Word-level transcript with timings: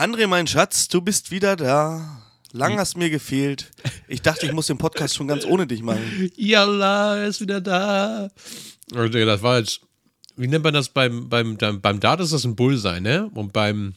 André, 0.00 0.26
mein 0.26 0.46
Schatz, 0.46 0.88
du 0.88 1.02
bist 1.02 1.30
wieder 1.30 1.56
da. 1.56 2.22
Lang 2.52 2.78
hast 2.78 2.96
mir 2.96 3.10
gefehlt. 3.10 3.70
Ich 4.08 4.22
dachte, 4.22 4.46
ich 4.46 4.52
muss 4.52 4.66
den 4.66 4.78
Podcast 4.78 5.14
schon 5.14 5.28
ganz 5.28 5.44
ohne 5.44 5.66
dich 5.66 5.82
machen. 5.82 6.32
Yalla, 6.36 7.18
er 7.18 7.26
ist 7.26 7.42
wieder 7.42 7.60
da. 7.60 8.30
Also, 8.94 9.26
das 9.26 9.42
war 9.42 9.58
jetzt, 9.58 9.82
wie 10.36 10.48
nennt 10.48 10.64
man 10.64 10.72
das 10.72 10.88
beim, 10.88 11.28
beim, 11.28 11.58
beim 11.58 12.00
Dart 12.00 12.20
ist 12.20 12.32
das 12.32 12.44
ein 12.44 12.56
Bullseye, 12.56 13.02
ne? 13.02 13.30
Und 13.34 13.52
beim 13.52 13.92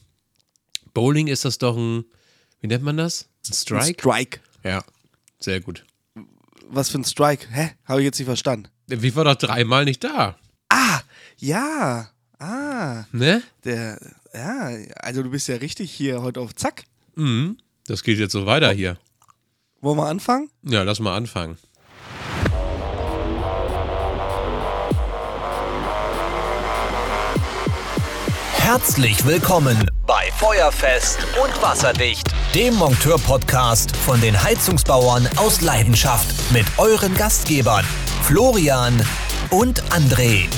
Bowling 0.92 1.28
ist 1.28 1.46
das 1.46 1.56
doch 1.56 1.74
ein, 1.74 2.04
wie 2.60 2.66
nennt 2.66 2.84
man 2.84 2.98
das? 2.98 3.26
Ein 3.48 3.54
Strike? 3.54 3.86
Ein 3.86 3.94
Strike. 3.94 4.40
Ja, 4.62 4.84
sehr 5.40 5.62
gut. 5.62 5.86
Was 6.68 6.90
für 6.90 6.98
ein 6.98 7.04
Strike? 7.04 7.46
Hä? 7.50 7.70
Habe 7.86 8.02
ich 8.02 8.04
jetzt 8.04 8.18
nicht 8.18 8.26
verstanden. 8.26 8.68
Wie 8.88 9.16
war 9.16 9.24
doch 9.24 9.36
dreimal 9.36 9.86
nicht 9.86 10.04
da? 10.04 10.36
Ah, 10.68 11.00
ja. 11.38 12.10
Ah. 12.38 13.04
Ne? 13.10 13.42
Der, 13.64 13.98
ja, 14.34 14.70
also 14.96 15.22
du 15.22 15.30
bist 15.30 15.48
ja 15.48 15.56
richtig 15.56 15.90
hier 15.90 16.22
heute 16.22 16.40
auf 16.40 16.54
Zack. 16.54 16.84
Mhm. 17.14 17.58
Das 17.86 18.02
geht 18.02 18.18
jetzt 18.18 18.32
so 18.32 18.46
weiter 18.46 18.72
hier. 18.72 18.96
Wollen 19.80 19.98
wir 19.98 20.06
anfangen? 20.06 20.50
Ja, 20.62 20.82
lass 20.82 21.00
mal 21.00 21.16
anfangen. 21.16 21.58
Herzlich 28.56 29.24
willkommen 29.26 29.90
bei 30.06 30.30
Feuerfest 30.38 31.18
und 31.42 31.62
Wasserdicht, 31.62 32.26
dem 32.54 32.74
Monteur-Podcast 32.74 33.94
von 33.94 34.20
den 34.22 34.42
Heizungsbauern 34.42 35.28
aus 35.36 35.60
Leidenschaft 35.60 36.26
mit 36.50 36.64
euren 36.78 37.14
Gastgebern 37.14 37.84
Florian 38.22 39.04
und 39.50 39.82
André. 39.92 40.48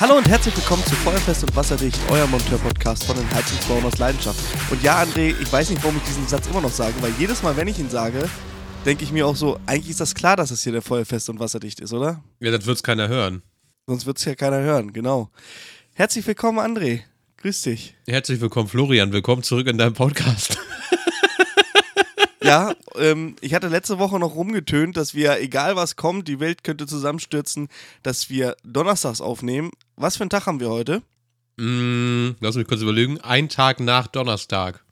Hallo 0.00 0.16
und 0.16 0.28
herzlich 0.28 0.56
willkommen 0.56 0.82
zu 0.84 0.96
Feuerfest 0.96 1.44
und 1.44 1.54
Wasserdicht, 1.54 2.00
euer 2.10 2.26
Monteur-Podcast 2.26 3.04
von 3.04 3.16
den 3.16 3.32
Heizungsbauern 3.32 3.84
aus 3.84 3.96
Leidenschaft. 3.96 4.40
Und 4.72 4.82
ja, 4.82 5.00
André, 5.00 5.40
ich 5.40 5.52
weiß 5.52 5.70
nicht, 5.70 5.80
warum 5.84 5.96
ich 5.98 6.02
diesen 6.02 6.26
Satz 6.26 6.48
immer 6.48 6.60
noch 6.60 6.72
sage, 6.72 6.94
weil 7.00 7.12
jedes 7.16 7.44
Mal, 7.44 7.56
wenn 7.56 7.68
ich 7.68 7.78
ihn 7.78 7.88
sage, 7.88 8.28
denke 8.84 9.04
ich 9.04 9.12
mir 9.12 9.24
auch 9.24 9.36
so, 9.36 9.56
eigentlich 9.66 9.90
ist 9.90 10.00
das 10.00 10.16
klar, 10.16 10.34
dass 10.34 10.50
es 10.50 10.64
hier 10.64 10.72
der 10.72 10.82
Feuerfest 10.82 11.30
und 11.30 11.38
Wasserdicht 11.38 11.78
ist, 11.78 11.92
oder? 11.92 12.24
Ja, 12.40 12.50
das 12.50 12.66
wird 12.66 12.76
es 12.76 12.82
keiner 12.82 13.06
hören. 13.06 13.42
Sonst 13.86 14.04
wird 14.04 14.18
es 14.18 14.24
ja 14.24 14.34
keiner 14.34 14.58
hören, 14.58 14.92
genau. 14.92 15.30
Herzlich 15.94 16.26
willkommen, 16.26 16.58
André. 16.58 17.02
Grüß 17.36 17.62
dich. 17.62 17.94
Herzlich 18.08 18.40
willkommen, 18.40 18.68
Florian. 18.68 19.12
Willkommen 19.12 19.44
zurück 19.44 19.68
in 19.68 19.78
deinem 19.78 19.94
Podcast. 19.94 20.58
ja, 22.42 22.74
ähm, 22.96 23.36
ich 23.40 23.54
hatte 23.54 23.68
letzte 23.68 24.00
Woche 24.00 24.18
noch 24.18 24.34
rumgetönt, 24.34 24.96
dass 24.96 25.14
wir, 25.14 25.40
egal 25.40 25.76
was 25.76 25.94
kommt, 25.94 26.26
die 26.26 26.40
Welt 26.40 26.64
könnte 26.64 26.86
zusammenstürzen, 26.86 27.68
dass 28.02 28.28
wir 28.28 28.56
donnerstags 28.64 29.20
aufnehmen. 29.20 29.70
Was 29.96 30.16
für 30.16 30.22
einen 30.22 30.30
Tag 30.30 30.46
haben 30.46 30.60
wir 30.60 30.70
heute? 30.70 31.02
Mm, 31.56 32.36
lass 32.40 32.56
mich 32.56 32.66
kurz 32.66 32.80
überlegen. 32.80 33.20
Ein 33.20 33.48
Tag 33.48 33.80
nach 33.80 34.06
Donnerstag. 34.08 34.84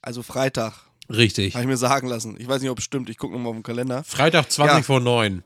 Also 0.00 0.22
Freitag. 0.22 0.74
Richtig. 1.10 1.54
Habe 1.54 1.64
ich 1.64 1.68
mir 1.68 1.76
sagen 1.76 2.08
lassen. 2.08 2.36
Ich 2.38 2.48
weiß 2.48 2.62
nicht, 2.62 2.70
ob 2.70 2.78
es 2.78 2.84
stimmt. 2.84 3.10
Ich 3.10 3.18
gucke 3.18 3.34
nochmal 3.34 3.50
auf 3.50 3.56
den 3.56 3.62
Kalender. 3.62 4.04
Freitag 4.04 4.50
20 4.50 4.76
ja. 4.78 4.82
vor 4.82 5.00
9. 5.00 5.42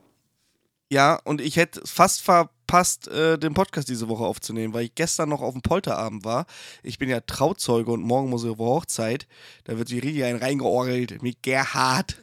Ja, 0.89 1.19
und 1.23 1.41
ich 1.41 1.57
hätte 1.57 1.81
fast 1.83 2.21
verpasst, 2.21 3.07
äh, 3.07 3.37
den 3.37 3.53
Podcast 3.55 3.89
diese 3.89 4.07
Woche 4.07 4.23
aufzunehmen, 4.23 4.73
weil 4.73 4.85
ich 4.85 4.95
gestern 4.95 5.29
noch 5.29 5.41
auf 5.41 5.53
dem 5.53 5.63
Polterabend 5.63 6.23
war. 6.23 6.45
Ich 6.83 6.99
bin 6.99 7.09
ja 7.09 7.19
Trauzeuge 7.21 7.91
und 7.91 8.03
morgen 8.03 8.29
muss 8.29 8.43
ich 8.43 8.51
auf 8.51 8.59
Hochzeit. 8.59 9.27
Da 9.63 9.77
wird 9.77 9.89
sich 9.89 10.03
richtig 10.03 10.23
ein 10.23 10.37
reingeorgelt 10.37 11.21
mit 11.23 11.41
Gerhard. 11.41 12.17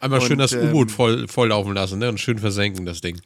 Einmal 0.00 0.20
und, 0.20 0.26
schön 0.26 0.38
das 0.38 0.52
ähm, 0.52 0.68
U-Boot 0.68 0.90
voll, 0.90 1.28
voll 1.28 1.48
laufen 1.48 1.72
lassen 1.72 2.00
ne? 2.00 2.08
und 2.08 2.18
schön 2.18 2.38
versenken, 2.38 2.84
das 2.84 3.00
Ding. 3.00 3.20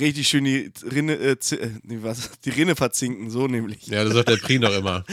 Richtig 0.00 0.28
schön 0.28 0.44
die 0.44 0.70
Rinne, 0.82 1.14
äh, 1.14 1.32
äh, 1.32 1.70
was, 2.02 2.30
die 2.44 2.50
Rinne 2.50 2.76
verzinken, 2.76 3.30
so 3.30 3.46
nämlich. 3.46 3.86
Ja, 3.86 4.04
das 4.04 4.14
sagt 4.14 4.28
der 4.28 4.36
Pri 4.36 4.58
noch 4.58 4.72
immer. 4.72 5.04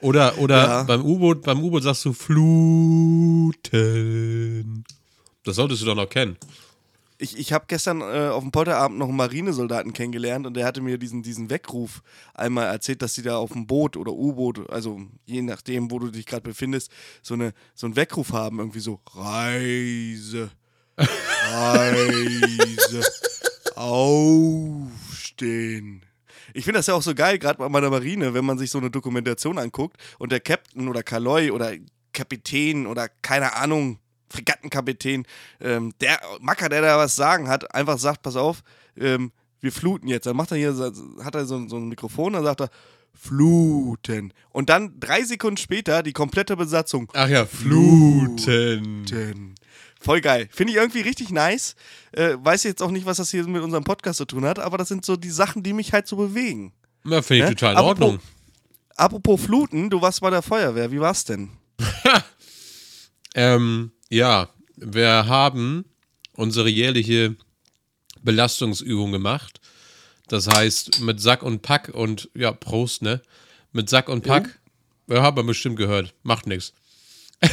Oder, 0.00 0.38
oder 0.38 0.56
ja. 0.56 0.82
beim 0.84 1.04
U-Boot, 1.04 1.42
beim 1.42 1.62
U-Boot 1.62 1.82
sagst 1.82 2.04
du 2.04 2.12
Fluten. 2.12 3.54
Das 5.44 5.56
solltest 5.56 5.82
du 5.82 5.86
doch 5.86 5.96
noch 5.96 6.08
kennen 6.08 6.36
ich, 7.18 7.38
ich 7.38 7.52
habe 7.52 7.64
gestern 7.68 8.00
äh, 8.00 8.28
auf 8.28 8.42
dem 8.42 8.50
Polterabend 8.52 8.98
noch 8.98 9.08
einen 9.08 9.16
Marinesoldaten 9.16 9.92
kennengelernt 9.92 10.46
und 10.46 10.54
der 10.54 10.66
hatte 10.66 10.80
mir 10.80 10.98
diesen, 10.98 11.22
diesen 11.22 11.48
Weckruf 11.48 12.02
einmal 12.34 12.66
erzählt, 12.66 13.02
dass 13.02 13.14
sie 13.14 13.22
da 13.22 13.36
auf 13.36 13.52
dem 13.52 13.66
Boot 13.66 13.96
oder 13.96 14.12
U-Boot, 14.12 14.68
also 14.70 15.00
je 15.24 15.42
nachdem, 15.42 15.90
wo 15.90 15.98
du 15.98 16.10
dich 16.10 16.26
gerade 16.26 16.42
befindest, 16.42 16.90
so, 17.22 17.34
eine, 17.34 17.52
so 17.74 17.86
einen 17.86 17.96
Weckruf 17.96 18.32
haben, 18.32 18.58
irgendwie 18.58 18.80
so 18.80 19.00
Reise, 19.14 20.50
Reise, 21.50 23.02
aufstehen. 23.76 24.84
Ich 26.52 26.64
finde 26.64 26.78
das 26.78 26.86
ja 26.86 26.94
auch 26.94 27.02
so 27.02 27.14
geil, 27.14 27.38
gerade 27.38 27.58
bei 27.58 27.68
meiner 27.68 27.90
Marine, 27.90 28.34
wenn 28.34 28.44
man 28.44 28.58
sich 28.58 28.70
so 28.70 28.78
eine 28.78 28.90
Dokumentation 28.90 29.58
anguckt 29.58 29.96
und 30.18 30.30
der 30.30 30.40
Captain 30.40 30.88
oder 30.88 31.02
Kaloi 31.02 31.50
oder 31.50 31.72
Kapitän 32.12 32.86
oder 32.86 33.08
keine 33.08 33.56
Ahnung, 33.56 33.98
Fregattenkapitän, 34.30 35.26
ähm, 35.60 35.92
der 36.00 36.18
Macker, 36.40 36.68
der 36.68 36.82
da 36.82 36.98
was 36.98 37.16
sagen 37.16 37.48
hat, 37.48 37.74
einfach 37.74 37.98
sagt, 37.98 38.22
pass 38.22 38.36
auf, 38.36 38.62
ähm, 38.96 39.32
wir 39.60 39.72
fluten 39.72 40.08
jetzt. 40.08 40.26
Dann 40.26 40.36
macht 40.36 40.50
er 40.52 40.56
hier, 40.56 40.74
hat 41.22 41.34
er 41.34 41.46
so, 41.46 41.66
so 41.68 41.76
ein 41.76 41.88
Mikrofon, 41.88 42.34
dann 42.34 42.44
sagt 42.44 42.60
er, 42.60 42.70
fluten. 43.12 44.32
Und 44.50 44.68
dann 44.68 44.98
drei 45.00 45.22
Sekunden 45.24 45.56
später 45.56 46.02
die 46.02 46.12
komplette 46.12 46.56
Besatzung. 46.56 47.10
Ach 47.14 47.28
ja, 47.28 47.46
fluten. 47.46 48.38
fluten. 49.06 49.54
Voll 50.04 50.20
geil. 50.20 50.50
Finde 50.52 50.72
ich 50.72 50.78
irgendwie 50.78 51.00
richtig 51.00 51.30
nice. 51.30 51.76
Äh, 52.12 52.36
weiß 52.38 52.64
jetzt 52.64 52.82
auch 52.82 52.90
nicht, 52.90 53.06
was 53.06 53.16
das 53.16 53.30
hier 53.30 53.46
mit 53.46 53.62
unserem 53.62 53.84
Podcast 53.84 54.18
zu 54.18 54.26
tun 54.26 54.44
hat, 54.44 54.58
aber 54.58 54.76
das 54.76 54.88
sind 54.88 55.02
so 55.02 55.16
die 55.16 55.30
Sachen, 55.30 55.62
die 55.62 55.72
mich 55.72 55.94
halt 55.94 56.06
so 56.06 56.16
bewegen. 56.16 56.74
Ja, 57.06 57.22
finde 57.22 57.44
ich 57.44 57.50
ne? 57.50 57.56
total 57.56 57.72
in 57.72 57.78
apropos, 57.78 58.02
Ordnung. 58.02 58.20
Apropos 58.96 59.40
Fluten, 59.40 59.88
du 59.88 60.02
warst 60.02 60.20
bei 60.20 60.28
der 60.28 60.42
Feuerwehr. 60.42 60.92
Wie 60.92 61.00
war's 61.00 61.24
denn? 61.24 61.48
ähm, 63.34 63.92
ja, 64.10 64.50
wir 64.76 65.26
haben 65.26 65.86
unsere 66.34 66.68
jährliche 66.68 67.34
Belastungsübung 68.22 69.10
gemacht. 69.10 69.58
Das 70.28 70.48
heißt, 70.48 71.00
mit 71.00 71.18
Sack 71.18 71.42
und 71.42 71.62
Pack 71.62 71.88
und 71.94 72.28
ja, 72.34 72.52
Prost, 72.52 73.00
ne? 73.00 73.22
Mit 73.72 73.88
Sack 73.88 74.10
und 74.10 74.22
Pack. 74.22 74.60
Ja, 75.08 75.16
ja 75.16 75.22
haben 75.22 75.38
wir 75.38 75.44
bestimmt 75.44 75.76
gehört. 75.76 76.12
Macht 76.22 76.46
nichts. 76.46 76.74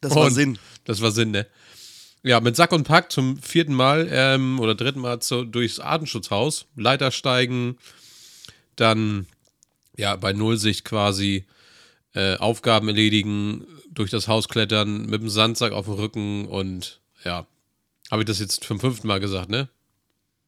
Das 0.00 0.14
war 0.14 0.26
und 0.26 0.32
Sinn. 0.32 0.58
Das 0.84 1.00
war 1.00 1.10
Sinn, 1.10 1.30
ne? 1.30 1.46
Ja, 2.22 2.40
mit 2.40 2.56
Sack 2.56 2.72
und 2.72 2.84
Pack 2.84 3.12
zum 3.12 3.38
vierten 3.38 3.74
Mal 3.74 4.08
ähm, 4.10 4.58
oder 4.60 4.74
dritten 4.74 5.00
Mal 5.00 5.20
zu, 5.20 5.44
durchs 5.44 5.80
Artenschutzhaus. 5.80 6.66
Leiter 6.76 7.10
steigen, 7.10 7.78
dann 8.76 9.26
ja 9.96 10.16
bei 10.16 10.32
Nullsicht 10.32 10.84
quasi 10.84 11.46
äh, 12.14 12.36
Aufgaben 12.36 12.88
erledigen, 12.88 13.66
durch 13.90 14.10
das 14.10 14.28
Haus 14.28 14.48
klettern, 14.48 15.06
mit 15.06 15.22
dem 15.22 15.28
Sandsack 15.28 15.72
auf 15.72 15.86
dem 15.86 15.94
Rücken 15.94 16.46
und 16.46 17.00
ja. 17.24 17.46
Habe 18.10 18.22
ich 18.22 18.26
das 18.26 18.38
jetzt 18.38 18.64
zum 18.64 18.80
fünften 18.80 19.06
Mal 19.06 19.20
gesagt, 19.20 19.50
ne? 19.50 19.68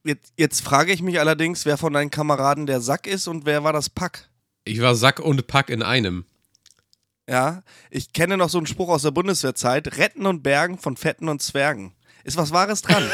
Jetzt, 0.03 0.33
jetzt 0.39 0.63
frage 0.63 0.93
ich 0.93 1.03
mich 1.03 1.21
allerdings, 1.21 1.67
wer 1.67 1.77
von 1.77 1.93
deinen 1.93 2.11
Kameraden 2.11 2.67
der 2.67 2.81
Sack 2.81 3.07
ist 3.07 3.29
und 3.29 3.45
wer 3.45 3.65
war 3.65 3.73
das 3.73 3.91
Pack? 3.91 4.31
Ich 4.65 4.81
war 4.81 4.95
Sack 4.95 5.21
und 5.21 5.47
Pack 5.47 5.69
in 5.69 5.83
einem. 5.83 6.25
Ja, 7.31 7.63
ich 7.91 8.13
kenne 8.13 8.37
noch 8.37 8.51
so 8.51 8.59
einen 8.59 8.67
Spruch 8.67 8.89
aus 8.89 9.03
der 9.03 9.13
Bundeswehrzeit: 9.13 9.99
Retten 9.99 10.27
und 10.27 10.43
Bergen 10.43 10.79
von 10.79 10.97
Fetten 10.97 11.29
und 11.29 11.41
Zwergen. 11.41 11.93
Ist 12.25 12.37
was 12.37 12.51
Wahres 12.51 12.83
dran. 12.83 13.05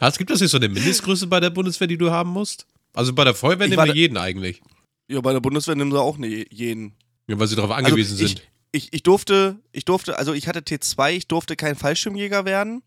Hast, 0.00 0.18
gibt 0.18 0.32
es 0.32 0.40
nicht 0.40 0.50
so 0.50 0.56
eine 0.56 0.68
Mindestgröße 0.68 1.28
bei 1.28 1.38
der 1.38 1.50
Bundeswehr, 1.50 1.86
die 1.86 1.96
du 1.96 2.10
haben 2.10 2.30
musst? 2.30 2.66
Also 2.92 3.12
bei 3.12 3.22
der 3.22 3.34
Feuerwehr 3.34 3.68
nehmen 3.68 3.86
wir 3.86 3.94
jeden 3.94 4.16
eigentlich. 4.16 4.60
Ja, 5.06 5.20
bei 5.20 5.32
der 5.32 5.38
Bundeswehr 5.38 5.76
nehmen 5.76 5.92
sie 5.92 6.00
auch 6.00 6.18
ne, 6.18 6.44
jeden. 6.50 6.96
Ja, 7.28 7.38
weil 7.38 7.46
sie 7.46 7.54
darauf 7.54 7.70
also 7.70 7.86
angewiesen 7.86 8.14
also 8.14 8.24
ich, 8.24 8.30
sind. 8.32 8.42
Ich, 8.72 8.92
ich, 8.92 9.04
durfte, 9.04 9.60
ich 9.70 9.84
durfte, 9.84 10.18
also 10.18 10.32
ich 10.32 10.48
hatte 10.48 10.58
T2, 10.58 11.12
ich 11.12 11.28
durfte 11.28 11.54
kein 11.54 11.76
Fallschirmjäger 11.76 12.44
werden, 12.44 12.82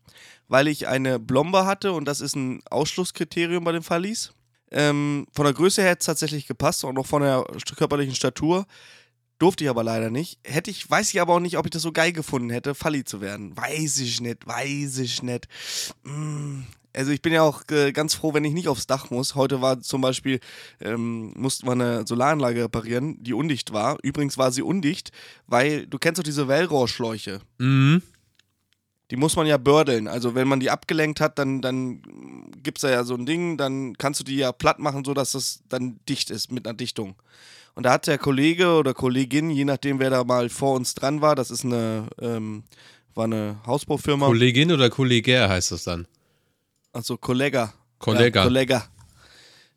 weil 0.46 0.68
ich 0.68 0.88
eine 0.88 1.18
Blombe 1.18 1.64
hatte 1.64 1.92
und 1.92 2.04
das 2.04 2.20
ist 2.20 2.36
ein 2.36 2.60
Ausschlusskriterium 2.68 3.64
bei 3.64 3.72
den 3.72 3.82
Fallis. 3.82 4.34
Ähm, 4.70 5.26
von 5.32 5.44
der 5.44 5.54
Größe 5.54 5.82
her 5.82 5.90
hätte 5.90 6.00
es 6.00 6.06
tatsächlich 6.06 6.46
gepasst 6.46 6.84
und 6.84 6.98
auch 6.98 7.06
von 7.06 7.22
der 7.22 7.44
körperlichen 7.76 8.14
Statur. 8.14 8.66
Durfte 9.38 9.64
ich 9.64 9.70
aber 9.70 9.84
leider 9.84 10.10
nicht. 10.10 10.38
Hätte 10.44 10.70
ich, 10.70 10.90
weiß 10.90 11.12
ich 11.12 11.20
aber 11.20 11.34
auch 11.34 11.40
nicht, 11.40 11.58
ob 11.58 11.66
ich 11.66 11.70
das 11.70 11.82
so 11.82 11.92
geil 11.92 12.12
gefunden 12.12 12.48
hätte, 12.48 12.74
Falli 12.74 13.04
zu 13.04 13.20
werden. 13.20 13.54
Weiß 13.54 13.98
ich 13.98 14.20
nicht, 14.22 14.46
weiß 14.46 14.98
ich 14.98 15.22
nicht. 15.22 15.46
Mm, 16.04 16.62
also 16.94 17.12
ich 17.12 17.20
bin 17.20 17.34
ja 17.34 17.42
auch 17.42 17.62
äh, 17.70 17.92
ganz 17.92 18.14
froh, 18.14 18.32
wenn 18.32 18.44
ich 18.44 18.54
nicht 18.54 18.68
aufs 18.68 18.86
Dach 18.86 19.10
muss. 19.10 19.34
Heute 19.34 19.60
war 19.60 19.80
zum 19.80 20.00
Beispiel, 20.00 20.40
ähm, 20.80 21.34
mussten 21.36 21.66
wir 21.66 21.72
eine 21.72 22.06
Solaranlage 22.06 22.64
reparieren, 22.64 23.22
die 23.22 23.34
undicht 23.34 23.74
war. 23.74 23.98
Übrigens 24.02 24.38
war 24.38 24.50
sie 24.50 24.62
undicht, 24.62 25.10
weil 25.46 25.86
du 25.86 25.98
kennst 25.98 26.18
doch 26.18 26.24
diese 26.24 26.48
Wellrohrschläuche. 26.48 27.40
Mhm. 27.58 28.00
Die 29.10 29.16
muss 29.16 29.36
man 29.36 29.46
ja 29.46 29.56
bördeln. 29.56 30.08
Also 30.08 30.34
wenn 30.34 30.48
man 30.48 30.58
die 30.58 30.70
abgelenkt 30.70 31.20
hat, 31.20 31.38
dann, 31.38 31.62
dann 31.62 32.02
gibt 32.62 32.78
es 32.78 32.82
da 32.82 32.90
ja 32.90 33.04
so 33.04 33.14
ein 33.14 33.24
Ding, 33.24 33.56
dann 33.56 33.96
kannst 33.96 34.20
du 34.20 34.24
die 34.24 34.36
ja 34.36 34.50
platt 34.52 34.78
machen, 34.80 35.04
sodass 35.04 35.32
das 35.32 35.60
dann 35.68 36.00
dicht 36.08 36.30
ist 36.30 36.50
mit 36.50 36.66
einer 36.66 36.76
Dichtung. 36.76 37.14
Und 37.74 37.84
da 37.84 37.92
hat 37.92 38.06
der 38.06 38.18
Kollege 38.18 38.70
oder 38.70 38.94
Kollegin, 38.94 39.50
je 39.50 39.64
nachdem 39.64 40.00
wer 40.00 40.10
da 40.10 40.24
mal 40.24 40.48
vor 40.48 40.74
uns 40.74 40.94
dran 40.94 41.20
war, 41.20 41.36
das 41.36 41.50
ist 41.50 41.64
eine, 41.64 42.08
ähm, 42.20 42.64
war 43.14 43.24
eine 43.24 43.60
Hausbaufirma. 43.66 44.26
Kollegin 44.26 44.72
oder 44.72 44.90
Kollegär 44.90 45.48
heißt 45.48 45.72
das 45.72 45.84
dann? 45.84 46.08
Also 46.92 47.16
Kollega. 47.16 47.74
Kollega. 47.98 48.40
Ja, 48.40 48.46
Kollega. 48.46 48.88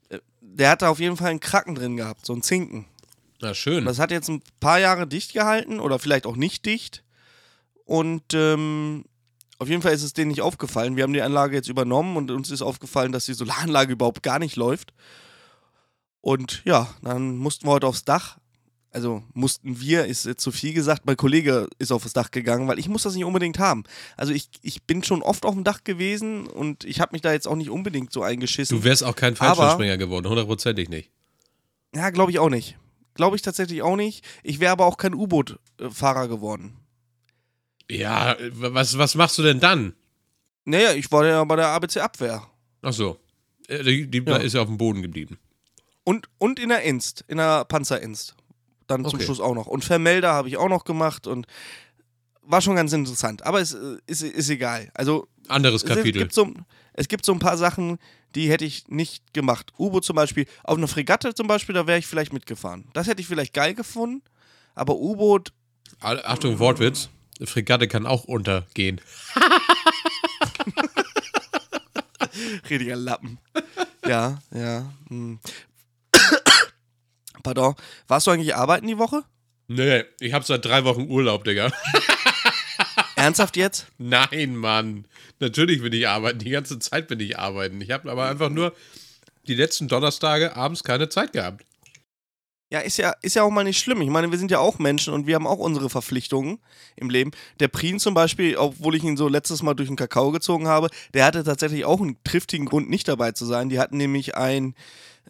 Äh, 0.07 0.19
der 0.41 0.69
hatte 0.69 0.87
auf 0.87 0.99
jeden 0.99 1.17
Fall 1.17 1.29
einen 1.29 1.41
Kraken 1.41 1.75
drin 1.75 1.97
gehabt, 1.97 2.25
so 2.25 2.33
einen 2.33 2.41
Zinken. 2.41 2.85
Na 3.41 3.53
schön. 3.53 3.85
Das 3.85 3.99
hat 3.99 4.11
jetzt 4.11 4.29
ein 4.29 4.41
paar 4.59 4.79
Jahre 4.79 5.05
dicht 5.05 5.33
gehalten 5.33 5.79
oder 5.79 5.99
vielleicht 5.99 6.25
auch 6.25 6.35
nicht 6.35 6.65
dicht. 6.65 7.03
Und 7.85 8.33
ähm, 8.33 9.05
auf 9.59 9.67
jeden 9.67 9.81
Fall 9.81 9.93
ist 9.93 10.03
es 10.03 10.13
denen 10.13 10.31
nicht 10.31 10.41
aufgefallen. 10.41 10.95
Wir 10.95 11.03
haben 11.03 11.13
die 11.13 11.21
Anlage 11.21 11.55
jetzt 11.55 11.67
übernommen 11.67 12.15
und 12.15 12.31
uns 12.31 12.49
ist 12.49 12.61
aufgefallen, 12.61 13.11
dass 13.11 13.25
die 13.25 13.33
Solaranlage 13.33 13.93
überhaupt 13.93 14.23
gar 14.23 14.39
nicht 14.39 14.55
läuft. 14.55 14.93
Und 16.21 16.61
ja, 16.65 16.89
dann 17.01 17.37
mussten 17.37 17.67
wir 17.67 17.71
heute 17.71 17.87
aufs 17.87 18.05
Dach. 18.05 18.37
Also 18.91 19.21
mussten 19.33 19.79
wir, 19.79 20.05
ist 20.05 20.25
jetzt 20.25 20.41
zu 20.41 20.51
viel 20.51 20.73
gesagt, 20.73 21.05
mein 21.05 21.17
Kollege 21.17 21.67
ist 21.77 21.91
aufs 21.91 22.13
Dach 22.13 22.31
gegangen, 22.31 22.67
weil 22.67 22.79
ich 22.79 22.87
muss 22.89 23.03
das 23.03 23.13
nicht 23.13 23.25
unbedingt 23.25 23.59
haben. 23.59 23.83
Also 24.17 24.33
ich, 24.33 24.49
ich 24.63 24.83
bin 24.83 25.03
schon 25.03 25.21
oft 25.21 25.45
auf 25.45 25.53
dem 25.53 25.63
Dach 25.63 25.83
gewesen 25.83 26.47
und 26.47 26.85
ich 26.85 26.99
habe 26.99 27.11
mich 27.11 27.21
da 27.21 27.31
jetzt 27.31 27.47
auch 27.47 27.55
nicht 27.55 27.69
unbedingt 27.69 28.11
so 28.11 28.23
eingeschissen. 28.23 28.77
Du 28.77 28.83
wärst 28.83 29.03
auch 29.03 29.15
kein 29.15 29.35
Fallschirmspringer 29.35 29.97
geworden, 29.97 30.27
hundertprozentig 30.27 30.89
nicht. 30.89 31.11
Ja, 31.93 32.09
glaube 32.09 32.31
ich 32.31 32.39
auch 32.39 32.49
nicht. 32.49 32.77
Glaube 33.13 33.35
ich 33.35 33.41
tatsächlich 33.41 33.83
auch 33.83 33.95
nicht. 33.95 34.25
Ich 34.41 34.59
wäre 34.59 34.71
aber 34.71 34.85
auch 34.85 34.97
kein 34.97 35.13
U-Boot-Fahrer 35.13 36.27
geworden. 36.27 36.77
Ja, 37.89 38.37
was, 38.51 38.97
was 38.97 39.15
machst 39.15 39.37
du 39.37 39.43
denn 39.43 39.59
dann? 39.59 39.93
Naja, 40.65 40.93
ich 40.93 41.11
war 41.11 41.25
ja 41.25 41.43
bei 41.43 41.55
der 41.55 41.67
ABC-Abwehr. 41.69 42.45
Ach 42.81 42.93
so. 42.93 43.17
Äh, 43.67 43.83
Die, 43.83 44.07
die 44.09 44.19
Ja. 44.25 44.37
ist 44.37 44.53
ja 44.53 44.61
auf 44.61 44.67
dem 44.67 44.77
Boden 44.77 45.01
geblieben. 45.01 45.39
Und, 46.03 46.27
und 46.37 46.59
in 46.59 46.69
der 46.69 46.83
Inst, 46.83 47.23
in 47.27 47.37
der 47.37 47.65
Panzerinst. 47.65 48.35
Dann 48.87 49.03
zum 49.05 49.15
Okay. 49.15 49.25
Schluss 49.25 49.39
auch 49.39 49.53
noch. 49.55 49.67
Und 49.67 49.83
Vermelder 49.85 50.33
habe 50.33 50.47
ich 50.47 50.57
auch 50.57 50.69
noch 50.69 50.83
gemacht 50.83 51.27
und 51.27 51.45
war 52.41 52.61
schon 52.61 52.75
ganz 52.75 52.93
interessant. 52.93 53.43
Aber 53.43 53.59
es 53.61 53.73
äh, 53.73 53.97
ist, 54.07 54.21
ist 54.23 54.49
egal. 54.49 54.89
Also 54.93 55.27
Anderes 55.47 55.83
es 55.83 55.87
Kapitel. 55.89 56.19
gibt, 56.21 56.33
so, 56.33 56.51
es 56.93 57.07
gibt 57.07 57.25
so 57.25 57.31
ein 57.31 57.39
paar 57.39 57.57
Sachen, 57.57 57.97
die 58.35 58.49
hätte 58.49 58.65
ich 58.65 58.87
nicht 58.87 59.33
gemacht. 59.33 59.73
U-Boot 59.79 60.05
zum 60.05 60.15
Beispiel, 60.15 60.45
auf 60.63 60.77
einer 60.77 60.87
Fregatte 60.87 61.33
zum 61.35 61.47
Beispiel, 61.47 61.73
da 61.75 61.85
wäre 61.87 61.97
ich 61.99 62.07
vielleicht 62.07 62.33
mitgefahren. 62.33 62.87
Das 62.93 63.07
hätte 63.07 63.21
ich 63.21 63.27
vielleicht 63.27 63.53
geil 63.53 63.73
gefunden. 63.75 64.23
Aber 64.75 64.95
U-Boot, 64.95 65.51
Achtung, 66.01 66.57
Wortwitz. 66.59 67.09
Eine 67.39 67.47
Fregatte 67.47 67.87
kann 67.87 68.05
auch 68.05 68.25
untergehen. 68.25 68.99
richtiger 72.69 72.95
Lappen. 72.95 73.39
ja, 74.05 74.41
ja. 74.53 74.93
Hm. 75.07 75.39
Pardon. 77.43 77.75
Warst 78.07 78.27
du 78.27 78.31
eigentlich 78.31 78.55
arbeiten 78.55 78.87
die 78.87 78.97
Woche? 78.97 79.23
Nee, 79.67 80.03
ich 80.19 80.33
habe 80.33 80.43
seit 80.45 80.65
drei 80.65 80.83
Wochen 80.83 81.09
Urlaub, 81.09 81.43
Digga. 81.45 81.71
Ernsthaft 83.15 83.55
jetzt? 83.55 83.87
Nein, 83.97 84.55
Mann. 84.55 85.05
Natürlich 85.39 85.81
bin 85.81 85.93
ich 85.93 86.07
arbeiten. 86.07 86.39
Die 86.39 86.49
ganze 86.49 86.79
Zeit 86.79 87.07
bin 87.07 87.19
ich 87.19 87.37
arbeiten. 87.37 87.79
Ich 87.81 87.91
habe 87.91 88.11
aber 88.11 88.27
einfach 88.29 88.49
nur 88.49 88.73
die 89.47 89.55
letzten 89.55 89.87
Donnerstage 89.87 90.55
abends 90.55 90.83
keine 90.83 91.09
Zeit 91.09 91.33
gehabt. 91.33 91.63
Ja, 92.71 92.79
ist 92.81 92.97
ja, 92.97 93.15
ist 93.23 93.35
ja 93.35 93.41
auch 93.41 93.49
mal 93.49 93.63
nicht 93.63 93.79
schlimm. 93.79 94.01
Ich 94.01 94.09
meine, 94.09 94.29
wir 94.29 94.37
sind 94.37 94.51
ja 94.51 94.59
auch 94.59 94.77
Menschen 94.77 95.11
und 95.11 95.25
wir 95.25 95.33
haben 95.33 95.47
auch 95.47 95.57
unsere 95.57 95.89
Verpflichtungen 95.89 96.59
im 96.95 97.09
Leben. 97.09 97.31
Der 97.59 97.67
Prien 97.67 97.99
zum 97.99 98.13
Beispiel, 98.13 98.57
obwohl 98.57 98.95
ich 98.95 99.03
ihn 99.03 99.17
so 99.17 99.27
letztes 99.27 99.63
Mal 99.63 99.73
durch 99.73 99.89
den 99.89 99.95
Kakao 99.95 100.31
gezogen 100.31 100.67
habe, 100.67 100.89
der 101.15 101.25
hatte 101.25 101.43
tatsächlich 101.43 101.83
auch 101.85 101.99
einen 101.99 102.17
triftigen 102.23 102.67
Grund, 102.67 102.87
nicht 102.87 103.07
dabei 103.07 103.31
zu 103.31 103.45
sein. 103.45 103.69
Die 103.69 103.79
hatten 103.79 103.97
nämlich 103.97 104.35
einen 104.35 104.75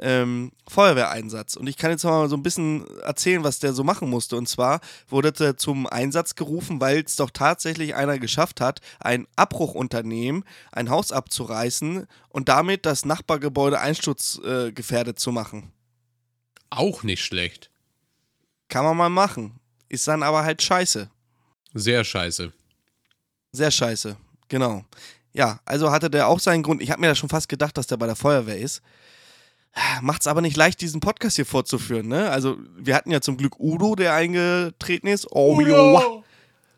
ähm, 0.02 0.52
Feuerwehreinsatz. 0.68 1.56
Und 1.56 1.68
ich 1.68 1.78
kann 1.78 1.92
jetzt 1.92 2.04
mal 2.04 2.28
so 2.28 2.36
ein 2.36 2.44
bisschen 2.44 2.86
erzählen, 3.04 3.44
was 3.44 3.60
der 3.60 3.72
so 3.72 3.86
machen 3.86 4.10
musste. 4.10 4.36
Und 4.36 4.50
zwar 4.50 4.82
wurde 5.08 5.34
er 5.40 5.56
zum 5.56 5.88
Einsatz 5.88 6.36
gerufen, 6.36 6.82
weil 6.82 7.04
es 7.06 7.16
doch 7.16 7.30
tatsächlich 7.30 7.96
einer 7.96 8.20
geschafft 8.20 8.60
hat, 8.60 8.82
ein 9.00 9.28
Abbruchunternehmen, 9.38 10.44
ein 10.74 10.90
Haus 10.90 11.14
abzureißen 11.14 12.06
und 12.28 12.50
damit 12.50 12.86
das 12.86 13.06
Nachbargebäude 13.06 13.80
einsturzgefährdet 13.80 15.16
äh, 15.16 15.20
zu 15.20 15.32
machen. 15.32 15.72
Auch 16.70 17.04
nicht 17.04 17.24
schlecht. 17.24 17.70
Kann 18.68 18.86
man 18.86 18.98
mal 18.98 19.10
machen. 19.10 19.60
Ist 19.88 20.08
dann 20.08 20.24
aber 20.24 20.44
halt 20.44 20.62
scheiße. 20.62 21.10
Sehr 21.74 22.04
scheiße. 22.04 22.52
Sehr 23.52 23.72
scheiße. 23.72 24.16
Genau. 24.48 24.86
Ja, 25.34 25.60
also 25.66 25.92
hatte 25.92 26.10
der 26.10 26.28
auch 26.28 26.40
seinen 26.40 26.64
Grund. 26.64 26.82
Ich 26.82 26.92
habe 26.92 27.02
mir 27.02 27.08
da 27.08 27.16
schon 27.16 27.30
fast 27.30 27.50
gedacht, 27.50 27.78
dass 27.78 27.88
der 27.88 27.98
bei 27.98 28.06
der 28.06 28.16
Feuerwehr 28.16 28.58
ist. 28.58 28.82
Macht's 30.02 30.28
aber 30.28 30.42
nicht 30.42 30.58
leicht, 30.58 30.82
diesen 30.82 31.00
Podcast 31.00 31.36
hier 31.36 31.46
fortzuführen, 31.46 32.08
ne? 32.08 32.30
Also, 32.32 32.58
wir 32.76 32.96
hatten 32.96 33.12
ja 33.12 33.22
zum 33.22 33.38
Glück 33.38 33.60
Udo, 33.60 33.96
der 33.96 34.16
eingetreten 34.16 35.08
ist. 35.08 35.28
Oh, 35.32 35.62
joa. 35.62 36.24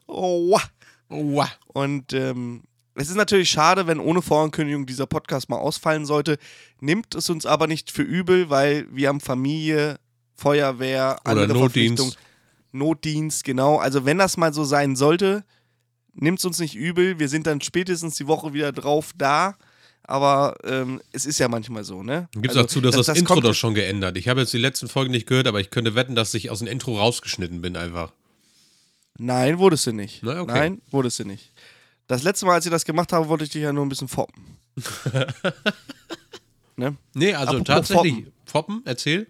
Oh, 0.08 0.52
wa. 0.52 0.62
Wow. 1.08 1.50
Und 1.68 2.12
ähm, 2.14 2.64
es 3.02 3.10
ist 3.10 3.16
natürlich 3.16 3.50
schade, 3.50 3.88
wenn 3.88 4.00
ohne 4.00 4.22
Vorankündigung 4.22 4.86
dieser 4.86 5.06
Podcast 5.08 5.50
mal 5.50 5.58
ausfallen 5.58 6.06
sollte. 6.06 6.38
Nimmt 6.80 7.16
es 7.16 7.30
uns 7.30 7.46
aber 7.46 7.68
nicht 7.68 7.92
für 7.92 8.04
übel, 8.04 8.50
weil 8.50 8.86
wir 8.92 9.08
haben 9.10 9.20
Familie, 9.20 10.00
Feuerwehr, 10.36 11.18
Oder 11.24 11.30
andere 11.32 11.48
Notdienst. 11.48 11.98
Verpflichtungen. 12.04 12.14
Notdienst, 12.72 13.44
genau. 13.44 13.78
Also 13.78 14.06
wenn 14.06 14.18
das 14.18 14.38
mal 14.38 14.54
so 14.54 14.64
sein 14.64 14.96
sollte, 14.96 15.44
nimmt 16.14 16.40
es 16.40 16.46
uns 16.46 16.60
nicht 16.60 16.76
übel. 16.76 17.20
Wir 17.20 17.28
sind 17.30 17.48
dann 17.48 17.62
spätestens 17.62 18.16
die 18.16 18.28
Woche 18.28 18.54
wieder 18.54 18.72
drauf 18.72 19.12
da. 19.18 19.56
Aber 20.04 20.56
ähm, 20.64 21.00
es 21.12 21.26
ist 21.26 21.38
ja 21.40 21.48
manchmal 21.48 21.84
so, 21.84 22.02
ne? 22.02 22.28
Gibt 22.34 22.48
es 22.48 22.52
Also, 22.58 22.62
auch 22.66 22.68
zu, 22.70 22.82
dass 22.82 22.96
das, 22.96 23.10
Intro 23.18 23.36
kommt- 23.36 23.46
doch 23.46 23.54
schon 23.54 23.76
geändert. 23.76 24.18
Ich 24.18 24.28
habe 24.28 24.42
jetzt 24.42 24.52
die 24.52 24.58
letzten 24.58 24.88
Folgen 24.88 25.12
nicht 25.12 25.28
gehört, 25.28 25.48
aber 25.48 25.60
ich 25.62 25.70
könnte 25.70 25.94
wetten, 25.96 26.16
dass 26.16 26.34
ich 26.34 26.50
aus 26.50 26.60
dem 26.60 26.68
Intro 26.68 26.98
rausgeschnitten 26.98 27.62
bin 27.62 27.78
einfach. 27.78 28.12
Nein, 29.20 29.60
wurdest 29.60 29.86
du 29.86 29.92
nicht. 29.94 30.22
Na, 30.24 30.42
okay. 30.42 30.52
Nein, 30.54 30.82
wurdest 30.90 31.20
du 31.20 31.26
nicht. 31.26 31.52
Das 32.12 32.24
letzte 32.24 32.46
Mal, 32.46 32.56
als 32.56 32.66
ich 32.66 32.72
das 32.72 32.84
gemacht 32.84 33.14
habe, 33.14 33.30
wollte 33.30 33.46
ich 33.46 33.52
dich 33.52 33.62
ja 33.62 33.72
nur 33.72 33.86
ein 33.86 33.88
bisschen 33.88 34.10
foppen. 34.10 34.58
ne? 36.76 36.98
Nee, 37.14 37.34
also 37.34 37.54
Apropos 37.54 37.68
tatsächlich. 37.68 38.26
Foppen, 38.44 38.82
erzähl. 38.84 39.28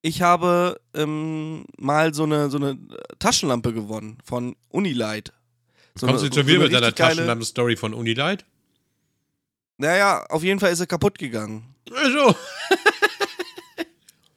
Ich 0.00 0.22
habe 0.22 0.80
ähm, 0.94 1.66
mal 1.76 2.14
so 2.14 2.22
eine, 2.22 2.48
so 2.48 2.56
eine 2.56 2.78
Taschenlampe 3.18 3.74
gewonnen 3.74 4.16
von 4.24 4.56
Unilight. 4.70 5.34
So 5.94 6.06
Kommst 6.06 6.22
du 6.22 6.24
eine- 6.24 6.24
jetzt 6.28 6.34
schon 6.36 6.46
wieder 6.46 6.56
so 6.56 6.62
mit 6.64 6.72
deiner 6.72 6.94
Taschenlampen-Story 6.94 7.76
von 7.76 7.92
Unilight? 7.92 8.46
Naja, 9.76 10.24
auf 10.30 10.42
jeden 10.42 10.58
Fall 10.58 10.72
ist 10.72 10.78
sie 10.78 10.86
kaputt 10.86 11.18
gegangen. 11.18 11.74
Also. 11.94 12.34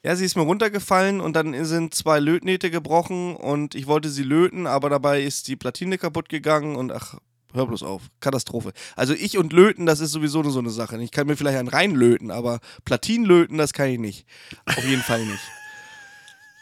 Ja, 0.06 0.16
sie 0.16 0.24
ist 0.26 0.36
mir 0.36 0.44
runtergefallen 0.44 1.20
und 1.20 1.36
dann 1.36 1.66
sind 1.66 1.96
zwei 1.96 2.20
Lötnähte 2.20 2.70
gebrochen 2.70 3.36
und 3.36 3.74
ich 3.74 3.88
wollte 3.88 4.10
sie 4.10 4.22
löten, 4.22 4.68
aber 4.68 4.88
dabei 4.88 5.24
ist 5.24 5.48
die 5.48 5.56
Platine 5.56 5.98
kaputt 5.98 6.30
gegangen 6.30 6.76
und 6.76 6.92
ach, 6.92 7.16
hör 7.54 7.66
bloß 7.66 7.82
auf. 7.82 8.04
Katastrophe. 8.20 8.72
Also 8.96 9.16
ich 9.16 9.36
und 9.40 9.52
löten, 9.52 9.88
das 9.88 10.02
ist 10.02 10.12
sowieso 10.12 10.48
so 10.48 10.60
eine 10.60 10.70
Sache. 10.70 11.02
Ich 11.02 11.10
kann 11.10 11.26
mir 11.26 11.36
vielleicht 11.36 11.58
einen 11.58 11.70
reinlöten, 11.70 12.30
aber 12.30 12.60
Platinen 12.84 13.26
löten, 13.26 13.58
das 13.58 13.74
kann 13.74 13.90
ich 13.90 13.98
nicht. 13.98 14.28
Auf 14.68 14.86
jeden 14.86 15.02
Fall 15.02 15.26
nicht. 15.26 15.42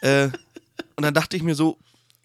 Äh, 0.00 0.28
und 0.96 1.02
dann 1.02 1.14
dachte 1.14 1.34
ich 1.34 1.42
mir 1.42 1.54
so, 1.54 1.78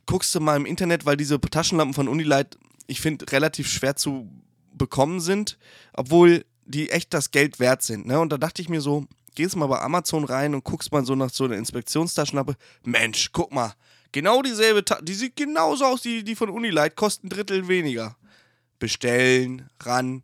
guckst 0.05 0.35
du 0.35 0.41
mal 0.41 0.57
im 0.57 0.65
Internet, 0.65 1.05
weil 1.05 1.15
diese 1.15 1.39
Taschenlampen 1.39 1.93
von 1.93 2.09
Unilight, 2.09 2.57
ich 2.87 2.99
finde, 2.99 3.31
relativ 3.31 3.69
schwer 3.69 3.95
zu 3.95 4.29
bekommen 4.73 5.21
sind, 5.21 5.57
obwohl 5.93 6.43
die 6.65 6.89
echt 6.89 7.13
das 7.13 7.31
Geld 7.31 7.59
wert 7.61 7.81
sind. 7.81 8.05
Ne? 8.05 8.19
Und 8.19 8.33
da 8.33 8.37
dachte 8.37 8.61
ich 8.61 8.67
mir 8.67 8.81
so, 8.81 9.07
gehst 9.35 9.55
mal 9.55 9.67
bei 9.67 9.79
Amazon 9.79 10.23
rein 10.23 10.53
und 10.53 10.63
guckst 10.63 10.91
mal 10.91 11.05
so 11.05 11.15
nach 11.15 11.29
so 11.29 11.45
einer 11.45 11.57
Inspektionstaschenlampe. 11.57 12.55
Mensch, 12.83 13.31
guck 13.31 13.51
mal, 13.53 13.73
genau 14.11 14.41
dieselbe, 14.41 14.83
Ta 14.85 14.99
die 15.01 15.13
sieht 15.13 15.35
genauso 15.35 15.85
aus, 15.85 16.01
die, 16.01 16.23
die 16.23 16.35
von 16.35 16.49
Unilight, 16.49 16.95
kostet 16.95 17.25
ein 17.25 17.29
Drittel 17.29 17.67
weniger. 17.67 18.15
Bestellen, 18.79 19.69
ran. 19.81 20.23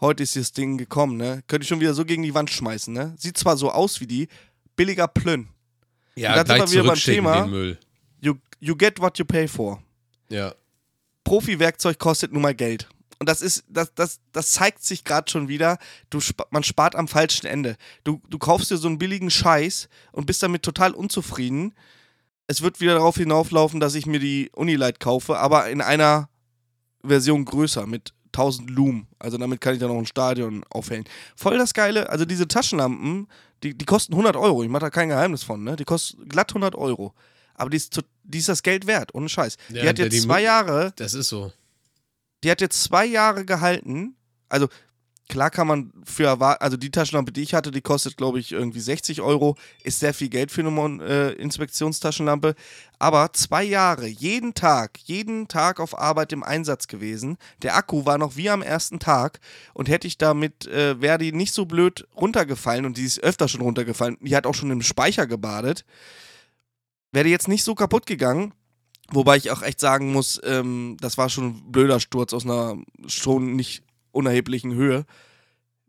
Heute 0.00 0.24
ist 0.24 0.36
das 0.36 0.52
Ding 0.52 0.78
gekommen, 0.78 1.16
ne? 1.16 1.42
Könnte 1.46 1.62
ich 1.62 1.68
schon 1.68 1.80
wieder 1.80 1.94
so 1.94 2.04
gegen 2.04 2.22
die 2.22 2.34
Wand 2.34 2.50
schmeißen, 2.50 2.92
ne? 2.92 3.14
Sieht 3.16 3.38
zwar 3.38 3.56
so 3.56 3.70
aus 3.70 4.00
wie 4.00 4.06
die, 4.06 4.28
billiger 4.76 5.08
Plönn. 5.08 5.48
Ja, 6.16 6.38
Und 6.38 6.44
gleich 6.44 6.70
wieder 6.72 6.84
beim 6.84 6.96
Thema. 6.96 7.42
den 7.42 7.50
Müll. 7.50 7.78
You, 8.20 8.34
you 8.60 8.76
get 8.76 9.00
what 9.00 9.18
you 9.18 9.24
pay 9.24 9.48
for. 9.48 9.82
Ja. 10.28 10.54
Profi-Werkzeug 11.24 11.98
kostet 11.98 12.32
nun 12.32 12.42
mal 12.42 12.54
Geld. 12.54 12.88
Und 13.22 13.28
das 13.28 13.40
ist, 13.40 13.62
das, 13.68 13.94
das, 13.94 14.18
das 14.32 14.50
zeigt 14.50 14.82
sich 14.84 15.04
gerade 15.04 15.30
schon 15.30 15.46
wieder. 15.46 15.78
Du, 16.10 16.18
man 16.50 16.64
spart 16.64 16.96
am 16.96 17.06
falschen 17.06 17.46
Ende. 17.46 17.76
Du, 18.02 18.20
du 18.28 18.36
kaufst 18.38 18.72
dir 18.72 18.78
so 18.78 18.88
einen 18.88 18.98
billigen 18.98 19.30
Scheiß 19.30 19.88
und 20.10 20.26
bist 20.26 20.42
damit 20.42 20.64
total 20.64 20.90
unzufrieden. 20.92 21.72
Es 22.48 22.62
wird 22.62 22.80
wieder 22.80 22.94
darauf 22.94 23.16
hinauflaufen, 23.16 23.78
dass 23.78 23.94
ich 23.94 24.06
mir 24.06 24.18
die 24.18 24.50
Unilight 24.56 24.98
kaufe, 24.98 25.38
aber 25.38 25.70
in 25.70 25.80
einer 25.80 26.28
Version 27.04 27.44
größer 27.44 27.86
mit 27.86 28.12
1000 28.34 28.70
Lumen. 28.70 29.06
Also 29.20 29.38
damit 29.38 29.60
kann 29.60 29.74
ich 29.74 29.78
dann 29.80 29.90
auch 29.92 29.98
ein 29.98 30.06
Stadion 30.06 30.64
aufhellen. 30.70 31.04
Voll 31.36 31.58
das 31.58 31.74
Geile. 31.74 32.10
Also 32.10 32.24
diese 32.24 32.48
Taschenlampen, 32.48 33.28
die, 33.62 33.78
die 33.78 33.84
kosten 33.84 34.14
100 34.14 34.34
Euro. 34.34 34.64
Ich 34.64 34.68
mache 34.68 34.80
da 34.80 34.90
kein 34.90 35.10
Geheimnis 35.10 35.44
von. 35.44 35.62
Ne? 35.62 35.76
Die 35.76 35.84
kosten 35.84 36.28
glatt 36.28 36.50
100 36.50 36.74
Euro. 36.74 37.14
Aber 37.54 37.70
die 37.70 37.76
ist, 37.76 37.94
zu- 37.94 38.02
die 38.24 38.38
ist 38.38 38.48
das 38.48 38.62
Geld 38.64 38.86
wert, 38.88 39.14
ohne 39.14 39.28
Scheiß. 39.28 39.56
Ja, 39.68 39.82
die 39.82 39.88
hat 39.88 39.98
jetzt 39.98 40.12
die 40.14 40.20
zwei 40.20 40.42
Jahre 40.42 40.92
Das 40.96 41.14
ist 41.14 41.28
so. 41.28 41.52
Die 42.42 42.50
hat 42.50 42.60
jetzt 42.60 42.82
zwei 42.82 43.04
Jahre 43.04 43.44
gehalten. 43.44 44.16
Also 44.48 44.68
klar 45.28 45.50
kann 45.50 45.66
man 45.66 45.92
für 46.04 46.24
erwarten, 46.24 46.62
also 46.62 46.76
die 46.76 46.90
Taschenlampe, 46.90 47.32
die 47.32 47.42
ich 47.42 47.54
hatte, 47.54 47.70
die 47.70 47.80
kostet, 47.80 48.16
glaube 48.16 48.38
ich, 48.38 48.52
irgendwie 48.52 48.80
60 48.80 49.22
Euro. 49.22 49.56
Ist 49.82 50.00
sehr 50.00 50.12
viel 50.12 50.28
Geld 50.28 50.50
für 50.50 50.60
eine 50.60 51.04
äh, 51.04 51.32
Inspektionstaschenlampe. 51.32 52.54
Aber 52.98 53.32
zwei 53.32 53.64
Jahre, 53.64 54.06
jeden 54.06 54.54
Tag, 54.54 54.98
jeden 55.04 55.48
Tag 55.48 55.80
auf 55.80 55.98
Arbeit 55.98 56.32
im 56.32 56.42
Einsatz 56.42 56.86
gewesen. 56.86 57.38
Der 57.62 57.76
Akku 57.76 58.04
war 58.04 58.18
noch 58.18 58.36
wie 58.36 58.50
am 58.50 58.62
ersten 58.62 58.98
Tag. 58.98 59.40
Und 59.72 59.88
hätte 59.88 60.06
ich 60.06 60.18
damit, 60.18 60.66
äh, 60.66 61.00
wäre 61.00 61.18
die 61.18 61.32
nicht 61.32 61.54
so 61.54 61.64
blöd 61.64 62.06
runtergefallen 62.14 62.84
und 62.84 62.96
die 62.96 63.04
ist 63.04 63.22
öfter 63.22 63.48
schon 63.48 63.62
runtergefallen. 63.62 64.18
Die 64.20 64.36
hat 64.36 64.46
auch 64.46 64.54
schon 64.54 64.70
im 64.70 64.82
Speicher 64.82 65.26
gebadet. 65.26 65.84
Wäre 67.12 67.28
jetzt 67.28 67.48
nicht 67.48 67.64
so 67.64 67.74
kaputt 67.74 68.06
gegangen. 68.06 68.52
Wobei 69.10 69.36
ich 69.36 69.50
auch 69.50 69.62
echt 69.62 69.80
sagen 69.80 70.12
muss, 70.12 70.40
ähm, 70.44 70.96
das 71.00 71.18
war 71.18 71.28
schon 71.28 71.44
ein 71.46 71.72
blöder 71.72 72.00
Sturz 72.00 72.32
aus 72.32 72.44
einer 72.44 72.76
schon 73.06 73.56
nicht 73.56 73.82
unerheblichen 74.10 74.74
Höhe, 74.74 75.04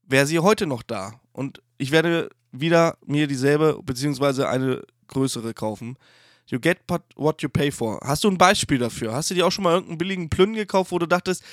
wäre 0.07 0.25
sie 0.25 0.39
heute 0.39 0.65
noch 0.65 0.83
da. 0.83 1.19
Und 1.31 1.61
ich 1.77 1.91
werde 1.91 2.29
wieder 2.51 2.97
mir 3.05 3.27
dieselbe, 3.27 3.79
beziehungsweise 3.83 4.47
eine 4.47 4.83
größere 5.07 5.53
kaufen. 5.53 5.97
You 6.47 6.59
get 6.59 6.79
what 7.15 7.41
you 7.41 7.49
pay 7.49 7.71
for. 7.71 7.99
Hast 8.03 8.23
du 8.23 8.29
ein 8.29 8.37
Beispiel 8.37 8.77
dafür? 8.77 9.13
Hast 9.13 9.29
du 9.29 9.33
dir 9.35 9.47
auch 9.47 9.51
schon 9.51 9.63
mal 9.63 9.73
irgendeinen 9.73 9.97
billigen 9.97 10.29
Plünnen 10.29 10.55
gekauft, 10.55 10.91
wo 10.91 10.99
du 10.99 11.05
dachtest, 11.05 11.43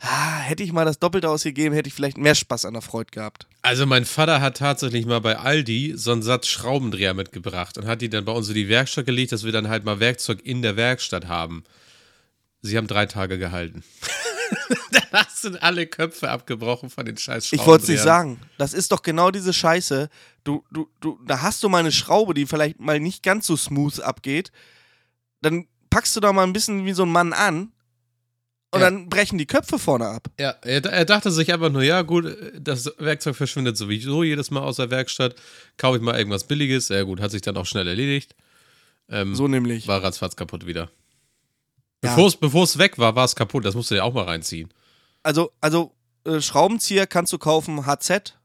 ah, 0.00 0.38
hätte 0.40 0.62
ich 0.62 0.72
mal 0.72 0.84
das 0.84 0.98
Doppelte 0.98 1.28
ausgegeben, 1.28 1.74
hätte 1.74 1.88
ich 1.88 1.94
vielleicht 1.94 2.18
mehr 2.18 2.34
Spaß 2.34 2.64
an 2.64 2.74
der 2.74 2.82
Freude 2.82 3.10
gehabt? 3.12 3.46
Also 3.62 3.86
mein 3.86 4.04
Vater 4.04 4.40
hat 4.40 4.56
tatsächlich 4.56 5.06
mal 5.06 5.20
bei 5.20 5.38
Aldi 5.38 5.94
so 5.96 6.12
einen 6.12 6.22
Satz 6.22 6.48
Schraubendreher 6.48 7.14
mitgebracht 7.14 7.78
und 7.78 7.86
hat 7.86 8.02
die 8.02 8.10
dann 8.10 8.24
bei 8.24 8.32
uns 8.32 8.48
in 8.48 8.54
die 8.54 8.68
Werkstatt 8.68 9.06
gelegt, 9.06 9.32
dass 9.32 9.44
wir 9.44 9.52
dann 9.52 9.68
halt 9.68 9.84
mal 9.84 10.00
Werkzeug 10.00 10.40
in 10.44 10.62
der 10.62 10.76
Werkstatt 10.76 11.28
haben. 11.28 11.64
Sie 12.62 12.76
haben 12.76 12.88
drei 12.88 13.06
Tage 13.06 13.38
gehalten. 13.38 13.82
Danach 14.92 15.30
sind 15.30 15.62
alle 15.62 15.86
Köpfe 15.86 16.30
abgebrochen 16.30 16.90
von 16.90 17.04
den 17.04 17.16
scheiß 17.16 17.52
Ich 17.52 17.64
wollte 17.66 17.84
es 17.84 17.88
nicht 17.88 18.02
sagen. 18.02 18.40
Das 18.58 18.74
ist 18.74 18.92
doch 18.92 19.02
genau 19.02 19.30
diese 19.30 19.52
Scheiße. 19.52 20.08
Du, 20.44 20.64
du, 20.70 20.88
du, 21.00 21.18
da 21.26 21.42
hast 21.42 21.62
du 21.62 21.68
mal 21.68 21.78
eine 21.78 21.92
Schraube, 21.92 22.34
die 22.34 22.46
vielleicht 22.46 22.80
mal 22.80 23.00
nicht 23.00 23.22
ganz 23.22 23.46
so 23.46 23.56
smooth 23.56 24.00
abgeht. 24.00 24.52
Dann 25.42 25.66
packst 25.90 26.14
du 26.16 26.20
da 26.20 26.32
mal 26.32 26.44
ein 26.44 26.52
bisschen 26.52 26.84
wie 26.86 26.92
so 26.92 27.04
ein 27.04 27.12
Mann 27.12 27.32
an 27.32 27.72
und 28.72 28.80
ja. 28.80 28.90
dann 28.90 29.08
brechen 29.08 29.36
die 29.36 29.46
Köpfe 29.46 29.78
vorne 29.78 30.06
ab. 30.06 30.28
Ja, 30.38 30.54
er, 30.62 30.84
er, 30.84 31.04
dachte 31.04 31.30
sich 31.32 31.52
einfach 31.52 31.70
nur, 31.70 31.82
ja 31.82 32.02
gut, 32.02 32.36
das 32.58 32.92
Werkzeug 32.98 33.34
verschwindet 33.34 33.76
sowieso 33.76 34.22
jedes 34.22 34.50
Mal 34.50 34.60
aus 34.60 34.76
der 34.76 34.90
Werkstatt. 34.90 35.34
Kaufe 35.76 35.96
ich 35.96 36.02
mal 36.02 36.16
irgendwas 36.16 36.44
Billiges. 36.44 36.88
Ja 36.88 37.02
gut, 37.02 37.20
hat 37.20 37.32
sich 37.32 37.42
dann 37.42 37.56
auch 37.56 37.66
schnell 37.66 37.88
erledigt. 37.88 38.36
Ähm, 39.08 39.34
so 39.34 39.48
nämlich. 39.48 39.88
War 39.88 40.02
ratzfatz 40.02 40.36
kaputt 40.36 40.66
wieder. 40.66 40.88
Bevor 42.00 42.64
es 42.64 42.78
weg 42.78 42.98
war, 42.98 43.14
war 43.14 43.24
es 43.24 43.36
kaputt. 43.36 43.64
Das 43.64 43.74
musst 43.74 43.90
du 43.90 43.94
dir 43.94 44.04
auch 44.04 44.14
mal 44.14 44.24
reinziehen. 44.24 44.72
Also, 45.22 45.52
also 45.60 45.92
äh, 46.24 46.40
Schraubenzieher 46.40 47.06
kannst 47.06 47.32
du 47.32 47.38
kaufen, 47.38 47.86
HZ 47.86 48.38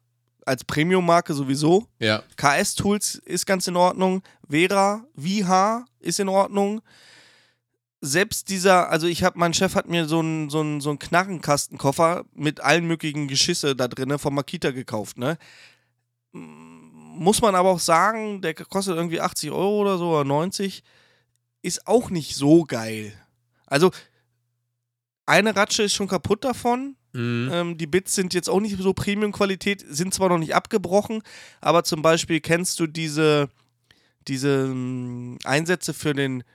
als 0.45 0.63
Premium-Marke 0.63 1.33
sowieso. 1.33 1.87
Ja. 1.99 2.23
KS-Tools 2.37 3.15
ist 3.25 3.45
ganz 3.45 3.67
in 3.67 3.75
Ordnung. 3.75 4.21
Vera, 4.47 5.05
VH 5.17 5.85
ist 5.99 6.19
in 6.19 6.29
Ordnung. 6.29 6.81
Selbst 8.01 8.49
dieser, 8.49 8.89
also 8.89 9.07
ich 9.07 9.23
habe, 9.23 9.39
mein 9.39 9.53
Chef 9.53 9.73
hat 9.73 9.89
mir 9.89 10.05
so 10.05 10.19
einen 10.19 10.49
so 10.51 10.79
so 10.79 10.89
einen 10.89 10.99
Knarrenkastenkoffer 10.99 12.25
mit 12.33 12.61
allen 12.61 12.85
möglichen 12.85 13.27
Geschisse 13.27 13.75
da 13.75 13.87
drin 13.87 14.19
von 14.19 14.35
Makita 14.35 14.69
gekauft, 14.69 15.17
ne? 15.17 15.39
Muss 16.31 17.41
man 17.41 17.55
aber 17.55 17.69
auch 17.69 17.79
sagen, 17.79 18.41
der 18.41 18.53
kostet 18.53 18.97
irgendwie 18.97 19.21
80 19.21 19.49
Euro 19.49 19.81
oder 19.81 19.97
so 19.97 20.11
oder 20.11 20.25
90. 20.25 20.83
Ist 21.63 21.87
auch 21.87 22.11
nicht 22.11 22.35
so 22.35 22.63
geil. 22.65 23.13
Also, 23.75 23.91
eine 25.25 25.53
Ratsche 25.53 25.83
ist 25.83 25.93
schon 25.93 26.07
kaputt 26.07 26.45
davon. 26.45 26.95
Mhm. 27.11 27.49
Ähm, 27.51 27.77
die 27.77 27.87
Bits 27.87 28.15
sind 28.15 28.33
jetzt 28.33 28.49
auch 28.49 28.61
nicht 28.61 28.77
so 28.79 28.93
Premium-Qualität, 28.93 29.83
sind 29.85 30.13
zwar 30.13 30.29
noch 30.29 30.37
nicht 30.37 30.55
abgebrochen, 30.55 31.21
aber 31.59 31.83
zum 31.83 32.01
Beispiel 32.01 32.39
kennst 32.39 32.79
du 32.79 32.87
diese, 32.87 33.49
diese 34.29 34.67
ähm, 34.67 35.37
Einsätze 35.43 35.93
für 35.93 36.13
den 36.13 36.45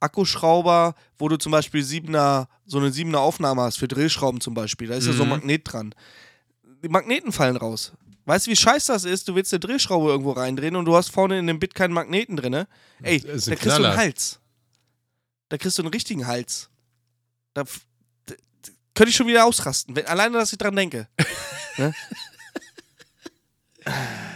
Akkuschrauber, 0.00 0.96
wo 1.16 1.28
du 1.28 1.36
zum 1.36 1.52
Beispiel 1.52 1.84
siebener, 1.84 2.48
so 2.66 2.78
eine 2.78 2.90
siebener 2.90 3.20
Aufnahme 3.20 3.62
hast 3.62 3.78
für 3.78 3.86
Drehschrauben 3.86 4.40
zum 4.40 4.54
Beispiel. 4.54 4.88
Da 4.88 4.96
ist 4.96 5.04
mhm. 5.04 5.10
ja 5.12 5.16
so 5.16 5.22
ein 5.22 5.28
mhm. 5.28 5.34
Magnet 5.36 5.72
dran. 5.72 5.94
Die 6.82 6.88
Magneten 6.88 7.30
fallen 7.30 7.56
raus. 7.56 7.92
Weißt 8.24 8.46
du, 8.46 8.50
wie 8.50 8.56
scheiße 8.56 8.92
das 8.92 9.04
ist? 9.04 9.28
Du 9.28 9.36
willst 9.36 9.52
eine 9.52 9.60
Drehschraube 9.60 10.08
irgendwo 10.08 10.32
reindrehen 10.32 10.74
und 10.74 10.86
du 10.86 10.96
hast 10.96 11.10
vorne 11.10 11.38
in 11.38 11.46
dem 11.46 11.60
Bit 11.60 11.76
keinen 11.76 11.92
Magneten 11.92 12.36
drin. 12.36 12.64
Ey, 13.02 13.20
da 13.20 13.28
kriegst 13.28 13.60
Knaller. 13.60 13.78
du 13.78 13.88
einen 13.90 13.96
Hals. 13.96 14.40
Da 15.54 15.58
kriegst 15.58 15.78
du 15.78 15.82
einen 15.82 15.92
richtigen 15.92 16.26
Hals. 16.26 16.68
Da, 17.52 17.62
da, 17.62 18.34
da 18.34 18.72
könnte 18.92 19.10
ich 19.10 19.14
schon 19.14 19.28
wieder 19.28 19.44
ausrasten, 19.44 19.94
wenn, 19.94 20.04
alleine, 20.06 20.36
dass 20.36 20.52
ich 20.52 20.58
dran 20.58 20.74
denke. 20.74 21.06
ne? 21.78 21.94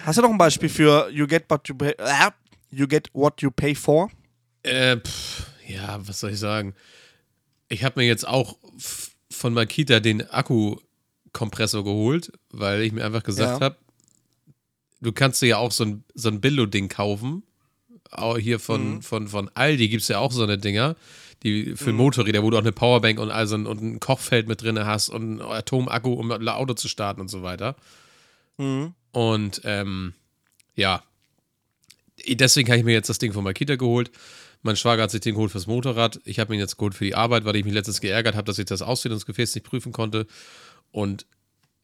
Hast 0.04 0.16
du 0.16 0.22
noch 0.22 0.30
ein 0.30 0.38
Beispiel 0.38 0.68
für 0.68 1.10
You 1.10 1.26
get 1.26 1.46
what 1.48 1.66
you 1.66 1.74
pay, 1.74 1.90
äh, 1.98 2.30
you 2.70 2.86
get 2.86 3.10
what 3.14 3.42
you 3.42 3.50
pay 3.50 3.74
for? 3.74 4.12
Äh, 4.62 4.98
pff, 4.98 5.44
ja, 5.66 5.98
was 6.06 6.20
soll 6.20 6.30
ich 6.30 6.38
sagen? 6.38 6.76
Ich 7.66 7.82
habe 7.82 7.98
mir 7.98 8.06
jetzt 8.06 8.24
auch 8.24 8.56
von 9.28 9.54
Makita 9.54 9.98
den 9.98 10.24
Akkukompressor 10.30 11.82
geholt, 11.82 12.30
weil 12.50 12.82
ich 12.82 12.92
mir 12.92 13.04
einfach 13.04 13.24
gesagt 13.24 13.60
ja. 13.60 13.64
habe, 13.66 13.76
du 15.00 15.10
kannst 15.10 15.42
dir 15.42 15.48
ja 15.48 15.56
auch 15.56 15.72
so 15.72 15.84
ein, 15.84 16.04
so 16.14 16.28
ein 16.28 16.40
Billo-Ding 16.40 16.88
kaufen 16.88 17.42
hier 18.38 18.58
von, 18.58 18.96
mhm. 18.96 19.02
von, 19.02 19.28
von 19.28 19.50
Aldi 19.54 19.88
gibt 19.88 20.02
es 20.02 20.08
ja 20.08 20.18
auch 20.18 20.32
so 20.32 20.42
eine 20.42 20.58
Dinger, 20.58 20.96
die 21.42 21.76
für 21.76 21.92
mhm. 21.92 21.98
Motorräder, 21.98 22.42
wo 22.42 22.50
du 22.50 22.56
auch 22.56 22.62
eine 22.62 22.72
Powerbank 22.72 23.18
und 23.20 23.30
also 23.30 23.56
ein, 23.56 23.66
und 23.66 23.82
ein 23.82 24.00
Kochfeld 24.00 24.48
mit 24.48 24.62
drin 24.62 24.78
hast 24.84 25.08
und 25.08 25.36
ein 25.36 25.40
Atomakku, 25.40 26.12
um 26.12 26.30
ein 26.32 26.48
Auto 26.48 26.74
zu 26.74 26.88
starten 26.88 27.20
und 27.20 27.28
so 27.28 27.42
weiter. 27.42 27.76
Mhm. 28.56 28.94
Und 29.12 29.60
ähm, 29.64 30.14
ja, 30.74 31.02
deswegen 32.26 32.68
habe 32.68 32.78
ich 32.78 32.84
mir 32.84 32.92
jetzt 32.92 33.08
das 33.08 33.18
Ding 33.18 33.32
von 33.32 33.44
Makita 33.44 33.76
geholt. 33.76 34.10
Mein 34.62 34.76
Schwager 34.76 35.04
hat 35.04 35.10
sich 35.10 35.20
den 35.20 35.34
geholt 35.34 35.52
fürs 35.52 35.68
Motorrad. 35.68 36.20
Ich 36.24 36.40
habe 36.40 36.54
ihn 36.54 36.60
jetzt 36.60 36.76
geholt 36.76 36.94
für 36.94 37.04
die 37.04 37.14
Arbeit, 37.14 37.44
weil 37.44 37.56
ich 37.56 37.64
mich 37.64 37.74
letztens 37.74 38.00
geärgert 38.00 38.34
habe, 38.34 38.44
dass 38.44 38.58
ich 38.58 38.66
das 38.66 38.82
Ausführungsgefäß 38.82 39.54
nicht 39.54 39.64
prüfen 39.64 39.92
konnte. 39.92 40.26
Und 40.90 41.26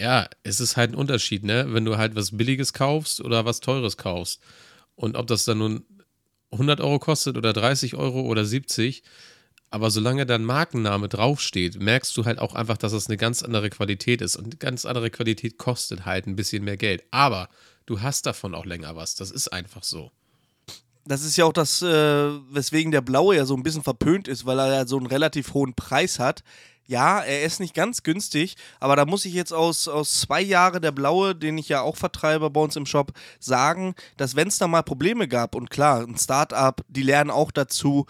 ja, 0.00 0.28
es 0.43 0.59
ist 0.61 0.76
halt 0.76 0.90
ein 0.90 0.97
Unterschied, 0.97 1.45
ne? 1.45 1.66
Wenn 1.69 1.85
du 1.85 1.97
halt 1.97 2.16
was 2.16 2.37
Billiges 2.37 2.73
kaufst 2.73 3.21
oder 3.21 3.45
was 3.45 3.61
Teures 3.61 3.97
kaufst. 3.97 4.40
Und 4.97 5.16
ob 5.16 5.28
das 5.28 5.45
dann 5.45 5.59
nun 5.59 5.85
100 6.54 6.80
Euro 6.80 6.99
kostet 6.99 7.37
oder 7.37 7.52
30 7.52 7.94
Euro 7.94 8.23
oder 8.23 8.44
70. 8.44 9.02
Aber 9.70 9.90
solange 9.90 10.25
dein 10.25 10.44
Markenname 10.44 11.08
draufsteht, 11.08 11.80
merkst 11.80 12.16
du 12.16 12.25
halt 12.25 12.38
auch 12.38 12.54
einfach, 12.54 12.76
dass 12.76 12.92
es 12.92 13.08
eine 13.08 13.16
ganz 13.16 13.42
andere 13.42 13.70
Qualität 13.70 14.23
ist. 14.23 14.37
Und 14.37 14.61
ganz 14.61 14.87
andere 14.87 15.11
Qualität 15.11 15.58
kostet 15.58 16.04
halt 16.04 16.26
ein 16.26 16.37
bisschen 16.37 16.64
mehr 16.64 16.76
Geld. 16.76 17.02
Aber 17.11 17.49
du 17.87 18.00
hast 18.00 18.26
davon 18.26 18.54
auch 18.54 18.66
länger 18.66 18.94
was. 18.94 19.16
Das 19.16 19.30
ist 19.30 19.49
einfach 19.49 19.82
so. 19.82 20.12
Das 21.06 21.23
ist 21.23 21.37
ja 21.37 21.44
auch 21.44 21.52
das, 21.52 21.82
äh, 21.82 21.87
weswegen 22.50 22.92
der 22.92 23.02
Blaue 23.02 23.37
ja 23.37 23.44
so 23.44 23.54
ein 23.56 23.62
bisschen 23.62 23.82
verpönt 23.82 24.28
ist, 24.28 24.46
weil 24.46 24.58
er 24.58 24.73
ja 24.73 24.87
so 24.87 24.96
einen 24.96 25.06
relativ 25.06 25.52
hohen 25.52 25.75
Preis 25.75 26.18
hat 26.18 26.42
ja, 26.87 27.21
er 27.21 27.45
ist 27.45 27.61
nicht 27.61 27.75
ganz 27.75 28.03
günstig, 28.03 28.57
aber 28.81 28.97
da 28.97 29.07
muss 29.07 29.25
ich 29.25 29.33
jetzt 29.33 29.53
aus, 29.53 29.88
aus 29.88 30.21
zwei 30.21 30.41
Jahren 30.41 30.83
der 30.83 30.93
Blaue, 30.93 31.35
den 31.35 31.57
ich 31.57 31.69
ja 31.69 31.81
auch 31.81 31.97
vertreibe 31.97 32.50
bei 32.50 32.61
uns 32.61 32.76
im 32.76 32.87
Shop, 32.87 33.12
sagen, 33.41 33.95
dass 34.17 34.37
wenn 34.37 34.49
es 34.49 34.59
da 34.59 34.69
mal 34.69 34.83
Probleme 34.83 35.29
gab, 35.29 35.55
und 35.55 35.71
klar, 35.71 36.00
ein 36.07 36.19
Startup, 36.19 36.81
die 36.88 37.03
lernen 37.03 37.31
auch 37.31 37.50
dazu, 37.50 38.07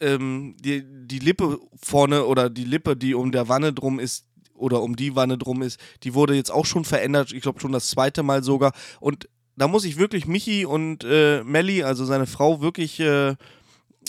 ähm, 0.00 0.56
die, 0.58 0.84
die 0.84 1.20
Lippe 1.20 1.58
vorne 1.80 2.24
oder 2.24 2.50
die 2.50 2.64
Lippe, 2.64 2.96
die 2.96 3.14
um 3.14 3.30
der 3.30 3.48
Wanne 3.48 3.72
drum 3.72 3.98
ist, 4.00 4.24
oder 4.54 4.82
um 4.82 4.96
die 4.96 5.14
Wanne 5.14 5.38
drum 5.38 5.62
ist, 5.62 5.78
die 6.02 6.14
wurde 6.14 6.34
jetzt 6.34 6.50
auch 6.50 6.66
schon 6.66 6.84
verändert, 6.84 7.32
ich 7.32 7.42
glaube 7.42 7.60
schon 7.60 7.72
das 7.72 7.88
zweite 7.88 8.24
Mal 8.24 8.42
sogar. 8.42 8.72
Und 8.98 9.28
da 9.56 9.68
muss 9.68 9.84
ich 9.84 9.98
wirklich 9.98 10.26
Michi 10.26 10.64
und 10.64 11.04
äh, 11.04 11.42
Melli, 11.44 11.82
also 11.82 12.04
seine 12.04 12.26
Frau, 12.26 12.60
wirklich 12.60 12.98
äh, 13.00 13.34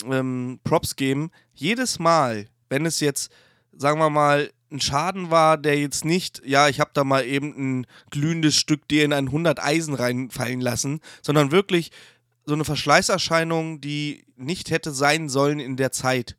ähm, 0.04 0.60
Props 0.64 0.96
geben. 0.96 1.30
Jedes 1.54 1.98
Mal, 1.98 2.48
wenn 2.68 2.86
es 2.86 3.00
jetzt 3.00 3.30
sagen 3.72 3.98
wir 3.98 4.10
mal, 4.10 4.50
ein 4.70 4.80
Schaden 4.80 5.30
war, 5.30 5.58
der 5.58 5.78
jetzt 5.78 6.04
nicht, 6.04 6.42
ja, 6.44 6.68
ich 6.68 6.80
habe 6.80 6.90
da 6.94 7.02
mal 7.02 7.24
eben 7.24 7.80
ein 7.80 7.86
glühendes 8.10 8.56
Stück 8.56 8.86
dir 8.88 9.04
in 9.04 9.12
ein 9.12 9.26
100 9.26 9.62
Eisen 9.62 9.94
reinfallen 9.94 10.60
lassen, 10.60 11.00
sondern 11.22 11.50
wirklich 11.50 11.90
so 12.46 12.54
eine 12.54 12.64
Verschleißerscheinung, 12.64 13.80
die 13.80 14.24
nicht 14.36 14.70
hätte 14.70 14.92
sein 14.92 15.28
sollen 15.28 15.60
in 15.60 15.76
der 15.76 15.92
Zeit, 15.92 16.36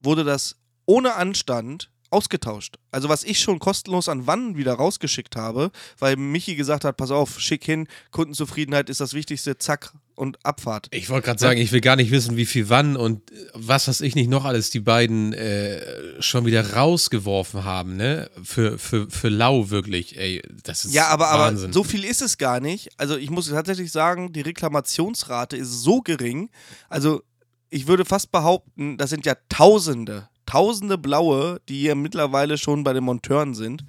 wurde 0.00 0.24
das 0.24 0.56
ohne 0.86 1.14
Anstand 1.14 1.90
ausgetauscht. 2.10 2.76
Also 2.90 3.08
was 3.08 3.24
ich 3.24 3.40
schon 3.40 3.58
kostenlos 3.58 4.08
an 4.08 4.26
Wannen 4.26 4.56
wieder 4.56 4.74
rausgeschickt 4.74 5.36
habe, 5.36 5.70
weil 5.98 6.16
Michi 6.16 6.54
gesagt 6.56 6.84
hat, 6.84 6.96
pass 6.96 7.10
auf, 7.10 7.40
schick 7.40 7.64
hin, 7.64 7.88
Kundenzufriedenheit 8.10 8.88
ist 8.90 9.00
das 9.00 9.12
Wichtigste, 9.14 9.58
zack 9.58 9.92
und 10.14 10.44
Abfahrt. 10.46 10.88
Ich 10.92 11.10
wollte 11.10 11.26
gerade 11.26 11.38
sagen, 11.38 11.60
ich 11.60 11.72
will 11.72 11.82
gar 11.82 11.96
nicht 11.96 12.10
wissen, 12.10 12.36
wie 12.38 12.46
viel 12.46 12.70
Wann 12.70 12.96
und 12.96 13.20
was 13.52 13.86
weiß 13.86 14.00
ich 14.00 14.14
nicht 14.14 14.30
noch 14.30 14.44
alles 14.46 14.70
die 14.70 14.80
beiden 14.80 15.34
äh, 15.34 16.22
schon 16.22 16.46
wieder 16.46 16.72
rausgeworfen 16.74 17.64
haben, 17.64 17.96
ne? 17.96 18.30
Für, 18.42 18.78
für, 18.78 19.10
für 19.10 19.28
lau 19.28 19.68
wirklich, 19.68 20.18
ey, 20.18 20.40
das 20.64 20.86
ist 20.86 20.94
Ja, 20.94 21.08
aber, 21.08 21.26
Wahnsinn. 21.26 21.66
aber 21.66 21.74
so 21.74 21.84
viel 21.84 22.04
ist 22.04 22.22
es 22.22 22.38
gar 22.38 22.60
nicht. 22.60 22.88
Also 22.96 23.16
ich 23.16 23.28
muss 23.28 23.50
tatsächlich 23.50 23.92
sagen, 23.92 24.32
die 24.32 24.40
Reklamationsrate 24.40 25.56
ist 25.56 25.82
so 25.82 26.00
gering, 26.00 26.48
also 26.88 27.22
ich 27.68 27.86
würde 27.86 28.04
fast 28.04 28.32
behaupten, 28.32 28.96
das 28.96 29.10
sind 29.10 29.26
ja 29.26 29.34
Tausende, 29.50 30.28
tausende 30.46 30.98
Blaue, 30.98 31.60
die 31.68 31.80
hier 31.80 31.94
mittlerweile 31.94 32.58
schon 32.58 32.84
bei 32.84 32.92
den 32.92 33.04
Monteuren 33.04 33.54
sind. 33.54 33.84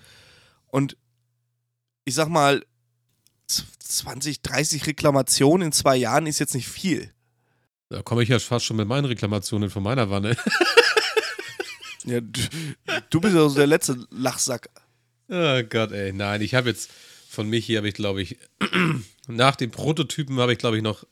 Und 0.68 0.98
ich 2.06 2.16
sag 2.16 2.28
mal, 2.28 2.66
20, 3.48 4.42
30 4.42 4.88
Reklamationen 4.88 5.68
in 5.68 5.72
zwei 5.72 5.96
Jahren 5.96 6.28
ist 6.28 6.40
jetzt 6.40 6.56
nicht 6.56 6.68
viel. 6.68 7.14
Da 7.90 8.02
komme 8.02 8.24
ich 8.24 8.30
ja 8.30 8.40
fast 8.40 8.66
schon 8.66 8.76
mit 8.78 8.88
meinen 8.88 9.06
Reklamationen 9.06 9.70
von 9.70 9.84
meiner 9.84 10.10
Wanne. 10.10 10.36
Ja, 12.08 12.22
du, 12.22 12.40
du 13.10 13.20
bist 13.20 13.36
ja 13.36 13.50
so 13.50 13.56
der 13.56 13.68
letzte 13.68 14.08
Lachsack. 14.12 14.70
Oh 15.28 15.62
Gott, 15.64 15.92
ey. 15.92 16.14
Nein, 16.14 16.42
ich 16.42 16.56
habe 16.56 16.70
jetzt 16.70 16.90
von 17.30 17.50
Michi 17.50 17.74
habe 17.74 17.90
ich, 17.90 17.96
glaube 17.96 18.22
ich, 18.22 18.38
nach 19.28 19.58
dem 19.58 19.72
Prototypen 19.72 20.40
habe 20.40 20.54
ich, 20.54 20.58
glaube 20.58 20.78
ich, 20.78 20.84
noch 20.84 21.04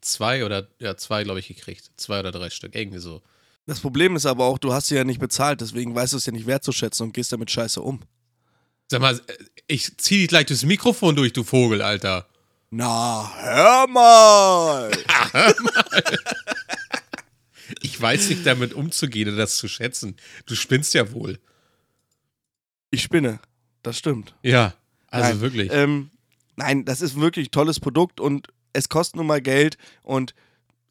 zwei 0.00 0.44
oder 0.44 0.68
ja, 0.78 0.96
zwei, 0.96 1.24
glaube 1.24 1.40
ich, 1.40 1.48
gekriegt. 1.48 1.90
Zwei 1.96 2.20
oder 2.20 2.30
drei 2.30 2.48
Stück. 2.48 2.76
Irgendwie 2.76 3.00
so. 3.00 3.22
Das 3.66 3.80
Problem 3.80 4.16
ist 4.16 4.26
aber 4.26 4.44
auch, 4.46 4.58
du 4.58 4.72
hast 4.72 4.88
sie 4.88 4.96
ja 4.96 5.04
nicht 5.04 5.20
bezahlt, 5.20 5.60
deswegen 5.60 5.94
weißt 5.94 6.12
du 6.12 6.16
es 6.16 6.26
ja 6.26 6.32
nicht 6.32 6.46
wertzuschätzen 6.46 7.06
und 7.06 7.12
gehst 7.12 7.32
damit 7.32 7.50
scheiße 7.50 7.80
um. 7.80 8.00
Sag 8.88 9.00
mal, 9.00 9.20
ich 9.68 9.96
zieh 9.98 10.18
dich 10.18 10.28
gleich 10.28 10.46
das 10.46 10.64
Mikrofon 10.64 11.14
durch, 11.14 11.32
du 11.32 11.44
Vogel, 11.44 11.80
Alter. 11.82 12.26
Na, 12.70 13.30
hör 13.38 13.86
mal! 13.88 14.90
Ich 17.82 18.00
weiß 18.00 18.30
nicht, 18.30 18.44
damit 18.44 18.74
umzugehen 18.74 19.28
oder 19.28 19.38
das 19.38 19.56
zu 19.56 19.68
schätzen. 19.68 20.16
Du 20.46 20.56
spinnst 20.56 20.94
ja 20.94 21.12
wohl. 21.12 21.38
Ich 22.90 23.02
spinne. 23.02 23.38
Das 23.82 23.96
stimmt. 23.96 24.34
Ja, 24.42 24.74
also 25.08 25.30
Nein, 25.30 25.40
wirklich. 25.40 25.72
Ähm, 25.72 26.10
nein, 26.56 26.84
das 26.84 27.00
ist 27.00 27.18
wirklich 27.18 27.48
ein 27.48 27.52
tolles 27.52 27.80
Produkt 27.80 28.20
und 28.20 28.48
es 28.72 28.88
kostet 28.88 29.16
nun 29.16 29.26
mal 29.26 29.40
Geld 29.40 29.78
und 30.02 30.34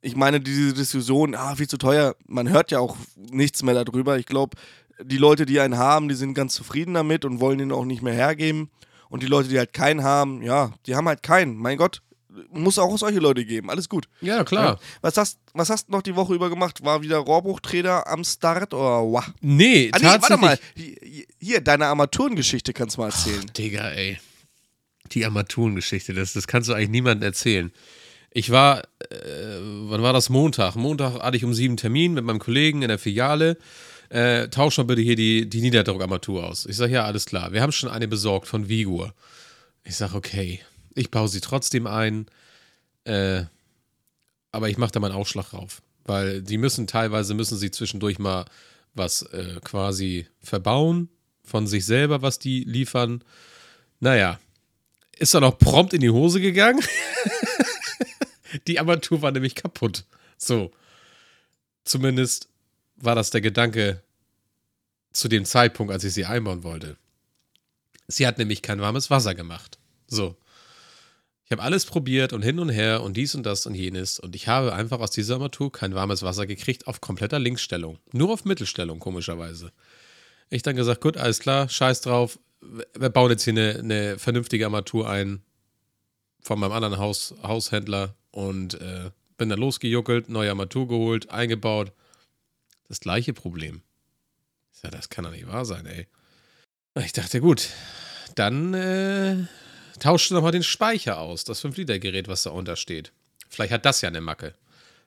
ich 0.01 0.15
meine, 0.15 0.39
diese 0.39 0.73
Diskussion, 0.73 1.35
ah, 1.35 1.55
viel 1.55 1.67
zu 1.67 1.77
teuer, 1.77 2.15
man 2.27 2.49
hört 2.49 2.71
ja 2.71 2.79
auch 2.79 2.95
nichts 3.15 3.63
mehr 3.63 3.83
darüber. 3.83 4.17
Ich 4.17 4.25
glaube, 4.25 4.57
die 5.01 5.17
Leute, 5.17 5.45
die 5.45 5.59
einen 5.59 5.77
haben, 5.77 6.09
die 6.09 6.15
sind 6.15 6.33
ganz 6.33 6.53
zufrieden 6.53 6.93
damit 6.93 7.25
und 7.25 7.39
wollen 7.39 7.59
ihn 7.59 7.71
auch 7.71 7.85
nicht 7.85 8.01
mehr 8.01 8.13
hergeben. 8.13 8.69
Und 9.09 9.23
die 9.23 9.27
Leute, 9.27 9.49
die 9.49 9.57
halt 9.57 9.73
keinen 9.73 10.03
haben, 10.03 10.41
ja, 10.41 10.71
die 10.85 10.95
haben 10.95 11.07
halt 11.07 11.23
keinen. 11.23 11.55
Mein 11.55 11.77
Gott, 11.77 12.01
muss 12.51 12.77
auch 12.77 12.95
solche 12.97 13.19
Leute 13.19 13.43
geben. 13.43 13.69
Alles 13.69 13.89
gut. 13.89 14.07
ja, 14.21 14.43
klar. 14.43 14.65
Ja. 14.75 14.79
Was, 15.01 15.17
hast, 15.17 15.39
was 15.53 15.69
hast 15.69 15.87
du 15.87 15.91
noch 15.93 16.01
die 16.03 16.15
Woche 16.15 16.33
über 16.35 16.49
gemacht? 16.49 16.83
War 16.85 17.01
wieder 17.01 17.17
Rohrbruchtrainer 17.17 18.05
am 18.07 18.23
Start 18.23 18.73
oder 18.73 19.01
wah? 19.11 19.25
Nee, 19.41 19.89
Ah, 19.93 19.97
nee, 19.97 20.03
tatsächlich. 20.03 20.21
warte 20.21 20.37
mal. 20.37 20.59
Hier, 21.39 21.61
deine 21.61 21.87
Armaturengeschichte 21.87 22.71
kannst 22.71 22.97
du 22.97 23.01
mal 23.01 23.07
erzählen. 23.07 23.45
Digga, 23.57 23.89
ey. 23.89 24.19
Die 25.11 25.25
Armaturengeschichte, 25.25 26.13
das, 26.13 26.33
das 26.33 26.45
kannst 26.47 26.69
du 26.69 26.73
eigentlich 26.73 26.89
niemandem 26.89 27.25
erzählen. 27.27 27.71
Ich 28.31 28.51
war, 28.51 28.83
äh, 29.09 29.57
wann 29.59 30.01
war 30.01 30.13
das? 30.13 30.29
Montag. 30.29 30.75
Montag 30.75 31.21
hatte 31.21 31.37
ich 31.37 31.43
um 31.43 31.53
sieben 31.53 31.77
Termin 31.77 32.13
mit 32.13 32.23
meinem 32.23 32.39
Kollegen 32.39 32.81
in 32.81 32.89
der 32.89 32.99
Filiale. 32.99 33.57
Äh, 34.09 34.49
tausch 34.49 34.77
mal 34.77 34.83
bitte 34.85 35.01
hier 35.01 35.15
die, 35.15 35.49
die 35.49 35.61
Niederdruckarmatur 35.61 36.47
aus. 36.47 36.65
Ich 36.65 36.77
sage, 36.77 36.93
ja, 36.93 37.05
alles 37.05 37.25
klar. 37.25 37.53
Wir 37.53 37.61
haben 37.61 37.71
schon 37.71 37.89
eine 37.89 38.07
besorgt 38.07 38.47
von 38.47 38.69
Vigur. 38.69 39.13
Ich 39.83 39.95
sage, 39.95 40.15
okay. 40.15 40.61
Ich 40.95 41.11
baue 41.11 41.27
sie 41.27 41.41
trotzdem 41.41 41.87
ein. 41.87 42.27
Äh, 43.03 43.43
aber 44.51 44.69
ich 44.69 44.77
mache 44.77 44.91
da 44.91 44.99
meinen 44.99 45.13
Aufschlag 45.13 45.49
drauf. 45.49 45.81
Weil 46.05 46.41
die 46.41 46.57
müssen 46.57 46.87
teilweise, 46.87 47.33
müssen 47.33 47.57
sie 47.57 47.71
zwischendurch 47.71 48.19
mal 48.19 48.45
was 48.95 49.21
äh, 49.21 49.59
quasi 49.63 50.25
verbauen 50.41 51.09
von 51.43 51.67
sich 51.67 51.85
selber, 51.85 52.21
was 52.21 52.39
die 52.39 52.63
liefern. 52.63 53.23
Naja, 53.99 54.39
ist 55.17 55.33
dann 55.33 55.43
auch 55.43 55.57
prompt 55.57 55.93
in 55.93 56.01
die 56.01 56.09
Hose 56.09 56.41
gegangen. 56.41 56.83
die 58.69 58.79
Armatur 58.79 59.21
war 59.21 59.31
nämlich 59.31 59.55
kaputt. 59.55 60.05
So. 60.37 60.71
Zumindest 61.83 62.49
war 62.97 63.15
das 63.15 63.31
der 63.31 63.41
Gedanke 63.41 64.03
zu 65.11 65.27
dem 65.27 65.43
Zeitpunkt, 65.43 65.91
als 65.91 66.03
ich 66.03 66.13
sie 66.13 66.25
einbauen 66.25 66.63
wollte. 66.63 66.97
Sie 68.07 68.27
hat 68.27 68.37
nämlich 68.37 68.61
kein 68.61 68.79
warmes 68.79 69.09
Wasser 69.09 69.33
gemacht. 69.33 69.79
So. 70.07 70.37
Ich 71.45 71.51
habe 71.51 71.63
alles 71.63 71.85
probiert 71.85 72.31
und 72.31 72.43
hin 72.43 72.59
und 72.59 72.69
her 72.69 73.01
und 73.01 73.17
dies 73.17 73.33
und 73.33 73.43
das 73.43 73.65
und 73.65 73.73
jenes 73.73 74.19
und 74.19 74.35
ich 74.35 74.47
habe 74.47 74.71
einfach 74.71 74.99
aus 74.99 75.09
dieser 75.09 75.35
Armatur 75.35 75.71
kein 75.71 75.95
warmes 75.95 76.21
Wasser 76.21 76.45
gekriegt 76.45 76.85
auf 76.85 77.01
kompletter 77.01 77.39
Linksstellung. 77.39 77.97
Nur 78.11 78.31
auf 78.31 78.45
Mittelstellung, 78.45 78.99
komischerweise. 78.99 79.71
Ich 80.51 80.61
dann 80.61 80.75
gesagt, 80.75 81.01
gut, 81.01 81.17
alles 81.17 81.39
klar, 81.39 81.67
scheiß 81.67 82.01
drauf. 82.01 82.37
Wir 82.61 83.09
bauen 83.09 83.31
jetzt 83.31 83.45
hier 83.45 83.53
eine, 83.53 83.79
eine 83.79 84.19
vernünftige 84.19 84.65
Armatur 84.65 85.09
ein 85.09 85.41
von 86.39 86.59
meinem 86.59 86.73
anderen 86.73 86.99
Haus, 86.99 87.33
Haushändler 87.41 88.15
und 88.31 88.75
äh, 88.75 89.11
bin 89.37 89.49
dann 89.49 89.59
losgejuckelt, 89.59 90.29
neue 90.29 90.49
Armatur 90.49 90.87
geholt, 90.87 91.29
eingebaut. 91.29 91.91
Das 92.87 92.99
gleiche 92.99 93.33
Problem. 93.33 93.81
Sag, 94.71 94.91
das 94.91 95.09
kann 95.09 95.25
doch 95.25 95.31
nicht 95.31 95.47
wahr 95.47 95.65
sein, 95.65 95.85
ey. 95.85 96.07
Ich 97.03 97.13
dachte, 97.13 97.39
gut, 97.39 97.69
dann 98.35 98.73
äh, 98.73 99.35
tauscht 99.99 100.29
du 100.29 100.35
nochmal 100.35 100.51
den 100.51 100.63
Speicher 100.63 101.19
aus, 101.19 101.43
das 101.43 101.63
5-Liter-Gerät, 101.63 102.27
was 102.27 102.43
da 102.43 102.51
unter 102.51 102.75
steht. 102.75 103.11
Vielleicht 103.49 103.73
hat 103.73 103.85
das 103.85 104.01
ja 104.01 104.09
eine 104.09 104.21
Macke. 104.21 104.53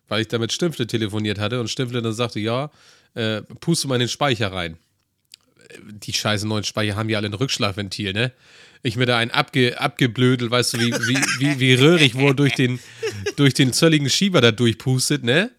Weil 0.09 0.23
ich 0.23 0.29
da 0.29 0.39
mit 0.39 0.53
Stimpfle 0.53 0.87
telefoniert 0.87 1.39
hatte 1.39 1.61
und 1.61 1.69
Stimpfle 1.69 2.03
dann 2.03 2.13
sagte, 2.13 2.41
ja, 2.41 2.71
äh, 3.15 3.43
puste 3.43 3.89
mal 3.89 3.97
in 3.97 4.01
den 4.01 4.09
Speicher 4.09 4.53
rein. 4.53 4.79
Die 5.91 6.13
scheiße 6.13 6.47
neuen 6.47 6.65
Speicher 6.65 6.97
haben 6.97 7.09
ja 7.09 7.19
alle 7.19 7.29
ein 7.29 7.35
Rückschlagventil, 7.35 8.13
ne? 8.13 8.33
Ich 8.83 8.97
mir 8.97 9.07
da 9.07 9.17
einen 9.17 9.31
abge, 9.31 9.81
abgeblödelt, 9.81 10.51
weißt 10.51 10.75
du, 10.75 10.79
wie, 10.81 10.93
wie, 10.93 11.17
wie, 11.39 11.61
wie 11.61 11.75
röhrig, 11.75 12.17
er 12.17 12.35
durch 12.35 12.55
den, 12.55 12.81
durch 13.37 13.55
den 13.55 13.73
zölligen 13.73 14.11
Schieber 14.11 14.41
da 14.41 14.53
durchpustet, 14.53 15.25
ne? 15.25 15.51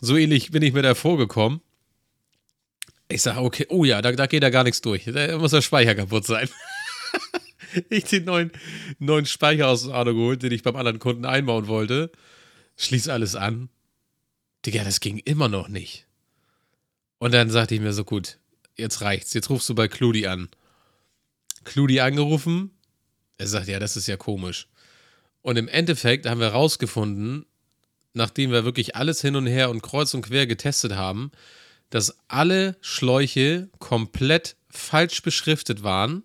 So 0.00 0.16
ähnlich 0.16 0.50
bin 0.50 0.62
ich 0.62 0.72
mir 0.72 0.82
da 0.82 0.94
vorgekommen. 0.94 1.60
Ich 3.08 3.22
sage, 3.22 3.40
okay, 3.40 3.66
oh 3.70 3.84
ja, 3.84 4.02
da, 4.02 4.12
da 4.12 4.26
geht 4.26 4.42
da 4.42 4.50
gar 4.50 4.64
nichts 4.64 4.80
durch. 4.80 5.04
Da 5.04 5.38
muss 5.38 5.50
der 5.50 5.62
Speicher 5.62 5.94
kaputt 5.94 6.26
sein. 6.26 6.48
ich 7.88 8.04
den 8.04 8.24
neuen, 8.24 8.52
neuen 8.98 9.26
Speicher 9.26 9.68
aus 9.68 9.82
dem 9.82 9.92
Auto 9.92 10.14
geholt, 10.14 10.42
den 10.42 10.52
ich 10.52 10.62
beim 10.62 10.76
anderen 10.76 10.98
Kunden 10.98 11.24
einbauen 11.24 11.66
wollte. 11.66 12.12
Schließ 12.76 13.08
alles 13.08 13.34
an. 13.34 13.70
Digga, 14.66 14.84
das 14.84 15.00
ging 15.00 15.18
immer 15.18 15.48
noch 15.48 15.68
nicht. 15.68 16.06
Und 17.18 17.32
dann 17.32 17.50
sagte 17.50 17.74
ich 17.74 17.80
mir 17.80 17.92
so, 17.92 18.04
gut, 18.04 18.38
jetzt 18.76 19.00
reicht's. 19.00 19.34
Jetzt 19.34 19.50
rufst 19.50 19.68
du 19.68 19.74
bei 19.74 19.88
Cludi 19.88 20.26
an. 20.26 20.48
Cludi 21.64 22.00
angerufen. 22.00 22.70
Er 23.38 23.46
sagt, 23.46 23.68
ja, 23.68 23.78
das 23.78 23.96
ist 23.96 24.06
ja 24.06 24.16
komisch. 24.16 24.68
Und 25.42 25.56
im 25.56 25.68
Endeffekt 25.68 26.26
haben 26.26 26.40
wir 26.40 26.48
rausgefunden, 26.48 27.46
nachdem 28.12 28.50
wir 28.50 28.64
wirklich 28.64 28.96
alles 28.96 29.20
hin 29.20 29.36
und 29.36 29.46
her 29.46 29.70
und 29.70 29.82
kreuz 29.82 30.14
und 30.14 30.22
quer 30.22 30.46
getestet 30.46 30.94
haben, 30.94 31.30
dass 31.90 32.18
alle 32.28 32.76
Schläuche 32.80 33.70
komplett 33.78 34.56
falsch 34.68 35.22
beschriftet 35.22 35.82
waren. 35.82 36.22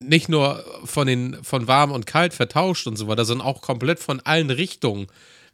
Nicht 0.00 0.28
nur 0.28 0.64
von, 0.84 1.06
den, 1.06 1.42
von 1.44 1.68
warm 1.68 1.92
und 1.92 2.06
kalt 2.06 2.34
vertauscht 2.34 2.86
und 2.86 2.96
so 2.96 3.06
weiter, 3.06 3.24
sondern 3.24 3.46
auch 3.46 3.62
komplett 3.62 4.00
von 4.00 4.20
allen 4.20 4.50
Richtungen. 4.50 5.06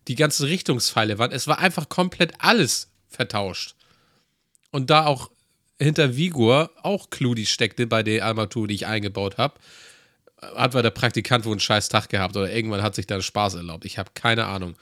Die 0.09 0.15
ganzen 0.15 0.47
Richtungspfeile 0.47 1.19
waren. 1.19 1.33
Es 1.33 1.47
war 1.47 1.59
einfach 1.59 1.89
komplett 1.89 2.33
alles 2.39 2.91
vertauscht. 3.09 3.75
Und 4.71 4.89
da 4.89 5.07
auch 5.07 5.31
hinter 5.79 6.17
Vigor 6.17 6.71
auch 6.83 7.11
Cludi 7.11 7.47
steckte 7.47 7.87
bei 7.87 8.03
der 8.03 8.25
Armatur, 8.25 8.67
die 8.67 8.75
ich 8.75 8.87
eingebaut 8.87 9.39
habe, 9.39 9.59
hat 10.43 10.75
der 10.75 10.91
Praktikant 10.91 11.45
wohl 11.45 11.53
einen 11.53 11.61
scheiß 11.61 11.89
Tag 11.89 12.09
gehabt 12.09 12.37
oder 12.37 12.53
irgendwann 12.53 12.83
hat 12.83 12.95
sich 12.95 13.07
da 13.07 13.21
Spaß 13.21 13.55
erlaubt. 13.55 13.85
Ich 13.85 13.99
habe 13.99 14.11
keine 14.15 14.47
Ahnung. 14.47 14.75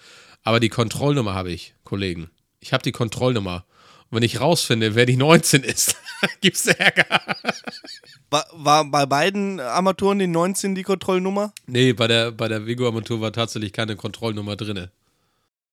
Aber 0.45 0.61
die 0.61 0.69
Kontrollnummer 0.69 1.35
habe 1.35 1.51
ich, 1.51 1.75
Kollegen. 1.85 2.31
Ich 2.61 2.73
habe 2.73 2.83
die 2.83 2.93
Kontrollnummer. 2.93 3.65
Und 4.11 4.17
wenn 4.17 4.23
ich 4.23 4.41
rausfinde, 4.41 4.95
wer 4.95 5.05
die 5.05 5.17
19 5.17 5.63
ist, 5.63 5.97
gibt's 6.41 6.67
Ärger. 6.67 7.21
War, 8.31 8.47
war 8.53 8.85
bei 8.85 9.07
beiden 9.07 9.61
Armaturen 9.61 10.19
die 10.19 10.27
19 10.27 10.75
die 10.75 10.83
Kontrollnummer? 10.83 11.53
Nee, 11.67 11.93
bei 11.93 12.07
der, 12.07 12.33
bei 12.33 12.49
der 12.49 12.67
Vigo-Armatur 12.67 13.21
war 13.21 13.33
tatsächlich 13.33 13.73
keine 13.73 13.97
Kontrollnummer 13.97 14.57
drin. 14.57 14.89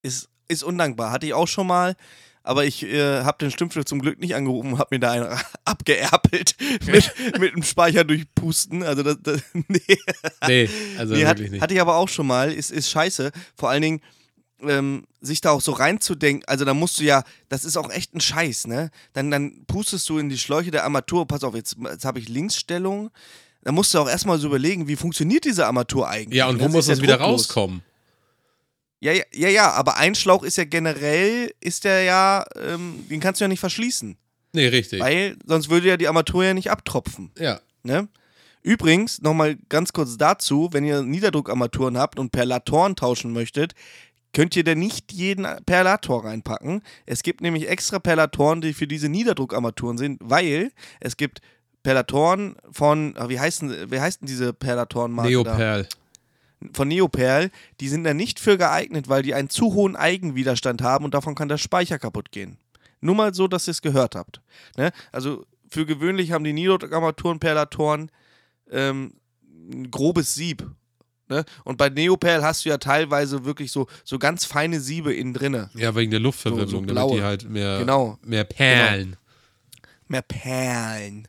Ist, 0.06 0.30
ist 0.48 0.64
undankbar. 0.64 1.12
Hatte 1.12 1.26
ich 1.26 1.34
auch 1.34 1.48
schon 1.48 1.68
mal. 1.68 1.96
Aber 2.44 2.64
ich 2.64 2.84
äh, 2.84 3.24
habe 3.24 3.40
den 3.40 3.50
Stimmfluch 3.50 3.86
zum 3.86 4.00
Glück 4.00 4.20
nicht 4.20 4.36
angerufen, 4.36 4.78
habe 4.78 4.96
mir 4.96 5.00
da 5.00 5.12
einen 5.14 5.40
abgeerpelt 5.66 6.56
mit, 6.86 7.12
mit 7.40 7.56
dem 7.56 7.64
Speicher 7.64 8.04
durchpusten. 8.04 8.84
Also 8.84 9.02
das, 9.02 9.18
das 9.24 9.42
nee. 9.54 9.80
Nee, 10.48 10.70
also 10.98 11.16
nee, 11.16 11.26
hat, 11.26 11.38
wirklich 11.38 11.52
nicht. 11.52 11.62
hatte 11.62 11.74
ich 11.74 11.82
aber 11.82 11.96
auch 11.96 12.08
schon 12.08 12.28
mal. 12.28 12.52
Ist, 12.52 12.70
ist 12.70 12.92
scheiße. 12.92 13.32
Vor 13.56 13.72
allen 13.72 13.82
Dingen 13.82 14.02
ähm, 14.62 15.08
sich 15.22 15.42
da 15.42 15.52
auch 15.52 15.62
so 15.62 15.72
reinzudenken. 15.72 16.48
Also 16.48 16.66
da 16.66 16.76
musst 16.76 17.00
du 17.00 17.04
ja, 17.04 17.24
das 17.50 17.66
ist 17.66 17.78
auch 17.78 17.90
echt 17.90 18.14
ein 18.14 18.22
Scheiß, 18.22 18.68
ne? 18.68 18.92
Dann, 19.14 19.32
dann 19.32 19.66
pustest 19.66 20.08
du 20.10 20.20
in 20.20 20.30
die 20.30 20.38
Schläuche 20.38 20.70
der 20.70 20.84
Armatur. 20.84 21.28
Pass 21.28 21.44
auf, 21.44 21.56
jetzt, 21.56 21.78
jetzt 21.84 22.06
habe 22.06 22.20
ich 22.20 22.30
Linksstellung. 22.30 23.10
Da 23.64 23.72
musst 23.72 23.92
du 23.96 24.00
auch 24.00 24.08
erstmal 24.08 24.38
so 24.38 24.48
überlegen, 24.48 24.88
wie 24.88 24.96
funktioniert 24.96 25.46
diese 25.46 25.66
Armatur 25.66 26.08
eigentlich? 26.08 26.38
ja, 26.38 26.48
und 26.48 26.60
wo 26.60 26.68
muss 26.68 26.86
das 26.86 27.02
wieder 27.02 27.18
drucklos. 27.18 27.42
rauskommen? 27.42 27.82
Ja, 29.06 29.12
ja, 29.12 29.24
ja, 29.36 29.50
ja, 29.50 29.72
aber 29.72 29.98
ein 29.98 30.16
Schlauch 30.16 30.42
ist 30.42 30.58
ja 30.58 30.64
generell, 30.66 31.54
ist 31.62 31.84
der 31.84 32.02
ja, 32.02 32.44
ähm, 32.60 33.06
den 33.08 33.20
kannst 33.20 33.40
du 33.40 33.44
ja 33.44 33.48
nicht 33.48 33.60
verschließen. 33.60 34.18
Nee, 34.54 34.68
richtig. 34.68 35.00
Weil 35.00 35.38
sonst 35.46 35.70
würde 35.70 35.90
ja 35.90 35.98
die 35.98 36.08
Armatur 36.08 36.44
ja 36.44 36.54
nicht 36.56 36.72
abtropfen. 36.72 37.32
ja. 37.40 37.60
Ne? 37.84 38.08
Übrigens, 38.64 39.22
nochmal 39.22 39.58
ganz 39.70 39.94
kurz 39.94 40.18
dazu, 40.18 40.70
wenn 40.72 40.84
ihr 40.84 41.04
Niederdruckarmaturen 41.04 42.00
habt 42.00 42.18
und 42.18 42.32
Perlatoren 42.32 42.96
tauschen 42.96 43.32
möchtet, 43.32 43.76
könnt 44.34 44.56
ihr 44.56 44.64
da 44.64 44.74
nicht 44.74 45.12
jeden 45.14 45.46
Perlator 45.68 46.26
reinpacken. 46.26 46.82
Es 47.06 47.22
gibt 47.22 47.42
nämlich 47.42 47.70
extra 47.70 48.00
Perlatoren, 48.00 48.62
die 48.62 48.74
für 48.74 48.88
diese 48.88 49.08
Niederdruckarmaturen 49.08 50.00
sind, 50.00 50.20
weil 50.24 50.72
es 51.00 51.16
gibt 51.16 51.42
Perlatoren 51.84 52.56
von, 52.72 53.14
ah, 53.18 53.30
wie 53.30 53.40
heißen, 53.40 53.92
wie 53.92 54.00
heißt 54.00 54.22
denn 54.22 54.28
diese 54.28 54.52
Perlatoren-Marke? 54.52 55.30
da? 55.44 55.56
Von 56.74 56.88
Neoperl, 56.88 57.52
die 57.80 57.90
sind 57.90 58.04
da 58.06 58.14
nicht 58.14 58.40
für 58.40 58.58
geeignet, 58.58 59.10
weil 59.10 59.22
die 59.24 59.34
einen 59.34 59.50
zu 59.50 59.74
hohen 59.74 59.96
Eigenwiderstand 59.96 60.82
haben 60.82 61.06
und 61.06 61.14
davon 61.14 61.36
kann 61.36 61.50
der 61.50 61.58
Speicher 61.58 62.00
kaputt 62.00 62.32
gehen. 62.32 62.58
Nur 63.02 63.16
mal 63.16 63.34
so, 63.34 63.48
dass 63.48 63.68
ihr 63.68 63.72
es 63.72 63.82
gehört 63.82 64.16
habt. 64.16 64.42
Ne? 64.78 64.92
Also 65.12 65.46
für 65.70 65.86
gewöhnlich 65.86 66.32
haben 66.32 66.44
die 66.44 66.54
Niedrigarmaturen, 66.54 67.40
Perlatoren 67.40 68.10
ähm, 68.72 69.14
ein 69.72 69.92
grobes 69.92 70.34
Sieb. 70.34 70.66
Ne? 71.28 71.44
Und 71.66 71.78
bei 71.78 71.90
Neoperl 71.90 72.44
hast 72.44 72.66
du 72.66 72.70
ja 72.70 72.78
teilweise 72.78 73.46
wirklich 73.46 73.72
so, 73.72 73.88
so 74.04 74.18
ganz 74.18 74.46
feine 74.46 74.80
Siebe 74.80 75.14
innen 75.14 75.34
drinne. 75.34 75.70
Ja, 75.74 75.94
wegen 75.96 76.12
der 76.12 76.20
Luftverwirbelung, 76.20 76.84
So- 76.88 76.88
so 76.88 76.94
damit 76.96 77.14
die 77.16 77.24
halt 77.24 77.50
mehr, 77.50 77.80
Genau. 77.80 78.18
mehr 78.24 78.44
Perlen. 78.46 79.18
Mehr 80.08 80.22
Perlen. 80.22 81.28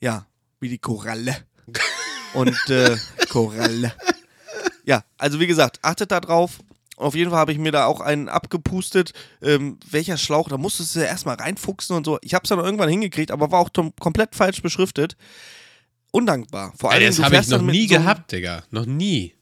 Ja, 0.00 0.26
wie 0.60 0.68
die 0.68 0.78
Koralle. 0.78 1.36
Und 2.34 2.56
äh, 2.70 2.96
Koralle. 3.28 3.92
Ja, 4.84 5.04
also 5.18 5.40
wie 5.40 5.46
gesagt, 5.46 5.78
achtet 5.82 6.10
da 6.10 6.20
drauf. 6.20 6.60
Auf 6.96 7.14
jeden 7.14 7.30
Fall 7.30 7.38
habe 7.38 7.52
ich 7.52 7.58
mir 7.58 7.72
da 7.72 7.86
auch 7.86 8.00
einen 8.00 8.28
abgepustet. 8.28 9.12
Ähm, 9.40 9.78
welcher 9.90 10.18
Schlauch, 10.18 10.48
da 10.48 10.58
musstest 10.58 10.94
du 10.94 11.00
ja 11.00 11.06
erstmal 11.06 11.36
reinfuchsen 11.36 11.96
und 11.96 12.04
so. 12.04 12.18
Ich 12.20 12.34
habe 12.34 12.44
es 12.44 12.50
dann 12.50 12.58
irgendwann 12.58 12.90
hingekriegt, 12.90 13.30
aber 13.30 13.50
war 13.50 13.60
auch 13.60 13.70
komplett 13.98 14.34
falsch 14.34 14.60
beschriftet. 14.60 15.16
Undankbar. 16.12 16.74
Vor 16.76 16.90
allem, 16.90 17.02
Ey, 17.02 17.08
das 17.08 17.22
habe 17.22 17.36
ich 17.36 17.48
noch 17.48 17.62
nie 17.62 17.88
so 17.88 17.94
gehabt, 17.94 18.32
Digga. 18.32 18.64
Noch 18.70 18.84
nie. 18.84 19.34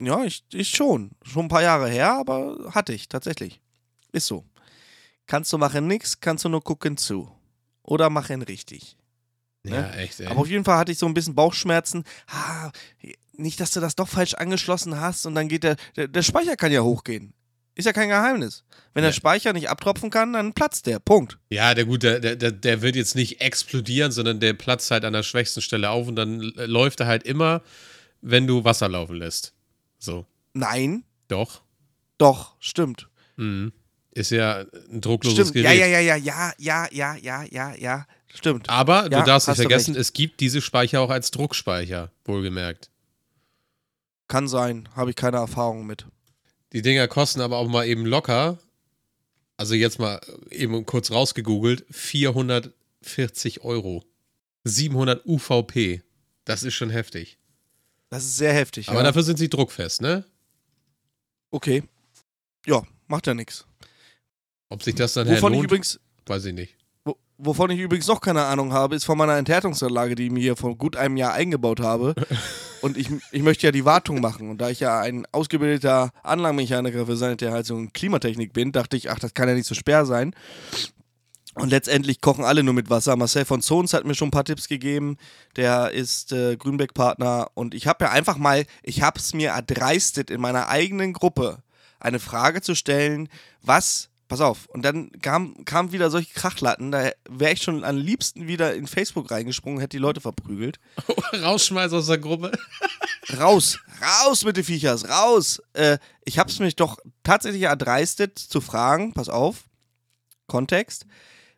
Ja, 0.00 0.24
ich, 0.24 0.44
ich 0.52 0.70
schon. 0.70 1.12
Schon 1.22 1.44
ein 1.44 1.48
paar 1.48 1.62
Jahre 1.62 1.88
her, 1.88 2.12
aber 2.14 2.72
hatte 2.74 2.92
ich 2.92 3.08
tatsächlich. 3.08 3.60
Ist 4.12 4.26
so. 4.26 4.44
Kannst 5.26 5.52
du 5.52 5.58
machen 5.58 5.86
nix, 5.86 6.20
kannst 6.20 6.44
du 6.44 6.48
nur 6.48 6.62
gucken 6.62 6.96
zu. 6.96 7.30
Oder 7.82 8.10
machen 8.10 8.42
richtig. 8.42 8.96
Ne? 9.64 9.76
Ja, 9.76 9.90
echt, 9.94 10.20
ey. 10.20 10.26
Aber 10.26 10.40
auf 10.40 10.48
jeden 10.48 10.64
Fall 10.64 10.76
hatte 10.78 10.92
ich 10.92 10.98
so 10.98 11.06
ein 11.06 11.14
bisschen 11.14 11.34
Bauchschmerzen. 11.34 12.04
Ah, 12.28 12.70
nicht, 13.36 13.58
dass 13.60 13.72
du 13.72 13.80
das 13.80 13.96
doch 13.96 14.08
falsch 14.08 14.34
angeschlossen 14.34 15.00
hast 15.00 15.26
und 15.26 15.34
dann 15.34 15.48
geht 15.48 15.64
der, 15.64 15.76
der, 15.96 16.06
der 16.08 16.22
Speicher 16.22 16.56
kann 16.56 16.70
ja 16.70 16.82
hochgehen. 16.82 17.32
Ist 17.74 17.86
ja 17.86 17.92
kein 17.92 18.08
Geheimnis. 18.08 18.62
Wenn 18.92 19.02
der 19.02 19.10
Ja. 19.10 19.14
Speicher 19.16 19.52
nicht 19.52 19.68
abtropfen 19.68 20.08
kann, 20.10 20.32
dann 20.34 20.52
platzt 20.52 20.86
der. 20.86 21.00
Punkt. 21.00 21.38
Ja, 21.50 21.74
der 21.74 21.86
gut, 21.86 22.04
der, 22.04 22.20
der, 22.20 22.36
der- 22.36 22.52
der 22.52 22.82
wird 22.82 22.94
jetzt 22.94 23.16
nicht 23.16 23.40
explodieren, 23.40 24.12
sondern 24.12 24.38
der 24.38 24.52
platzt 24.52 24.90
halt 24.92 25.04
an 25.04 25.12
der 25.12 25.24
schwächsten 25.24 25.60
Stelle 25.60 25.90
auf 25.90 26.06
und 26.06 26.14
dann 26.14 26.38
läuft 26.40 27.00
er 27.00 27.06
halt 27.06 27.24
immer, 27.24 27.62
wenn 28.20 28.46
du 28.46 28.62
Wasser 28.62 28.88
laufen 28.88 29.16
lässt. 29.16 29.54
So. 29.98 30.24
Nein, 30.52 31.02
Doch. 31.26 31.62
doch, 32.18 32.54
stimmt. 32.60 33.08
Mhm. 33.36 33.72
Ist 34.12 34.30
ja 34.30 34.64
ein 34.92 35.00
druckloses 35.00 35.48
Stimmt. 35.48 35.64
Gerät. 35.64 35.76
Ja, 35.80 35.86
ja, 35.86 35.98
ja, 35.98 36.14
ja, 36.14 36.52
ja, 36.58 36.86
ja, 36.92 37.16
ja, 37.16 37.42
ja, 37.50 37.74
ja. 37.74 38.06
Stimmt. 38.34 38.68
Aber 38.68 39.10
Ja, 39.10 39.20
du 39.20 39.26
darfst 39.26 39.48
nicht 39.48 39.56
vergessen, 39.56 39.94
es 39.94 40.12
gibt 40.12 40.40
diese 40.40 40.60
Speicher 40.60 41.00
auch 41.00 41.10
als 41.10 41.30
Druckspeicher, 41.30 42.10
wohlgemerkt. 42.24 42.90
Kann 44.28 44.48
sein. 44.48 44.88
Habe 44.96 45.10
ich 45.10 45.16
keine 45.16 45.36
Erfahrung 45.36 45.86
mit. 45.86 46.06
Die 46.72 46.82
Dinger 46.82 47.06
kosten 47.06 47.40
aber 47.40 47.58
auch 47.58 47.68
mal 47.68 47.86
eben 47.86 48.04
locker, 48.04 48.58
also 49.56 49.74
jetzt 49.74 50.00
mal 50.00 50.20
eben 50.50 50.84
kurz 50.84 51.12
rausgegoogelt, 51.12 51.86
440 51.90 53.62
Euro. 53.62 54.02
700 54.64 55.24
UVP. 55.26 56.02
Das 56.44 56.64
ist 56.64 56.74
schon 56.74 56.90
heftig. 56.90 57.38
Das 58.10 58.24
ist 58.24 58.36
sehr 58.36 58.52
heftig. 58.52 58.88
Aber 58.88 58.98
ja. 58.98 59.04
dafür 59.04 59.22
sind 59.22 59.38
sie 59.38 59.48
druckfest, 59.48 60.02
ne? 60.02 60.24
Okay. 61.50 61.84
Ja, 62.66 62.82
macht 63.06 63.26
ja 63.26 63.34
nichts. 63.34 63.66
Ob 64.68 64.82
sich 64.82 64.94
das 64.94 65.12
dann 65.12 65.28
Wovon 65.28 65.54
ich 65.54 65.62
übrigens 65.62 66.00
weiß 66.26 66.46
ich 66.46 66.54
nicht. 66.54 66.74
Wo- 67.38 67.46
Wovon 67.54 67.70
ich 67.70 67.80
übrigens 67.80 68.06
noch 68.06 68.20
keine 68.20 68.44
Ahnung 68.44 68.72
habe, 68.72 68.94
ist 68.94 69.04
von 69.04 69.18
meiner 69.18 69.36
Enthärtungsanlage, 69.36 70.14
die 70.14 70.26
ich 70.26 70.30
mir 70.32 70.40
hier 70.40 70.56
vor 70.56 70.76
gut 70.76 70.96
einem 70.96 71.16
Jahr 71.16 71.32
eingebaut 71.34 71.80
habe. 71.80 72.14
Und 72.82 72.96
ich, 72.98 73.08
ich 73.32 73.42
möchte 73.42 73.66
ja 73.66 73.72
die 73.72 73.86
Wartung 73.86 74.20
machen. 74.20 74.50
Und 74.50 74.58
da 74.60 74.68
ich 74.68 74.80
ja 74.80 75.00
ein 75.00 75.26
ausgebildeter 75.32 76.10
Anlagenmechaniker 76.22 77.06
für 77.06 77.16
Sanitärheizung 77.16 77.78
und 77.78 77.94
Klimatechnik 77.94 78.52
bin, 78.52 78.72
dachte 78.72 78.96
ich, 78.98 79.10
ach, 79.10 79.18
das 79.18 79.32
kann 79.32 79.48
ja 79.48 79.54
nicht 79.54 79.66
so 79.66 79.74
schwer 79.74 80.04
sein. 80.04 80.34
Und 81.54 81.70
letztendlich 81.70 82.20
kochen 82.20 82.44
alle 82.44 82.62
nur 82.62 82.74
mit 82.74 82.90
Wasser. 82.90 83.16
Marcel 83.16 83.46
von 83.46 83.62
Zons 83.62 83.94
hat 83.94 84.04
mir 84.04 84.14
schon 84.14 84.28
ein 84.28 84.32
paar 84.32 84.44
Tipps 84.44 84.68
gegeben. 84.68 85.16
Der 85.56 85.92
ist 85.92 86.32
äh, 86.32 86.56
Grünbeck-Partner. 86.58 87.46
Und 87.54 87.72
ich 87.74 87.86
habe 87.86 88.04
ja 88.04 88.10
einfach 88.10 88.36
mal, 88.36 88.66
ich 88.82 89.00
habe 89.00 89.18
es 89.18 89.32
mir 89.32 89.50
erdreistet, 89.52 90.30
in 90.30 90.42
meiner 90.42 90.68
eigenen 90.68 91.14
Gruppe 91.14 91.62
eine 92.00 92.18
Frage 92.18 92.60
zu 92.60 92.74
stellen, 92.74 93.30
was, 93.62 94.10
pass 94.28 94.40
auf, 94.40 94.66
und 94.66 94.82
dann 94.82 95.10
kam, 95.20 95.64
kam 95.64 95.92
wieder 95.92 96.10
solche 96.10 96.32
Krachlatten, 96.34 96.90
da 96.90 97.10
wäre 97.28 97.52
ich 97.52 97.62
schon 97.62 97.84
am 97.84 97.96
liebsten 97.96 98.48
wieder 98.48 98.74
in 98.74 98.86
Facebook 98.86 99.30
reingesprungen, 99.30 99.80
hätte 99.80 99.96
die 99.96 100.02
Leute 100.02 100.20
verprügelt. 100.20 100.78
Rausschmeiß 101.32 101.92
aus 101.92 102.06
der 102.06 102.18
Gruppe. 102.18 102.52
Raus, 103.38 103.78
raus 104.02 104.44
mit 104.44 104.56
den 104.56 104.64
Viechers, 104.64 105.08
raus! 105.08 105.62
Äh, 105.72 105.98
ich 106.24 106.38
habe 106.38 106.50
es 106.50 106.58
mich 106.58 106.76
doch 106.76 106.98
tatsächlich 107.22 107.62
erdreistet 107.62 108.38
zu 108.38 108.60
fragen, 108.60 109.14
pass 109.14 109.30
auf, 109.30 109.64
Kontext. 110.46 111.06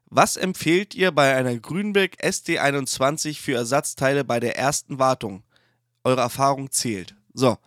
Was 0.08 0.36
empfehlt 0.36 0.94
ihr 0.94 1.10
bei 1.10 1.34
einer 1.34 1.56
Grünbeck 1.56 2.22
SD21 2.22 3.40
für 3.40 3.54
Ersatzteile 3.54 4.24
bei 4.24 4.38
der 4.38 4.56
ersten 4.56 4.98
Wartung? 4.98 5.42
Eure 6.04 6.20
Erfahrung 6.20 6.70
zählt. 6.70 7.16
So. 7.34 7.58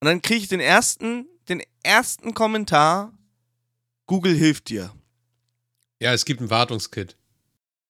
Und 0.00 0.06
dann 0.06 0.22
kriege 0.22 0.40
ich 0.40 0.48
den 0.48 0.60
ersten, 0.60 1.26
den 1.48 1.62
ersten 1.82 2.32
Kommentar. 2.32 3.12
Google 4.06 4.34
hilft 4.34 4.68
dir. 4.68 4.92
Ja, 6.00 6.12
es 6.12 6.24
gibt 6.24 6.40
ein 6.40 6.50
Wartungskit. 6.50 7.16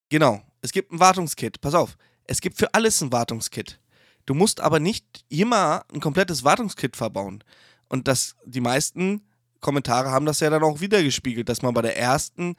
Genau. 0.09 0.43
Es 0.63 0.73
gibt 0.73 0.93
ein 0.93 1.01
Wartungskit. 1.01 1.61
Pass 1.61 1.75
auf. 1.75 1.97
Es 2.25 2.41
gibt 2.41 2.59
für 2.59 2.73
alles 2.75 3.01
ein 3.03 3.13
Wartungskit. 3.13 3.79
Du 4.25 4.35
musst 4.35 4.61
aber 4.61 4.81
nicht 4.81 5.25
immer 5.29 5.85
ein 5.93 6.01
komplettes 6.01 6.43
Wartungskit 6.45 6.97
verbauen. 6.97 7.45
Und 7.89 8.09
das, 8.09 8.37
die 8.45 8.61
meisten 8.61 9.23
Kommentare 9.61 10.11
haben 10.11 10.27
das 10.27 10.41
ja 10.41 10.51
dann 10.51 10.63
auch 10.63 10.81
wiedergespiegelt, 10.81 11.49
dass 11.49 11.63
man 11.63 11.75
bei 11.75 11.83
der 11.83 11.97
ersten 11.97 12.57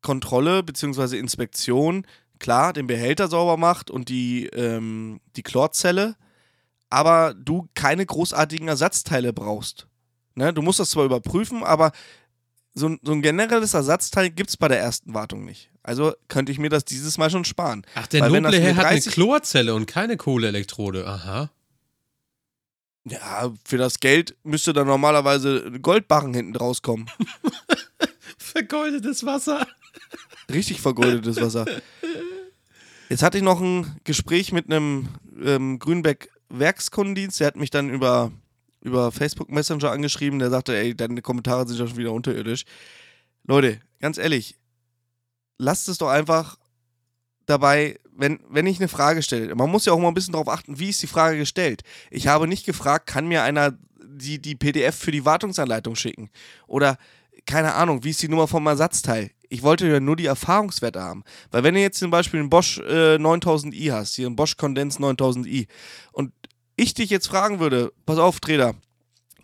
Kontrolle 0.00 0.62
bzw. 0.62 1.18
Inspektion 1.18 2.06
klar 2.38 2.72
den 2.72 2.88
Behälter 2.88 3.28
sauber 3.28 3.56
macht 3.56 3.90
und 3.90 4.08
die, 4.08 4.46
ähm, 4.46 5.20
die 5.36 5.44
Chlorzelle, 5.44 6.16
aber 6.90 7.34
du 7.34 7.68
keine 7.74 8.04
großartigen 8.04 8.66
Ersatzteile 8.66 9.32
brauchst. 9.32 9.86
Ne? 10.34 10.52
Du 10.52 10.60
musst 10.60 10.80
das 10.80 10.90
zwar 10.90 11.04
überprüfen, 11.04 11.62
aber 11.62 11.92
so, 12.74 12.88
ein- 12.88 13.00
so 13.02 13.12
ein 13.12 13.22
generelles 13.22 13.74
Ersatzteil 13.74 14.30
gibt 14.30 14.50
es 14.50 14.56
bei 14.56 14.68
der 14.68 14.78
ersten 14.80 15.14
Wartung 15.14 15.44
nicht. 15.44 15.70
Also 15.82 16.14
könnte 16.28 16.52
ich 16.52 16.58
mir 16.58 16.68
das 16.70 16.84
dieses 16.84 17.18
Mal 17.18 17.30
schon 17.30 17.44
sparen. 17.44 17.84
Ach, 17.94 18.06
der 18.06 18.20
Weil 18.22 18.40
noble 18.40 18.58
Herr 18.60 18.76
hat 18.76 18.84
eine 18.86 18.96
30 19.00 19.12
Chlorzelle 19.12 19.74
und 19.74 19.86
keine 19.86 20.16
Kohleelektrode. 20.16 21.06
Aha. 21.06 21.50
Ja, 23.04 23.52
für 23.64 23.78
das 23.78 23.98
Geld 23.98 24.36
müsste 24.44 24.72
da 24.72 24.84
normalerweise 24.84 25.72
Goldbarren 25.80 26.32
hinten 26.34 26.54
rauskommen. 26.56 27.10
Vergoldetes 28.38 29.24
Wasser. 29.26 29.66
Richtig 30.52 30.80
vergoldetes 30.80 31.40
Wasser. 31.40 31.64
Jetzt 33.08 33.22
hatte 33.22 33.38
ich 33.38 33.44
noch 33.44 33.60
ein 33.60 33.96
Gespräch 34.04 34.52
mit 34.52 34.66
einem 34.70 35.08
ähm, 35.44 35.78
Grünbeck 35.78 36.30
Werkskundendienst. 36.48 37.40
Der 37.40 37.48
hat 37.48 37.56
mich 37.56 37.70
dann 37.70 37.90
über, 37.90 38.30
über 38.82 39.12
Facebook 39.12 39.50
Messenger 39.50 39.90
angeschrieben. 39.90 40.38
Der 40.38 40.50
sagte, 40.50 40.76
ey, 40.76 40.94
deine 40.94 41.22
Kommentare 41.22 41.66
sind 41.66 41.78
ja 41.78 41.86
schon 41.86 41.96
wieder 41.96 42.12
unterirdisch. 42.12 42.64
Leute, 43.44 43.80
ganz 44.00 44.18
ehrlich, 44.18 44.56
lasst 45.58 45.88
es 45.88 45.98
doch 45.98 46.08
einfach 46.08 46.58
dabei, 47.46 47.98
wenn, 48.14 48.40
wenn 48.48 48.66
ich 48.66 48.78
eine 48.78 48.88
Frage 48.88 49.22
stelle. 49.22 49.54
Man 49.54 49.70
muss 49.70 49.86
ja 49.86 49.92
auch 49.92 49.98
mal 49.98 50.08
ein 50.08 50.14
bisschen 50.14 50.32
darauf 50.32 50.48
achten, 50.48 50.78
wie 50.78 50.90
ist 50.90 51.02
die 51.02 51.06
Frage 51.06 51.38
gestellt. 51.38 51.82
Ich 52.10 52.26
habe 52.26 52.46
nicht 52.46 52.66
gefragt, 52.66 53.06
kann 53.06 53.26
mir 53.26 53.42
einer 53.42 53.78
die, 54.04 54.40
die 54.40 54.54
PDF 54.54 54.96
für 54.96 55.10
die 55.10 55.24
Wartungsanleitung 55.24 55.96
schicken? 55.96 56.30
Oder 56.66 56.98
keine 57.46 57.74
Ahnung, 57.74 58.04
wie 58.04 58.10
ist 58.10 58.22
die 58.22 58.28
Nummer 58.28 58.46
vom 58.46 58.66
Ersatzteil? 58.66 59.30
Ich 59.48 59.62
wollte 59.62 59.86
ja 59.86 60.00
nur 60.00 60.16
die 60.16 60.26
Erfahrungswerte 60.26 61.00
haben. 61.00 61.24
Weil 61.50 61.62
wenn 61.62 61.74
du 61.74 61.80
jetzt 61.80 61.98
zum 61.98 62.10
Beispiel 62.10 62.40
einen 62.40 62.50
Bosch 62.50 62.78
äh, 62.78 63.16
9000i 63.16 63.92
hast, 63.92 64.14
hier 64.14 64.26
einen 64.26 64.36
Bosch 64.36 64.56
Kondens 64.56 64.98
9000i, 64.98 65.66
und 66.12 66.32
ich 66.82 66.94
dich 66.94 67.10
jetzt 67.10 67.28
fragen 67.28 67.60
würde, 67.60 67.92
pass 68.06 68.18
auf, 68.18 68.40
Trader, 68.40 68.74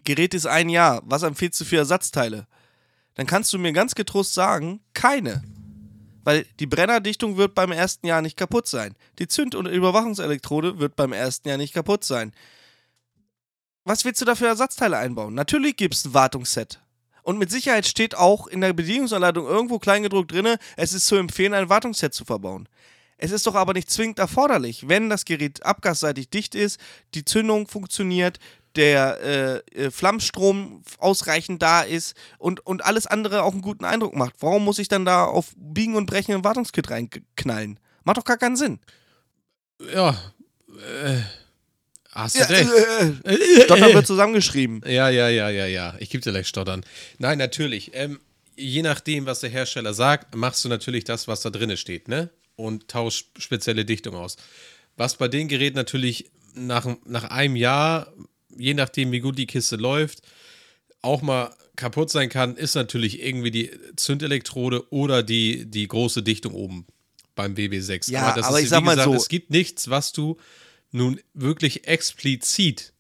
Gerät 0.04 0.34
ist 0.34 0.46
ein 0.46 0.68
Jahr, 0.68 1.02
was 1.04 1.22
empfiehlst 1.22 1.60
du 1.60 1.64
für 1.64 1.76
Ersatzteile? 1.76 2.46
Dann 3.14 3.26
kannst 3.26 3.52
du 3.52 3.58
mir 3.58 3.72
ganz 3.72 3.94
getrost 3.94 4.34
sagen, 4.34 4.80
keine. 4.94 5.42
Weil 6.24 6.46
die 6.60 6.66
Brennerdichtung 6.66 7.36
wird 7.36 7.54
beim 7.54 7.72
ersten 7.72 8.06
Jahr 8.06 8.22
nicht 8.22 8.36
kaputt 8.36 8.66
sein. 8.66 8.94
Die 9.18 9.28
Zünd- 9.28 9.54
und 9.54 9.66
Überwachungselektrode 9.66 10.78
wird 10.78 10.96
beim 10.96 11.12
ersten 11.12 11.48
Jahr 11.48 11.58
nicht 11.58 11.74
kaputt 11.74 12.04
sein. 12.04 12.32
Was 13.84 14.04
willst 14.04 14.20
du 14.20 14.24
da 14.24 14.34
für 14.34 14.46
Ersatzteile 14.46 14.98
einbauen? 14.98 15.34
Natürlich 15.34 15.76
gibt 15.76 15.94
es 15.94 16.04
ein 16.04 16.14
Wartungsset. 16.14 16.80
Und 17.22 17.38
mit 17.38 17.50
Sicherheit 17.50 17.86
steht 17.86 18.14
auch 18.14 18.46
in 18.46 18.60
der 18.60 18.72
Bedienungsanleitung 18.72 19.46
irgendwo 19.46 19.78
kleingedruckt 19.78 20.32
drin, 20.32 20.56
es 20.76 20.92
ist 20.92 21.06
zu 21.06 21.16
empfehlen, 21.16 21.54
ein 21.54 21.68
Wartungsset 21.68 22.14
zu 22.14 22.24
verbauen. 22.24 22.68
Es 23.18 23.30
ist 23.32 23.46
doch 23.46 23.54
aber 23.56 23.72
nicht 23.74 23.90
zwingend 23.90 24.18
erforderlich, 24.18 24.88
wenn 24.88 25.10
das 25.10 25.24
Gerät 25.24 25.64
abgasseitig 25.64 26.30
dicht 26.30 26.54
ist, 26.54 26.80
die 27.14 27.24
Zündung 27.24 27.66
funktioniert, 27.68 28.38
der 28.76 29.20
äh, 29.74 29.86
äh, 29.86 29.90
Flammstrom 29.90 30.82
ausreichend 30.98 31.60
da 31.62 31.82
ist 31.82 32.14
und, 32.38 32.64
und 32.64 32.84
alles 32.84 33.06
andere 33.06 33.42
auch 33.42 33.52
einen 33.52 33.62
guten 33.62 33.84
Eindruck 33.84 34.14
macht. 34.14 34.34
Warum 34.38 34.64
muss 34.64 34.78
ich 34.78 34.86
dann 34.88 35.04
da 35.04 35.24
auf 35.24 35.52
Biegen 35.56 35.96
und 35.96 36.06
Brechen 36.06 36.34
ein 36.34 36.44
Wartungskit 36.44 36.88
reinknallen? 36.90 37.80
Macht 38.04 38.18
doch 38.18 38.24
gar 38.24 38.36
keinen 38.38 38.56
Sinn. 38.56 38.78
Ja, 39.92 40.10
äh, 40.70 41.18
hast 42.12 42.36
du 42.36 42.40
Ja, 42.40 42.46
recht. 42.46 42.70
äh, 43.24 43.34
äh, 43.34 43.64
Stottern 43.64 43.94
wird 43.94 44.06
zusammengeschrieben. 44.06 44.82
Ja, 44.86 45.08
ja, 45.08 45.28
ja, 45.28 45.48
ja, 45.50 45.66
ja. 45.66 45.94
Ich 45.98 46.10
gebe 46.10 46.22
dir 46.22 46.30
gleich 46.30 46.46
Stottern. 46.46 46.84
Nein, 47.18 47.38
natürlich. 47.38 47.90
Ähm, 47.94 48.20
je 48.56 48.82
nachdem, 48.82 49.26
was 49.26 49.40
der 49.40 49.50
Hersteller 49.50 49.94
sagt, 49.94 50.34
machst 50.36 50.64
du 50.64 50.68
natürlich 50.68 51.04
das, 51.04 51.26
was 51.26 51.40
da 51.40 51.50
drin 51.50 51.76
steht, 51.76 52.06
ne? 52.08 52.30
Und 52.58 52.88
tauschst 52.88 53.28
spezielle 53.40 53.84
Dichtung 53.84 54.16
aus. 54.16 54.36
Was 54.96 55.16
bei 55.16 55.28
den 55.28 55.46
Geräten 55.46 55.76
natürlich 55.76 56.30
nach, 56.54 56.86
nach 57.04 57.24
einem 57.30 57.54
Jahr, 57.54 58.12
je 58.56 58.74
nachdem, 58.74 59.12
wie 59.12 59.20
gut 59.20 59.38
die 59.38 59.46
Kiste 59.46 59.76
läuft, 59.76 60.22
auch 61.00 61.22
mal 61.22 61.54
kaputt 61.76 62.10
sein 62.10 62.28
kann, 62.28 62.56
ist 62.56 62.74
natürlich 62.74 63.22
irgendwie 63.22 63.52
die 63.52 63.70
Zündelektrode 63.94 64.92
oder 64.92 65.22
die, 65.22 65.66
die 65.70 65.86
große 65.86 66.24
Dichtung 66.24 66.52
oben 66.54 66.84
beim 67.36 67.54
BB6. 67.54 68.10
Ja, 68.10 68.22
aber 68.48 68.60
ich 68.60 68.68
sag 68.68 68.80
wie 68.80 68.86
mal 68.86 68.96
so- 69.04 69.14
Es 69.14 69.28
gibt 69.28 69.50
nichts, 69.50 69.88
was 69.88 70.10
du 70.10 70.36
nun 70.90 71.20
wirklich 71.34 71.86
explizit 71.86 72.92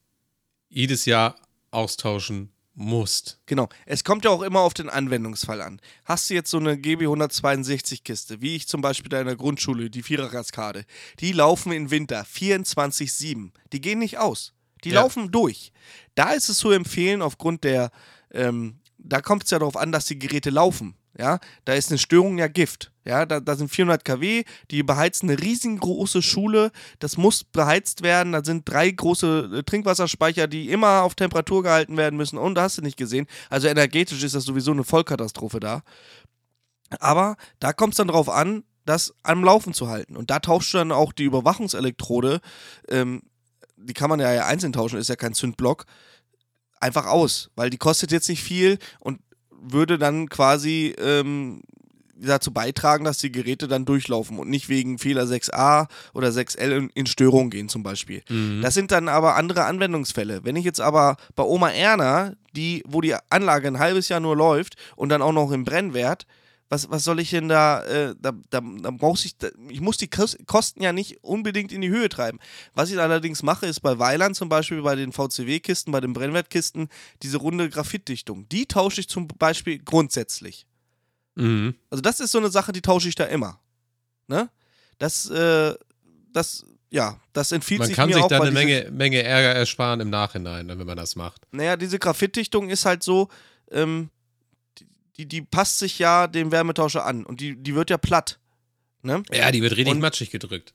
jedes 0.68 1.04
Jahr 1.04 1.34
austauschen 1.72 2.50
musst. 2.78 3.40
Genau. 3.46 3.68
Es 3.86 4.04
kommt 4.04 4.24
ja 4.24 4.30
auch 4.30 4.42
immer 4.42 4.60
auf 4.60 4.72
den 4.72 4.88
Anwendungsfall 4.88 5.60
an. 5.60 5.80
Hast 6.04 6.30
du 6.30 6.34
jetzt 6.34 6.48
so 6.50 6.58
eine 6.58 6.78
GB 6.78 7.04
162 7.06 8.04
Kiste, 8.04 8.40
wie 8.40 8.54
ich 8.54 8.68
zum 8.68 8.80
Beispiel 8.80 9.08
da 9.08 9.20
in 9.20 9.26
der 9.26 9.34
Grundschule, 9.36 9.90
die 9.90 10.02
Vierer-Kaskade, 10.04 10.84
die 11.18 11.32
laufen 11.32 11.72
im 11.72 11.90
Winter 11.90 12.24
24-7. 12.24 13.50
Die 13.72 13.80
gehen 13.80 13.98
nicht 13.98 14.18
aus. 14.18 14.54
Die 14.84 14.90
Ja. 14.90 15.02
laufen 15.02 15.32
durch. 15.32 15.72
Da 16.14 16.30
ist 16.30 16.48
es 16.48 16.58
zu 16.58 16.70
empfehlen, 16.70 17.20
aufgrund 17.20 17.64
der, 17.64 17.90
ähm, 18.32 18.78
da 18.96 19.20
kommt 19.20 19.44
es 19.44 19.50
ja 19.50 19.58
darauf 19.58 19.76
an, 19.76 19.90
dass 19.90 20.04
die 20.04 20.18
Geräte 20.18 20.50
laufen. 20.50 20.94
Ja, 21.18 21.40
da 21.64 21.74
ist 21.74 21.90
eine 21.90 21.98
Störung 21.98 22.38
ja 22.38 22.46
Gift. 22.46 22.92
Ja, 23.04 23.26
da, 23.26 23.40
da 23.40 23.56
sind 23.56 23.70
400 23.70 24.04
kW, 24.04 24.44
die 24.70 24.82
beheizen 24.84 25.28
eine 25.28 25.40
riesengroße 25.40 26.22
Schule. 26.22 26.70
Das 27.00 27.16
muss 27.16 27.42
beheizt 27.42 28.02
werden. 28.02 28.32
Da 28.32 28.44
sind 28.44 28.68
drei 28.68 28.88
große 28.90 29.50
äh, 29.52 29.62
Trinkwasserspeicher, 29.64 30.46
die 30.46 30.70
immer 30.70 31.02
auf 31.02 31.16
Temperatur 31.16 31.64
gehalten 31.64 31.96
werden 31.96 32.16
müssen. 32.16 32.38
Und 32.38 32.54
da 32.54 32.62
hast 32.62 32.78
du 32.78 32.82
nicht 32.82 32.96
gesehen. 32.96 33.26
Also 33.50 33.66
energetisch 33.66 34.22
ist 34.22 34.36
das 34.36 34.44
sowieso 34.44 34.70
eine 34.70 34.84
Vollkatastrophe 34.84 35.58
da. 35.58 35.82
Aber 37.00 37.36
da 37.58 37.72
kommt 37.72 37.94
es 37.94 37.96
dann 37.98 38.08
darauf 38.08 38.28
an, 38.28 38.62
das 38.84 39.12
am 39.22 39.42
Laufen 39.42 39.74
zu 39.74 39.88
halten. 39.88 40.16
Und 40.16 40.30
da 40.30 40.38
tauschst 40.38 40.72
du 40.74 40.78
dann 40.78 40.92
auch 40.92 41.12
die 41.12 41.24
Überwachungselektrode, 41.24 42.40
ähm, 42.88 43.22
die 43.76 43.92
kann 43.92 44.10
man 44.10 44.20
ja 44.20 44.46
einzeln 44.46 44.72
tauschen, 44.72 44.98
ist 44.98 45.08
ja 45.08 45.16
kein 45.16 45.34
Zündblock, 45.34 45.84
einfach 46.80 47.06
aus. 47.06 47.50
Weil 47.54 47.70
die 47.70 47.78
kostet 47.78 48.12
jetzt 48.12 48.28
nicht 48.28 48.42
viel 48.42 48.78
und 48.98 49.20
würde 49.60 49.98
dann 49.98 50.28
quasi 50.28 50.94
ähm, 50.98 51.62
dazu 52.20 52.52
beitragen, 52.52 53.04
dass 53.04 53.18
die 53.18 53.32
Geräte 53.32 53.68
dann 53.68 53.84
durchlaufen 53.84 54.38
und 54.38 54.50
nicht 54.50 54.68
wegen 54.68 54.98
Fehler 54.98 55.24
6a 55.24 55.86
oder 56.14 56.28
6l 56.28 56.76
in, 56.76 56.90
in 56.94 57.06
Störung 57.06 57.50
gehen 57.50 57.68
zum 57.68 57.82
Beispiel. 57.82 58.22
Das 58.62 58.74
sind 58.74 58.90
dann 58.90 59.08
aber 59.08 59.36
andere 59.36 59.64
Anwendungsfälle. 59.64 60.40
Wenn 60.44 60.56
ich 60.56 60.64
jetzt 60.64 60.80
aber 60.80 61.16
bei 61.36 61.44
Oma 61.44 61.70
Erna, 61.70 62.34
die, 62.56 62.82
wo 62.86 63.00
die 63.00 63.14
Anlage 63.30 63.68
ein 63.68 63.78
halbes 63.78 64.08
Jahr 64.08 64.20
nur 64.20 64.36
läuft 64.36 64.76
und 64.96 65.10
dann 65.10 65.22
auch 65.22 65.32
noch 65.32 65.52
im 65.52 65.64
Brennwert, 65.64 66.26
was, 66.70 66.90
was 66.90 67.04
soll 67.04 67.18
ich 67.20 67.30
denn 67.30 67.48
da, 67.48 67.82
äh, 67.84 68.14
da, 68.20 68.32
da, 68.50 68.60
da 68.60 68.90
brauchst 68.90 69.24
ich, 69.24 69.36
da, 69.38 69.48
ich 69.70 69.80
muss 69.80 69.96
die 69.96 70.08
Kos- 70.08 70.36
Kosten 70.46 70.82
ja 70.82 70.92
nicht 70.92 71.22
unbedingt 71.24 71.72
in 71.72 71.80
die 71.80 71.88
Höhe 71.88 72.08
treiben. 72.08 72.38
Was 72.74 72.90
ich 72.90 72.98
allerdings 73.00 73.42
mache, 73.42 73.66
ist 73.66 73.80
bei 73.80 73.98
Weiland 73.98 74.36
zum 74.36 74.48
Beispiel, 74.48 74.82
bei 74.82 74.94
den 74.94 75.12
VCW-Kisten, 75.12 75.92
bei 75.92 76.00
den 76.00 76.12
Brennwertkisten, 76.12 76.88
diese 77.22 77.38
runde 77.38 77.70
Graphitdichtung. 77.70 78.48
Die 78.50 78.66
tausche 78.66 79.00
ich 79.00 79.08
zum 79.08 79.28
Beispiel 79.28 79.78
grundsätzlich. 79.78 80.66
Mhm. 81.36 81.74
Also 81.90 82.02
das 82.02 82.20
ist 82.20 82.32
so 82.32 82.38
eine 82.38 82.50
Sache, 82.50 82.72
die 82.72 82.82
tausche 82.82 83.08
ich 83.08 83.14
da 83.14 83.24
immer. 83.24 83.60
Ne? 84.26 84.50
Das, 84.98 85.30
äh, 85.30 85.74
das, 86.32 86.66
ja, 86.90 87.18
das 87.32 87.52
empfiehlt 87.52 87.78
Man 87.80 87.86
sich 87.88 87.96
kann 87.96 88.08
mir 88.08 88.16
sich 88.16 88.24
auch, 88.24 88.28
da 88.28 88.40
weil 88.40 88.48
eine 88.48 88.60
diese- 88.60 88.66
Menge, 88.84 88.90
Menge 88.90 89.22
Ärger 89.22 89.54
ersparen 89.54 90.00
im 90.00 90.10
Nachhinein, 90.10 90.68
wenn 90.68 90.86
man 90.86 90.96
das 90.96 91.16
macht. 91.16 91.46
Naja, 91.52 91.76
diese 91.76 91.98
Graphitdichtung 91.98 92.68
ist 92.68 92.84
halt 92.84 93.02
so, 93.02 93.28
ähm, 93.70 94.10
die, 95.18 95.26
die 95.26 95.42
passt 95.42 95.78
sich 95.78 95.98
ja 95.98 96.26
dem 96.26 96.52
Wärmetauscher 96.52 97.04
an 97.04 97.24
und 97.26 97.40
die, 97.40 97.56
die 97.56 97.74
wird 97.74 97.90
ja 97.90 97.98
platt. 97.98 98.38
Ne? 99.02 99.22
Ja, 99.32 99.50
die 99.50 99.62
wird 99.62 99.76
richtig 99.76 99.94
Und- 99.94 100.00
matschig 100.00 100.30
gedrückt. 100.30 100.72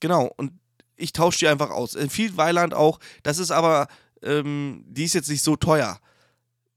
Genau, 0.00 0.32
und 0.36 0.52
ich 0.96 1.12
tausche 1.12 1.40
die 1.40 1.48
einfach 1.48 1.70
aus. 1.70 1.94
Empfiehlt 1.94 2.36
Weiland 2.36 2.74
auch, 2.74 3.00
das 3.22 3.38
ist 3.38 3.50
aber, 3.50 3.88
ähm, 4.22 4.84
die 4.86 5.04
ist 5.04 5.14
jetzt 5.14 5.28
nicht 5.28 5.42
so 5.42 5.56
teuer. 5.56 5.98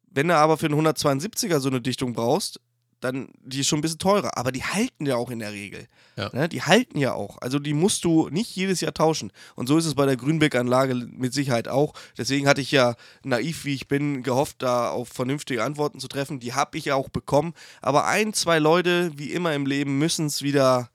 Wenn 0.09 0.27
du 0.27 0.35
aber 0.35 0.57
für 0.57 0.65
einen 0.67 0.75
172er 0.75 1.59
so 1.59 1.69
eine 1.69 1.81
Dichtung 1.81 2.13
brauchst, 2.13 2.59
dann 3.01 3.29
die 3.43 3.59
ist 3.59 3.67
schon 3.67 3.79
ein 3.79 3.81
bisschen 3.81 3.99
teurer. 3.99 4.37
Aber 4.37 4.51
die 4.51 4.63
halten 4.63 5.05
ja 5.05 5.15
auch 5.15 5.29
in 5.29 5.39
der 5.39 5.51
Regel. 5.51 5.87
Ja. 6.15 6.29
Ne? 6.33 6.47
Die 6.47 6.61
halten 6.61 6.97
ja 6.97 7.13
auch. 7.13 7.39
Also 7.41 7.59
die 7.59 7.73
musst 7.73 8.05
du 8.05 8.29
nicht 8.29 8.55
jedes 8.55 8.79
Jahr 8.79 8.93
tauschen. 8.93 9.31
Und 9.55 9.67
so 9.67 9.77
ist 9.77 9.85
es 9.85 9.95
bei 9.95 10.05
der 10.05 10.15
Grünbeck-Anlage 10.15 10.95
mit 10.95 11.33
Sicherheit 11.33 11.67
auch. 11.67 11.93
Deswegen 12.17 12.47
hatte 12.47 12.61
ich 12.61 12.71
ja, 12.71 12.95
naiv 13.23 13.65
wie 13.65 13.73
ich 13.73 13.87
bin, 13.87 14.23
gehofft, 14.23 14.61
da 14.61 14.89
auf 14.89 15.09
vernünftige 15.09 15.63
Antworten 15.63 15.99
zu 15.99 16.07
treffen. 16.07 16.39
Die 16.39 16.53
habe 16.53 16.77
ich 16.77 16.85
ja 16.85 16.95
auch 16.95 17.09
bekommen. 17.09 17.53
Aber 17.81 18.05
ein, 18.05 18.33
zwei 18.33 18.59
Leute, 18.59 19.11
wie 19.17 19.31
immer 19.31 19.53
im 19.55 19.65
Leben, 19.65 19.97
müssen 19.97 20.27
es 20.27 20.43
wieder, 20.43 20.89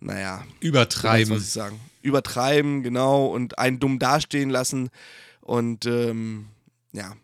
naja, 0.00 0.44
Übertreiben. 0.60 1.36
ich 1.36 1.50
sagen. 1.50 1.78
Übertreiben, 2.00 2.82
genau, 2.82 3.26
und 3.26 3.58
einen 3.58 3.78
dumm 3.78 3.98
dastehen 3.98 4.50
lassen. 4.50 4.90
Und 5.40 5.86
ähm, 5.86 6.46
ja. 6.92 7.14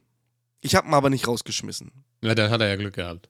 Ich 0.60 0.74
habe 0.74 0.88
ihn 0.88 0.94
aber 0.94 1.08
nicht 1.08 1.26
rausgeschmissen. 1.26 1.92
Ja, 2.22 2.34
dann 2.34 2.50
hat 2.50 2.60
er 2.60 2.68
ja 2.68 2.76
Glück 2.76 2.94
gehabt. 2.94 3.28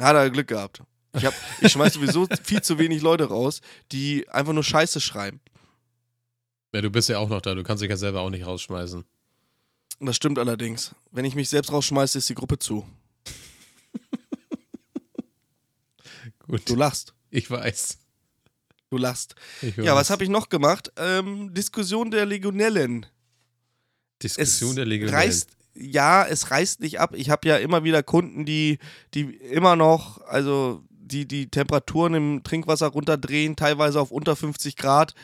Hat 0.00 0.16
er 0.16 0.30
Glück 0.30 0.48
gehabt. 0.48 0.82
Ich, 1.14 1.24
hab, 1.24 1.34
ich 1.60 1.72
schmeiß 1.72 1.94
sowieso 1.94 2.26
viel 2.42 2.62
zu 2.62 2.78
wenig 2.78 3.02
Leute 3.02 3.24
raus, 3.24 3.60
die 3.92 4.28
einfach 4.28 4.52
nur 4.52 4.64
Scheiße 4.64 5.00
schreiben. 5.00 5.40
Ja, 6.72 6.80
du 6.80 6.90
bist 6.90 7.08
ja 7.08 7.18
auch 7.18 7.28
noch 7.28 7.40
da, 7.40 7.54
du 7.54 7.62
kannst 7.64 7.82
dich 7.82 7.90
ja 7.90 7.96
selber 7.96 8.20
auch 8.20 8.30
nicht 8.30 8.46
rausschmeißen. 8.46 9.04
Das 10.00 10.16
stimmt 10.16 10.38
allerdings. 10.38 10.94
Wenn 11.10 11.24
ich 11.24 11.34
mich 11.34 11.48
selbst 11.48 11.72
rausschmeiße, 11.72 12.18
ist 12.18 12.28
die 12.28 12.34
Gruppe 12.34 12.58
zu. 12.58 12.86
Gut, 16.46 16.68
Du 16.68 16.74
lachst. 16.74 17.14
ich 17.30 17.50
weiß. 17.50 17.98
Du 18.90 18.98
lachst. 18.98 19.34
Ich 19.62 19.76
Ja, 19.76 19.92
weiß. 19.92 20.00
was 20.00 20.10
habe 20.10 20.24
ich 20.24 20.30
noch 20.30 20.48
gemacht? 20.48 20.90
Ähm, 20.96 21.52
Diskussion 21.54 22.10
der 22.10 22.26
Legionellen. 22.26 23.06
Diskussion 24.22 24.70
es 24.70 24.76
der 24.76 24.84
Legionellen. 24.86 25.20
reißt, 25.20 25.48
ja, 25.80 26.24
es 26.26 26.50
reißt 26.50 26.80
nicht 26.80 27.00
ab. 27.00 27.14
Ich 27.14 27.30
habe 27.30 27.48
ja 27.48 27.56
immer 27.56 27.84
wieder 27.84 28.02
Kunden, 28.02 28.44
die, 28.44 28.78
die 29.14 29.22
immer 29.22 29.76
noch, 29.76 30.20
also 30.26 30.82
die 30.90 31.26
die 31.26 31.50
Temperaturen 31.50 32.14
im 32.14 32.42
Trinkwasser 32.44 32.88
runterdrehen, 32.88 33.56
teilweise 33.56 34.00
auf 34.00 34.10
unter 34.10 34.36
50 34.36 34.76
Grad. 34.76 35.14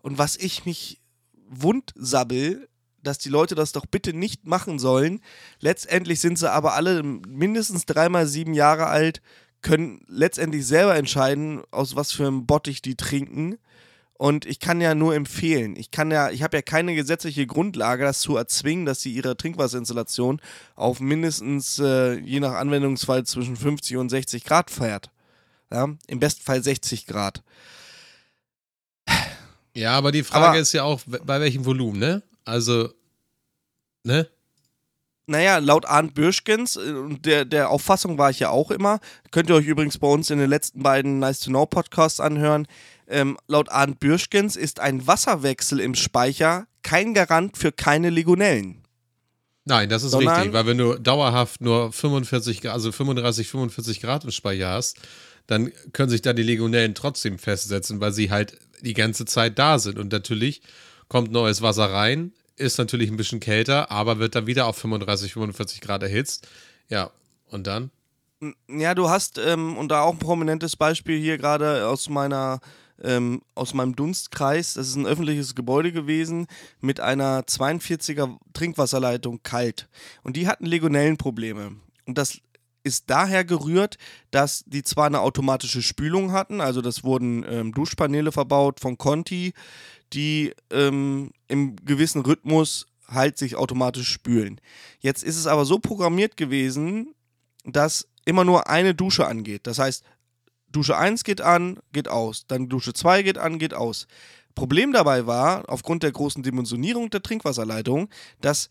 Und 0.00 0.18
was 0.18 0.36
ich 0.36 0.64
mich 0.64 1.00
wundsabbel, 1.48 2.68
dass 3.02 3.18
die 3.18 3.28
Leute 3.28 3.54
das 3.54 3.72
doch 3.72 3.86
bitte 3.86 4.14
nicht 4.14 4.46
machen 4.46 4.78
sollen. 4.78 5.20
Letztendlich 5.60 6.20
sind 6.20 6.38
sie 6.38 6.50
aber 6.50 6.74
alle 6.74 7.02
mindestens 7.02 7.84
dreimal 7.86 8.26
sieben 8.26 8.54
Jahre 8.54 8.86
alt, 8.86 9.20
können 9.60 10.04
letztendlich 10.08 10.66
selber 10.66 10.96
entscheiden, 10.96 11.62
aus 11.70 11.96
was 11.96 12.12
für 12.12 12.26
einem 12.26 12.46
Bottich 12.46 12.82
die 12.82 12.96
trinken. 12.96 13.58
Und 14.16 14.46
ich 14.46 14.60
kann 14.60 14.80
ja 14.80 14.94
nur 14.94 15.14
empfehlen, 15.14 15.74
ich 15.74 15.90
kann 15.90 16.10
ja, 16.12 16.30
ich 16.30 16.44
habe 16.44 16.56
ja 16.56 16.62
keine 16.62 16.94
gesetzliche 16.94 17.46
Grundlage, 17.48 18.04
das 18.04 18.20
zu 18.20 18.36
erzwingen, 18.36 18.86
dass 18.86 19.00
sie 19.00 19.12
ihre 19.12 19.36
Trinkwasserinstallation 19.36 20.40
auf 20.76 21.00
mindestens, 21.00 21.80
äh, 21.80 22.14
je 22.20 22.38
nach 22.38 22.52
Anwendungsfall, 22.54 23.24
zwischen 23.26 23.56
50 23.56 23.96
und 23.96 24.10
60 24.10 24.44
Grad 24.44 24.70
fährt. 24.70 25.10
Ja? 25.72 25.88
Im 26.06 26.20
besten 26.20 26.42
Fall 26.42 26.62
60 26.62 27.06
Grad. 27.06 27.42
Ja, 29.74 29.96
aber 29.98 30.12
die 30.12 30.22
Frage 30.22 30.46
Aber- 30.46 30.58
ist 30.58 30.72
ja 30.72 30.84
auch, 30.84 31.00
bei 31.06 31.40
welchem 31.40 31.64
Volumen, 31.64 31.98
ne? 31.98 32.22
Also, 32.44 32.90
ne? 34.04 34.28
Naja, 35.26 35.58
laut 35.58 35.86
Arndt 35.86 36.14
Bürschgens, 36.14 36.76
äh, 36.76 36.92
und 36.92 37.26
der, 37.26 37.44
der 37.44 37.70
Auffassung 37.70 38.18
war 38.18 38.30
ich 38.30 38.38
ja 38.40 38.50
auch 38.50 38.70
immer, 38.70 39.00
könnt 39.32 39.48
ihr 39.48 39.56
euch 39.56 39.66
übrigens 39.66 39.98
bei 39.98 40.06
uns 40.06 40.30
in 40.30 40.38
den 40.38 40.50
letzten 40.50 40.82
beiden 40.82 41.18
Nice 41.18 41.40
to 41.40 41.50
Know 41.50 41.66
Podcasts 41.66 42.20
anhören, 42.20 42.68
ähm, 43.08 43.36
laut 43.48 43.68
Arndt 43.70 44.00
Bürschgens 44.00 44.56
ist 44.56 44.80
ein 44.80 45.06
Wasserwechsel 45.06 45.80
im 45.80 45.94
Speicher 45.94 46.66
kein 46.82 47.14
Garant 47.14 47.56
für 47.56 47.72
keine 47.72 48.10
Legionellen. 48.10 48.82
Nein, 49.64 49.88
das 49.88 50.02
ist 50.02 50.10
Sondern- 50.10 50.34
richtig, 50.36 50.52
weil 50.52 50.66
wenn 50.66 50.78
du 50.78 50.94
dauerhaft 50.98 51.60
nur 51.62 51.92
45, 51.92 52.60
Grad- 52.60 52.74
also 52.74 52.92
35, 52.92 53.48
45 53.48 54.00
Grad 54.02 54.24
im 54.24 54.30
Speicher 54.30 54.68
hast, 54.70 54.98
dann 55.46 55.72
können 55.92 56.10
sich 56.10 56.22
da 56.22 56.32
die 56.34 56.42
Legionellen 56.42 56.94
trotzdem 56.94 57.38
festsetzen, 57.38 58.00
weil 58.00 58.12
sie 58.12 58.30
halt 58.30 58.58
die 58.82 58.94
ganze 58.94 59.24
Zeit 59.24 59.58
da 59.58 59.78
sind. 59.78 59.98
Und 59.98 60.12
natürlich 60.12 60.60
kommt 61.08 61.30
neues 61.32 61.62
Wasser 61.62 61.90
rein, 61.90 62.32
ist 62.56 62.78
natürlich 62.78 63.10
ein 63.10 63.16
bisschen 63.16 63.40
kälter, 63.40 63.90
aber 63.90 64.18
wird 64.18 64.34
dann 64.34 64.46
wieder 64.46 64.66
auf 64.66 64.76
35, 64.76 65.32
45 65.32 65.80
Grad 65.80 66.02
erhitzt. 66.02 66.46
Ja, 66.90 67.10
und 67.48 67.66
dann? 67.66 67.90
Ja, 68.68 68.94
du 68.94 69.08
hast, 69.08 69.38
ähm, 69.38 69.76
und 69.78 69.88
da 69.88 70.02
auch 70.02 70.12
ein 70.12 70.18
prominentes 70.18 70.76
Beispiel 70.76 71.18
hier 71.18 71.38
gerade 71.38 71.86
aus 71.88 72.10
meiner, 72.10 72.60
ähm, 73.02 73.42
aus 73.54 73.74
meinem 73.74 73.96
Dunstkreis, 73.96 74.74
das 74.74 74.88
ist 74.88 74.96
ein 74.96 75.06
öffentliches 75.06 75.54
Gebäude 75.54 75.92
gewesen 75.92 76.46
mit 76.80 77.00
einer 77.00 77.42
42er 77.42 78.36
Trinkwasserleitung 78.52 79.42
kalt. 79.42 79.88
Und 80.22 80.36
die 80.36 80.46
hatten 80.46 80.66
Legionellenprobleme. 80.66 81.76
Und 82.06 82.18
das 82.18 82.40
ist 82.84 83.08
daher 83.08 83.44
gerührt, 83.44 83.96
dass 84.30 84.62
die 84.66 84.82
zwar 84.82 85.06
eine 85.06 85.20
automatische 85.20 85.82
Spülung 85.82 86.32
hatten, 86.32 86.60
also 86.60 86.82
das 86.82 87.02
wurden 87.02 87.44
ähm, 87.48 87.72
Duschpaneele 87.72 88.30
verbaut 88.30 88.78
von 88.78 88.98
Conti, 88.98 89.54
die 90.12 90.52
ähm, 90.70 91.30
im 91.48 91.76
gewissen 91.76 92.22
Rhythmus 92.22 92.86
halt 93.08 93.38
sich 93.38 93.56
automatisch 93.56 94.08
spülen. 94.08 94.60
Jetzt 95.00 95.24
ist 95.24 95.38
es 95.38 95.46
aber 95.46 95.64
so 95.64 95.78
programmiert 95.78 96.36
gewesen, 96.36 97.14
dass 97.64 98.06
immer 98.24 98.44
nur 98.44 98.68
eine 98.68 98.94
Dusche 98.94 99.26
angeht. 99.26 99.66
Das 99.66 99.78
heißt, 99.78 100.04
Dusche 100.74 100.96
1 100.96 101.24
geht 101.24 101.40
an, 101.40 101.78
geht 101.92 102.08
aus, 102.08 102.46
dann 102.46 102.68
Dusche 102.68 102.92
2 102.92 103.22
geht 103.22 103.38
an, 103.38 103.58
geht 103.58 103.74
aus. 103.74 104.06
Problem 104.54 104.92
dabei 104.92 105.26
war, 105.26 105.64
aufgrund 105.68 106.02
der 106.02 106.12
großen 106.12 106.42
Dimensionierung 106.42 107.10
der 107.10 107.22
Trinkwasserleitung, 107.22 108.08
dass 108.40 108.70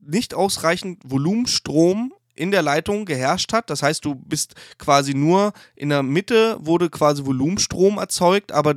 nicht 0.00 0.34
ausreichend 0.34 1.00
Volumenstrom 1.04 2.12
in 2.34 2.50
der 2.50 2.62
Leitung 2.62 3.04
geherrscht 3.04 3.52
hat. 3.52 3.70
Das 3.70 3.82
heißt, 3.82 4.04
du 4.04 4.14
bist 4.14 4.54
quasi 4.78 5.14
nur 5.14 5.52
in 5.76 5.90
der 5.90 6.02
Mitte 6.02 6.56
wurde 6.60 6.90
quasi 6.90 7.24
Volumenstrom 7.24 7.98
erzeugt, 7.98 8.52
aber 8.52 8.74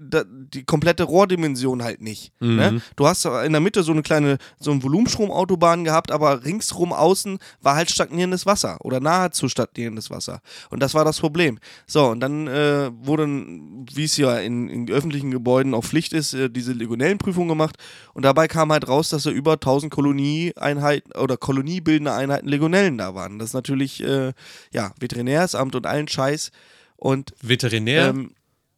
die 0.00 0.64
komplette 0.64 1.04
Rohrdimension 1.04 1.82
halt 1.82 2.00
nicht. 2.00 2.32
Mhm. 2.40 2.56
Ne? 2.56 2.82
Du 2.96 3.06
hast 3.06 3.24
in 3.24 3.52
der 3.52 3.60
Mitte 3.60 3.82
so 3.82 3.92
eine 3.92 4.02
kleine, 4.02 4.38
so 4.58 4.70
ein 4.70 4.82
Volumenstromautobahn 4.82 5.84
gehabt, 5.84 6.10
aber 6.10 6.44
ringsrum 6.44 6.92
außen 6.92 7.38
war 7.62 7.76
halt 7.76 7.90
stagnierendes 7.90 8.46
Wasser 8.46 8.78
oder 8.80 9.00
nahezu 9.00 9.48
stagnierendes 9.48 10.10
Wasser. 10.10 10.40
Und 10.70 10.80
das 10.80 10.94
war 10.94 11.04
das 11.04 11.20
Problem. 11.20 11.58
So, 11.86 12.06
und 12.06 12.20
dann 12.20 12.46
äh, 12.46 12.90
wurde, 13.00 13.26
wie 13.26 14.04
es 14.04 14.16
ja 14.16 14.36
in, 14.38 14.68
in, 14.68 14.88
öffentlichen 14.90 15.30
Gebäuden 15.30 15.74
auch 15.74 15.84
Pflicht 15.84 16.12
ist, 16.12 16.34
äh, 16.34 16.48
diese 16.48 16.72
Legionellenprüfung 16.72 17.48
gemacht. 17.48 17.76
Und 18.14 18.24
dabei 18.24 18.48
kam 18.48 18.72
halt 18.72 18.88
raus, 18.88 19.10
dass 19.10 19.24
da 19.24 19.30
über 19.30 19.54
1000 19.54 19.92
Kolonieeinheiten 19.92 21.12
oder 21.12 21.36
koloniebildende 21.36 22.12
Einheiten 22.12 22.48
Legionellen 22.48 22.97
da 22.98 23.14
waren. 23.14 23.38
Das 23.38 23.50
ist 23.50 23.54
natürlich, 23.54 24.02
äh, 24.02 24.32
ja, 24.72 24.92
Veterinärsamt 25.00 25.74
und 25.74 25.86
allen 25.86 26.08
Scheiß. 26.08 26.50
Und 26.96 27.34
Veterinär? 27.40 28.08
ähm, 28.08 28.34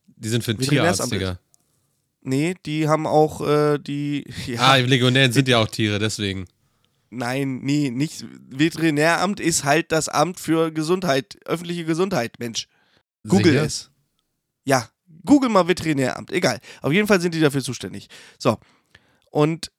die 0.06 0.28
sind 0.28 0.44
für 0.44 0.54
den 0.54 0.68
Tierarzt, 0.68 1.10
Digga. 1.10 1.38
nee, 2.20 2.54
die 2.66 2.86
haben 2.88 3.06
auch 3.06 3.40
äh, 3.46 3.78
die. 3.78 4.24
Ja, 4.46 4.60
Ah, 4.60 4.76
Legionären 4.76 5.32
sind 5.32 5.48
ja 5.48 5.58
auch 5.58 5.68
Tiere, 5.68 5.98
deswegen. 5.98 6.44
Nein, 7.12 7.60
nee, 7.62 7.90
nicht. 7.90 8.24
Veterinäramt 8.50 9.40
ist 9.40 9.64
halt 9.64 9.90
das 9.90 10.08
Amt 10.08 10.38
für 10.38 10.70
Gesundheit, 10.70 11.38
öffentliche 11.44 11.84
Gesundheit, 11.84 12.38
Mensch. 12.38 12.68
Google 13.26 13.52
Sicher? 13.52 13.64
es. 13.64 13.90
Ja, 14.64 14.88
google 15.24 15.48
mal 15.48 15.66
Veterinäramt. 15.66 16.30
Egal. 16.30 16.60
Auf 16.82 16.92
jeden 16.92 17.08
Fall 17.08 17.20
sind 17.20 17.34
die 17.34 17.40
dafür 17.40 17.62
zuständig. 17.62 18.08
So. 18.38 18.58
Und 19.32 19.72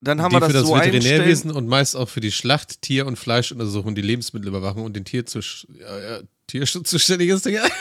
dann 0.00 0.20
haben 0.22 0.30
die 0.30 0.36
wir 0.36 0.40
das, 0.40 0.48
für 0.48 0.52
das 0.54 0.66
so. 0.66 0.74
Veterinärwesen 0.74 1.50
und 1.50 1.66
meist 1.68 1.96
auch 1.96 2.08
für 2.08 2.20
die 2.20 2.32
Schlacht-, 2.32 2.82
Tier- 2.82 3.06
und 3.06 3.16
Fleischuntersuchung, 3.16 3.94
die 3.94 4.02
Lebensmittelüberwachung 4.02 4.84
und 4.84 4.94
den 4.94 5.04
Tier 5.04 5.26
zu, 5.26 5.40
ja, 5.40 5.98
ja, 5.98 6.20
Tierschutz 6.46 6.90
zuständig 6.90 7.30
ist, 7.30 7.46
Digga. 7.46 7.66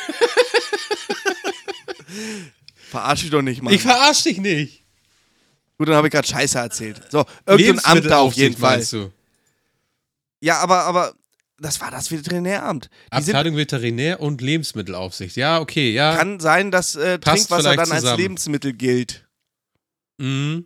Verarsch 2.89 3.21
dich 3.21 3.31
doch 3.31 3.41
nicht, 3.41 3.61
Mann. 3.61 3.73
Ich 3.73 3.81
verarsch 3.81 4.23
dich 4.23 4.37
nicht. 4.37 4.83
Gut, 5.77 5.89
dann 5.89 5.95
habe 5.95 6.07
ich 6.07 6.13
gerade 6.13 6.27
Scheiße 6.27 6.57
erzählt. 6.57 7.01
So, 7.09 7.25
irgendein 7.45 7.83
Amt 7.83 8.05
da 8.05 8.19
auf 8.19 8.33
jeden 8.33 8.55
Fall. 8.55 8.85
Du. 8.85 9.11
Ja, 10.39 10.59
aber, 10.59 10.83
aber 10.83 11.13
das 11.59 11.81
war 11.81 11.91
das 11.91 12.11
Veterinäramt. 12.11 12.89
Die 13.11 13.17
Abteilung 13.17 13.57
Veterinär 13.57 14.21
und 14.21 14.41
Lebensmittelaufsicht. 14.41 15.35
Ja, 15.35 15.59
okay, 15.59 15.91
ja. 15.91 16.15
kann 16.15 16.39
sein, 16.39 16.71
dass 16.71 16.95
äh, 16.95 17.19
Trinkwasser 17.19 17.75
dann 17.75 17.91
als 17.91 18.01
zusammen. 18.01 18.21
Lebensmittel 18.21 18.73
gilt. 18.73 19.27
Mhm. 20.17 20.65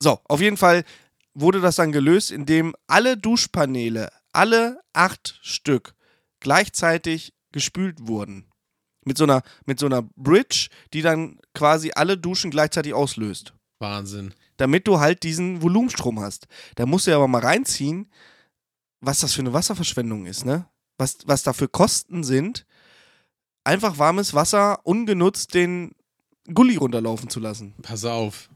So, 0.00 0.20
auf 0.24 0.40
jeden 0.40 0.56
Fall 0.56 0.84
wurde 1.34 1.60
das 1.60 1.76
dann 1.76 1.92
gelöst, 1.92 2.30
indem 2.30 2.74
alle 2.86 3.16
Duschpaneele, 3.16 4.10
alle 4.32 4.80
acht 4.92 5.38
Stück, 5.42 5.94
gleichzeitig 6.40 7.34
gespült 7.52 8.06
wurden. 8.06 8.46
Mit 9.04 9.16
so 9.18 9.24
einer, 9.24 9.42
mit 9.66 9.78
so 9.78 9.86
einer 9.86 10.02
Bridge, 10.16 10.68
die 10.92 11.02
dann 11.02 11.38
quasi 11.54 11.92
alle 11.94 12.18
Duschen 12.18 12.50
gleichzeitig 12.50 12.92
auslöst. 12.92 13.54
Wahnsinn. 13.78 14.34
Damit 14.56 14.88
du 14.88 14.98
halt 14.98 15.22
diesen 15.22 15.62
Volumenstrom 15.62 16.20
hast. 16.20 16.48
Da 16.74 16.86
musst 16.86 17.06
du 17.06 17.10
ja 17.10 17.16
aber 17.16 17.28
mal 17.28 17.42
reinziehen, 17.42 18.10
was 19.00 19.20
das 19.20 19.34
für 19.34 19.42
eine 19.42 19.52
Wasserverschwendung 19.52 20.26
ist, 20.26 20.44
ne? 20.44 20.66
Was, 20.98 21.18
was 21.26 21.42
da 21.42 21.52
für 21.52 21.68
Kosten 21.68 22.24
sind, 22.24 22.66
einfach 23.64 23.98
warmes 23.98 24.32
Wasser 24.32 24.80
ungenutzt 24.84 25.52
den 25.52 25.94
Gully 26.52 26.76
runterlaufen 26.76 27.28
zu 27.28 27.38
lassen. 27.38 27.74
Pass 27.82 28.04
auf. 28.04 28.48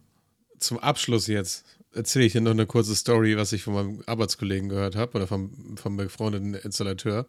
Zum 0.61 0.79
Abschluss 0.79 1.27
jetzt 1.27 1.65
erzähle 1.93 2.27
ich 2.27 2.33
dir 2.33 2.41
noch 2.41 2.51
eine 2.53 2.67
kurze 2.67 2.95
Story, 2.95 3.37
was 3.37 3.53
ich 3.53 3.63
von 3.63 3.75
meinem 3.75 4.03
Arbeitskollegen 4.07 4.69
gehört 4.69 4.95
habe 4.95 5.17
oder 5.17 5.27
vom, 5.27 5.77
vom 5.77 5.97
befreundeten 5.97 6.55
Installateur. 6.55 7.27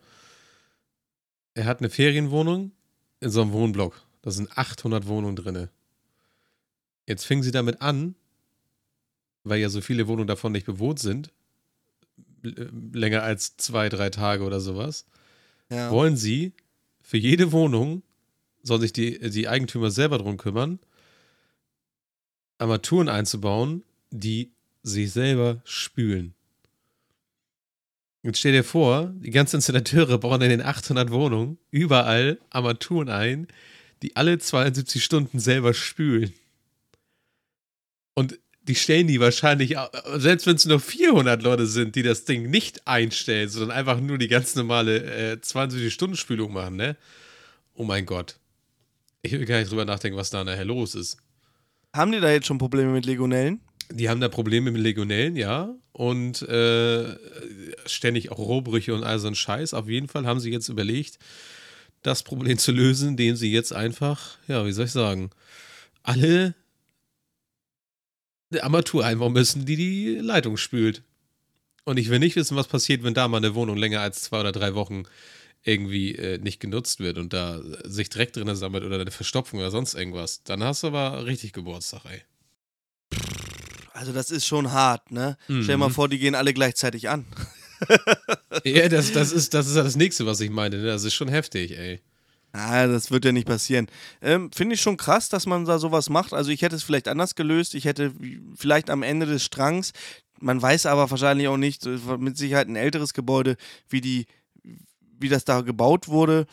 Er 1.54 1.66
hat 1.66 1.80
eine 1.80 1.90
Ferienwohnung 1.90 2.72
in 3.22 3.30
so 3.30 3.42
einem 3.42 3.54
Wohnblock. 3.54 4.02
Da 4.22 4.32
sind 4.32 4.56
800 4.58 5.08
Wohnungen 5.08 5.36
drin. 5.36 5.70
Jetzt 7.08 7.26
fingen 7.26 7.42
sie 7.44 7.52
damit 7.52 7.82
an, 7.82 8.16
weil 9.44 9.60
ja 9.60 9.70
so 9.70 9.82
viele 9.82 10.08
Wohnungen 10.08 10.28
davon 10.28 10.52
nicht 10.52 10.66
bewohnt 10.66 11.00
sind, 11.00 11.32
länger 12.44 13.24
als 13.24 13.58
zwei, 13.58 13.90
drei 13.90 14.10
Tage 14.10 14.44
oder 14.44 14.60
sowas, 14.60 15.06
Ja. 15.70 15.90
wollen 15.92 16.18
sie 16.18 16.54
für 17.02 17.18
jede 17.18 17.52
Wohnung, 17.52 18.04
sollen 18.64 18.82
sich 18.82 18.94
die, 18.94 19.20
die 19.30 19.48
Eigentümer 19.48 19.90
selber 19.92 20.18
drum 20.20 20.38
kümmern, 20.38 20.80
Armaturen 22.62 23.10
einzubauen, 23.10 23.84
die 24.12 24.52
sich 24.84 25.12
selber 25.12 25.62
spülen. 25.66 26.34
Jetzt 28.24 28.38
stell 28.38 28.52
dir 28.52 28.64
vor, 28.64 29.12
die 29.16 29.32
ganzen 29.32 29.58
Installateure 29.58 30.20
bauen 30.20 30.42
in 30.42 30.50
den 30.50 30.62
800 30.62 31.10
Wohnungen 31.10 31.58
überall 31.72 32.40
Armaturen 32.52 33.10
ein, 33.10 33.48
die 34.04 34.16
alle 34.16 34.38
72 34.38 35.04
Stunden 35.04 35.40
selber 35.40 35.74
spülen. 35.74 36.34
Und 38.14 38.38
die 38.64 38.76
stellen 38.76 39.08
die 39.08 39.20
wahrscheinlich, 39.20 39.76
selbst 40.18 40.46
wenn 40.46 40.56
es 40.56 40.66
nur 40.66 40.80
400 40.80 41.42
Leute 41.42 41.66
sind, 41.66 41.96
die 41.96 42.04
das 42.04 42.26
Ding 42.26 42.50
nicht 42.52 42.88
einstellen, 42.88 43.50
sondern 43.50 43.76
einfach 43.76 44.00
nur 44.00 44.20
die 44.20 44.28
ganz 44.28 44.56
normale 44.56 45.32
äh, 45.32 45.38
72-Stunden-Spülung 45.38 46.54
machen, 46.54 46.76
ne? 46.76 46.96
Oh 47.74 47.84
mein 47.84 48.06
Gott. 48.06 48.38
Ich 49.24 49.32
will 49.32 49.46
gar 49.46 49.60
nicht 49.60 49.72
drüber 49.72 49.86
nachdenken, 49.86 50.18
was 50.18 50.30
da 50.30 50.44
nachher 50.44 50.66
los 50.66 50.94
ist. 50.94 51.18
Haben 51.94 52.12
die 52.12 52.20
da 52.20 52.32
jetzt 52.32 52.48
schon 52.48 52.58
Probleme 52.58 52.92
mit 52.92 53.06
Legionellen? 53.06 53.60
Die 53.92 54.10
haben 54.10 54.22
da 54.22 54.30
Probleme 54.30 54.72
mit 54.72 54.82
Legionellen, 54.82 55.36
ja. 55.36 55.76
Und 55.92 56.42
äh, 56.44 57.18
ständig 57.86 58.32
auch 58.32 58.38
Rohbrüche 58.38 58.96
und 58.96 59.04
all 59.04 59.20
so 59.20 59.28
ein 59.28 59.36
Scheiß. 59.36 59.74
Auf 59.74 59.90
jeden 59.90 60.08
Fall 60.08 60.26
haben 60.26 60.40
sie 60.40 60.52
jetzt 60.52 60.70
überlegt, 60.70 61.20
das 62.02 62.24
Problem 62.24 62.58
zu 62.58 62.72
lösen, 62.72 63.10
indem 63.10 63.36
sie 63.36 63.52
jetzt 63.52 63.74
einfach, 63.74 64.38
ja, 64.48 64.66
wie 64.66 64.72
soll 64.72 64.86
ich 64.86 64.92
sagen, 64.92 65.32
alle 66.04 66.56
eine 68.52 68.64
Armatur 68.64 69.06
einbauen 69.06 69.34
müssen, 69.34 69.66
die 69.66 69.76
die 69.76 70.16
Leitung 70.16 70.58
spült. 70.58 71.04
Und 71.84 71.98
ich 71.98 72.10
will 72.10 72.20
nicht 72.20 72.36
wissen, 72.36 72.56
was 72.56 72.68
passiert, 72.68 73.04
wenn 73.04 73.14
da 73.14 73.28
mal 73.28 73.38
eine 73.38 73.56
Wohnung 73.56 73.78
länger 73.78 74.02
als 74.02 74.22
zwei 74.22 74.40
oder 74.40 74.52
drei 74.52 74.76
Wochen 74.76 75.04
irgendwie 75.64 76.16
äh, 76.16 76.38
nicht 76.40 76.60
genutzt 76.60 77.00
wird 77.00 77.18
und 77.18 77.34
da 77.34 77.62
sich 77.84 78.10
Dreck 78.10 78.34
drin 78.34 78.54
sammelt 78.56 78.84
oder 78.84 79.00
eine 79.00 79.12
Verstopfung 79.12 79.60
oder 79.60 79.72
sonst 79.72 79.94
irgendwas. 79.94 80.44
Dann 80.44 80.64
hast 80.64 80.84
du 80.84 80.88
aber 80.88 81.26
richtig 81.26 81.54
Geburtstag, 81.54 82.02
ey. 82.06 82.22
Also 83.94 84.14
das 84.14 84.32
ist 84.32 84.48
schon 84.48 84.72
hart, 84.72 85.12
ne? 85.12 85.38
Mhm. 85.48 85.64
Stell 85.64 85.76
dir 85.76 85.80
mal 85.80 85.90
vor, 85.90 86.10
die 86.10 86.18
gehen 86.18 86.34
alle 86.34 86.54
gleichzeitig 86.54 87.10
an. 87.10 87.26
Ja, 88.64 88.90
das, 88.90 89.12
das, 89.12 89.32
ist, 89.32 89.54
das 89.54 89.68
ist 89.68 89.76
ja 89.76 89.84
das 89.84 89.96
nächste, 89.96 90.26
was 90.26 90.40
ich 90.40 90.50
meine. 90.50 90.78
ne? 90.78 90.86
Das 90.86 91.04
ist 91.04 91.14
schon 91.14 91.30
heftig, 91.30 91.78
ey. 91.78 92.00
Ah, 92.54 92.86
das 92.86 93.12
wird 93.12 93.24
ja 93.24 93.32
nicht 93.32 93.48
passieren. 93.48 93.88
Ähm, 94.22 94.52
Finde 94.52 94.76
ich 94.76 94.82
schon 94.82 94.98
krass, 94.98 95.30
dass 95.30 95.46
man 95.46 95.66
da 95.66 95.80
sowas 95.80 96.10
macht. 96.10 96.34
Also 96.34 96.52
ich 96.52 96.62
hätte 96.62 96.76
es 96.76 96.84
vielleicht 96.84 97.08
anders 97.08 97.36
gelöst. 97.36 97.76
Ich 97.76 97.86
hätte 97.86 98.12
vielleicht 98.56 98.90
am 98.90 99.04
Ende 99.04 99.26
des 99.26 99.46
Strangs, 99.46 99.94
man 100.40 100.62
weiß 100.62 100.86
aber 100.86 101.10
wahrscheinlich 101.10 101.48
auch 101.48 101.58
nicht, 101.58 101.86
äh, 101.86 101.98
mit 102.18 102.38
Sicherheit 102.38 102.68
ein 102.68 102.76
älteres 102.76 103.14
Gebäude, 103.14 103.56
wie 103.90 104.02
die, 104.02 104.26
wie 105.22 105.30
das 105.30 105.46
da 105.46 105.62
gebaut 105.62 106.08
wurde. 106.08 106.46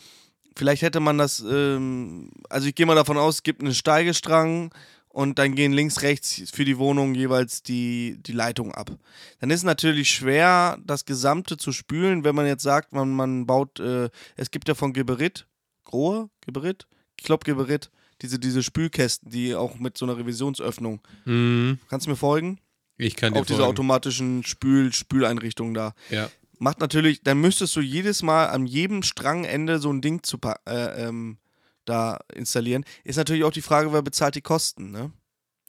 Vielleicht 0.55 0.81
hätte 0.81 0.99
man 0.99 1.17
das, 1.17 1.43
ähm, 1.47 2.31
also 2.49 2.67
ich 2.67 2.75
gehe 2.75 2.85
mal 2.85 2.95
davon 2.95 3.17
aus, 3.17 3.35
es 3.35 3.43
gibt 3.43 3.61
einen 3.61 3.73
Steigestrang 3.73 4.73
und 5.09 5.39
dann 5.39 5.55
gehen 5.55 5.71
links, 5.73 6.01
rechts 6.01 6.51
für 6.53 6.65
die 6.65 6.77
Wohnung 6.77 7.15
jeweils 7.15 7.63
die, 7.63 8.17
die 8.21 8.33
Leitung 8.33 8.73
ab. 8.73 8.91
Dann 9.39 9.49
ist 9.49 9.59
es 9.59 9.63
natürlich 9.63 10.11
schwer, 10.11 10.77
das 10.85 11.05
Gesamte 11.05 11.57
zu 11.57 11.71
spülen, 11.71 12.23
wenn 12.23 12.35
man 12.35 12.45
jetzt 12.45 12.63
sagt, 12.63 12.93
man, 12.93 13.11
man 13.11 13.45
baut, 13.45 13.79
äh, 13.79 14.09
es 14.35 14.51
gibt 14.51 14.67
ja 14.67 14.75
von 14.75 14.93
Geberit, 14.93 15.47
Grohe, 15.85 16.29
Geberit? 16.41 16.87
Ich 17.17 17.23
glaube 17.25 17.45
Geberit, 17.45 17.89
diese, 18.21 18.37
diese 18.37 18.63
Spülkästen, 18.63 19.31
die 19.31 19.55
auch 19.55 19.79
mit 19.79 19.97
so 19.97 20.05
einer 20.05 20.17
Revisionsöffnung. 20.17 21.01
Mhm. 21.25 21.79
Kannst 21.89 22.05
du 22.05 22.11
mir 22.11 22.17
folgen? 22.17 22.59
Ich 22.97 23.15
kann 23.15 23.33
dir 23.33 23.39
Auf 23.39 23.45
diese 23.45 23.59
folgen. 23.59 23.71
automatischen 23.71 24.43
Spül 24.43 24.91
Spüleinrichtungen 24.91 25.73
da. 25.73 25.93
Ja. 26.09 26.29
Macht 26.59 26.79
natürlich, 26.79 27.23
dann 27.23 27.39
müsstest 27.39 27.75
du 27.75 27.79
jedes 27.81 28.21
Mal 28.21 28.47
an 28.47 28.65
jedem 28.67 29.01
Strangende 29.03 29.79
so 29.79 29.91
ein 29.91 30.01
Ding 30.01 30.23
zu 30.23 30.37
äh, 30.67 31.07
ähm, 31.07 31.37
da 31.85 32.19
installieren. 32.33 32.83
Ist 33.03 33.15
natürlich 33.15 33.43
auch 33.45 33.51
die 33.51 33.61
Frage, 33.61 33.91
wer 33.93 34.01
bezahlt 34.01 34.35
die 34.35 34.41
Kosten, 34.41 34.91
ne? 34.91 35.11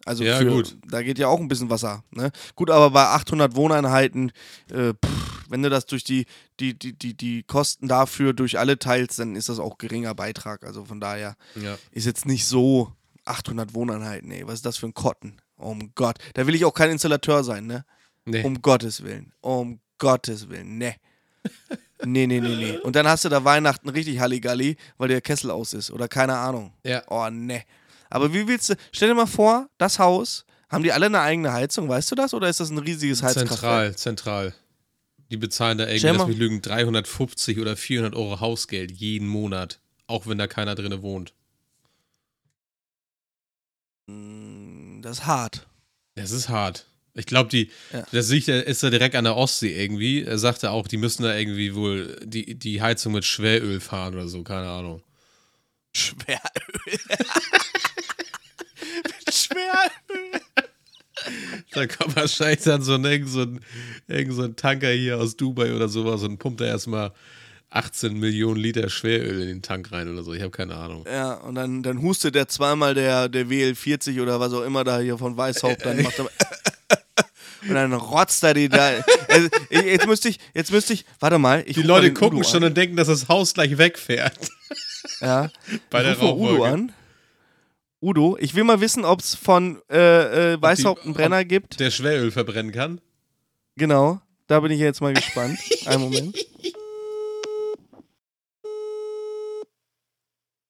Also 0.07 0.24
Ja, 0.24 0.38
für, 0.38 0.47
gut. 0.51 0.78
da 0.88 1.03
geht 1.03 1.18
ja 1.18 1.28
auch 1.28 1.38
ein 1.41 1.49
bisschen 1.49 1.70
Wasser. 1.70 2.03
Ne? 2.11 2.30
Gut, 2.57 2.70
aber 2.70 2.91
bei 2.91 3.05
800 3.05 3.55
Wohneinheiten, 3.55 4.32
äh, 4.70 4.95
pff, 4.95 5.45
wenn 5.51 5.62
du 5.62 5.68
das 5.70 5.84
durch 5.86 6.05
die, 6.05 6.24
die, 6.59 6.78
die, 6.78 6.95
die, 6.99 7.14
die 7.14 7.43
Kosten 7.43 7.86
dafür 7.86 8.32
durch 8.32 8.59
alle 8.59 8.78
teilst, 8.78 9.18
dann 9.18 9.36
ist 9.36 9.49
das 9.51 9.59
auch 9.59 9.76
geringer 9.78 10.14
Beitrag. 10.14 10.64
Also 10.64 10.84
von 10.86 11.01
daher 11.01 11.36
Ja. 11.55 11.76
ist 11.91 12.07
jetzt 12.07 12.24
nicht 12.24 12.47
so 12.47 12.93
800 13.26 13.74
Wohneinheiten, 13.74 14.30
ey. 14.30 14.47
Was 14.47 14.55
ist 14.55 14.66
das 14.66 14.78
für 14.78 14.86
ein 14.86 14.95
Kotten? 14.95 15.36
Um 15.57 15.93
Gott. 15.95 16.16
Da 16.34 16.47
will 16.47 16.55
ich 16.55 16.64
auch 16.64 16.72
kein 16.74 16.91
Installateur 16.91 17.45
sein, 17.45 17.66
ne? 17.66 17.84
Nee. 18.24 18.43
Um 18.43 18.62
Gottes 18.62 19.03
Willen. 19.03 19.34
Um 19.41 19.80
Gottes 20.01 20.48
Willen. 20.48 20.78
Ne. 20.78 20.96
Nee, 22.05 22.26
nee, 22.26 22.40
nee, 22.40 22.57
nee. 22.57 22.78
Und 22.78 22.96
dann 22.96 23.07
hast 23.07 23.24
du 23.24 23.28
da 23.28 23.44
Weihnachten 23.44 23.88
richtig 23.88 24.18
Halligalli, 24.18 24.76
weil 24.98 25.09
der 25.09 25.20
Kessel 25.20 25.53
aus 25.53 25.74
ist. 25.74 25.92
Oder 25.92 26.09
keine 26.09 26.36
Ahnung. 26.36 26.72
Ja. 26.82 27.05
Oh, 27.09 27.28
ne. 27.30 27.62
Aber 28.09 28.34
wie 28.34 28.48
willst 28.48 28.70
du. 28.70 28.74
Stell 28.90 29.09
dir 29.09 29.14
mal 29.14 29.26
vor, 29.26 29.68
das 29.78 29.98
Haus, 29.98 30.44
haben 30.68 30.82
die 30.82 30.92
alle 30.92 31.07
eine 31.07 31.20
eigene 31.20 31.53
Heizung, 31.53 31.88
weißt 31.88 32.11
du 32.11 32.16
das? 32.16 32.34
Oder 32.34 32.48
ist 32.48 32.59
das 32.59 32.70
ein 32.70 32.78
riesiges 32.78 33.22
Heizkraftwerk? 33.22 33.96
Zentral, 33.96 33.96
zentral. 33.96 34.55
Die 35.30 35.36
bezahlen 35.36 35.78
da 35.78 35.86
irgendwie, 35.86 36.07
lass 36.07 36.26
mich 36.26 36.38
lügen, 36.38 36.61
350 36.61 37.61
oder 37.61 37.76
400 37.76 38.16
Euro 38.16 38.40
Hausgeld 38.40 38.90
jeden 38.90 39.28
Monat. 39.28 39.78
Auch 40.07 40.26
wenn 40.26 40.38
da 40.38 40.48
keiner 40.48 40.74
drinne 40.74 41.03
wohnt. 41.03 41.34
Das 45.03 45.18
ist 45.18 45.26
hart. 45.26 45.68
Das 46.16 46.32
ist 46.32 46.48
hart. 46.48 46.86
Ich 47.21 47.27
glaube, 47.27 47.49
die, 47.51 47.71
Ja. 47.93 48.05
das 48.12 48.29
liegt, 48.31 48.49
ist 48.49 48.83
da 48.83 48.91
direkt 48.91 49.14
an 49.14 49.25
der 49.25 49.37
Ostsee 49.37 49.81
irgendwie. 49.81 50.23
Er 50.25 50.39
sagte 50.39 50.71
auch, 50.71 50.89
die 50.89 50.97
müssen 50.97 51.23
da 51.23 51.37
irgendwie 51.37 51.75
wohl 51.75 52.16
die, 52.25 52.55
die 52.59 52.83
Heizung 52.83 53.12
mit 53.12 53.25
Schweröl 53.25 53.79
fahren 53.81 54.14
oder 54.14 54.27
so, 54.29 54.43
keine 54.43 54.68
Ahnung. 54.68 55.03
Schweröl. 55.95 56.41
Mit 59.05 59.35
Schweröl. 59.35 60.41
Da 61.73 61.87
kommt 61.87 62.16
wahrscheinlich 62.16 62.61
dann 62.61 62.83
so 62.83 62.95
ein, 62.95 63.05
irgend 63.05 63.29
so 63.29 63.43
ein, 63.43 63.61
irgend 64.09 64.35
so 64.35 64.43
ein 64.43 64.57
Tanker 64.57 64.91
hier 64.91 65.18
aus 65.18 65.37
Dubai 65.37 65.75
oder 65.75 65.89
sowas 65.89 66.23
und 66.23 66.39
pumpt 66.39 66.61
da 66.61 66.64
erstmal 66.66 67.12
18 67.71 68.14
Millionen 68.18 68.57
Liter 68.61 68.89
Schweröl 68.89 69.43
in 69.43 69.49
den 69.49 69.62
Tank 69.62 69.93
rein 69.93 70.09
oder 70.12 70.23
so. 70.23 70.33
Ich 70.33 70.41
habe 70.41 70.51
keine 70.51 70.75
Ahnung. 70.77 71.05
Ja, 71.07 71.35
und 71.35 71.55
dann, 71.57 71.83
dann 71.83 72.01
hustet 72.03 72.35
der 72.35 72.49
zweimal 72.49 72.95
der, 72.95 73.29
der 73.29 73.47
WL40 73.47 74.21
oder 74.23 74.41
was 74.41 74.53
auch 74.53 74.62
immer 74.64 74.83
da 74.83 74.99
hier 74.99 75.18
von 75.18 75.37
Weißhaupt, 75.37 75.85
dann 75.85 76.03
macht 76.03 76.18
er. 76.18 76.31
Und 77.62 77.74
dann 77.74 77.92
rotzt 77.92 78.42
er 78.42 78.54
die 78.54 78.68
da. 78.68 79.02
Also, 79.28 79.48
jetzt 79.70 80.06
müsste 80.06 80.28
ich, 80.28 80.38
jetzt 80.54 80.72
müsste 80.72 80.92
ich, 80.92 81.04
warte 81.18 81.38
mal. 81.38 81.62
Ich 81.66 81.74
Die 81.74 81.82
Leute 81.82 82.12
gucken 82.12 82.38
Udo 82.38 82.48
schon 82.48 82.62
an. 82.62 82.70
und 82.70 82.76
denken, 82.76 82.96
dass 82.96 83.08
das 83.08 83.28
Haus 83.28 83.54
gleich 83.54 83.76
wegfährt. 83.78 84.38
Ja. 85.20 85.50
Bei 85.90 86.00
ich 86.02 86.16
der 86.16 86.24
mal 86.24 86.32
Udo 86.34 86.46
Rauchwolke. 86.46 86.64
an. 86.74 86.92
Udo, 88.02 88.36
ich 88.40 88.54
will 88.54 88.64
mal 88.64 88.80
wissen, 88.80 89.04
ob 89.04 89.20
es 89.20 89.34
von 89.34 89.82
äh, 89.90 90.54
äh, 90.54 90.62
Weißhaupt 90.62 91.04
einen 91.04 91.12
Brenner 91.12 91.44
gibt. 91.44 91.80
Der 91.80 91.90
Schweröl 91.90 92.30
verbrennen 92.30 92.72
kann. 92.72 93.00
Genau. 93.76 94.20
Da 94.46 94.61
bin 94.61 94.72
ich 94.72 94.80
jetzt 94.80 95.00
mal 95.02 95.12
gespannt. 95.12 95.58
Einen 95.86 96.02
Moment. 96.02 96.36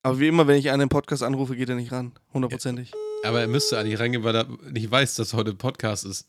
Aber 0.02 0.18
wie 0.18 0.28
immer, 0.28 0.46
wenn 0.46 0.56
ich 0.56 0.70
einen 0.70 0.88
Podcast 0.88 1.22
anrufe, 1.22 1.54
geht 1.56 1.68
er 1.68 1.74
nicht 1.74 1.92
ran. 1.92 2.12
Hundertprozentig. 2.32 2.92
Aber 3.22 3.40
er 3.40 3.48
müsste 3.48 3.78
eigentlich 3.78 3.98
reingehen, 4.00 4.24
weil 4.24 4.34
er 4.34 4.46
nicht 4.70 4.90
weiß, 4.90 5.14
dass 5.16 5.34
heute 5.34 5.54
Podcast 5.54 6.06
ist. 6.06 6.26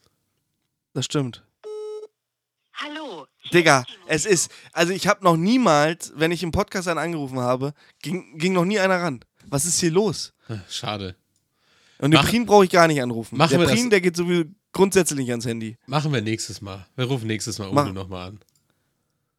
Das 0.93 1.05
stimmt. 1.05 1.43
Hallo. 2.73 3.27
Digga, 3.53 3.85
es 4.07 4.25
ist, 4.25 4.51
also 4.73 4.91
ich 4.93 5.07
habe 5.07 5.23
noch 5.23 5.37
niemals, 5.37 6.13
wenn 6.15 6.31
ich 6.31 6.41
im 6.41 6.51
Podcast 6.51 6.87
einen 6.87 6.97
angerufen 6.99 7.39
habe, 7.39 7.73
ging, 8.01 8.37
ging 8.37 8.53
noch 8.53 8.65
nie 8.65 8.79
einer 8.79 8.99
ran. 8.99 9.23
Was 9.45 9.65
ist 9.65 9.79
hier 9.79 9.91
los? 9.91 10.33
Schade. 10.69 11.15
Und 11.99 12.11
den 12.11 12.19
Mach- 12.19 12.29
Prin 12.29 12.45
brauche 12.45 12.65
ich 12.65 12.71
gar 12.71 12.87
nicht 12.87 13.01
anrufen. 13.01 13.37
Machen 13.37 13.51
der 13.51 13.59
wir 13.59 13.67
das- 13.67 13.75
Prin, 13.75 13.89
der 13.89 14.01
geht 14.01 14.15
sowieso 14.15 14.45
grundsätzlich 14.73 15.19
nicht 15.19 15.29
ans 15.29 15.45
Handy. 15.45 15.77
Machen 15.85 16.11
wir 16.13 16.21
nächstes 16.21 16.61
Mal. 16.61 16.87
Wir 16.95 17.05
rufen 17.05 17.27
nächstes 17.27 17.59
Mal 17.59 17.71
Mach- 17.71 17.83
Udo 17.85 17.93
nochmal 17.93 18.29
an. 18.29 18.39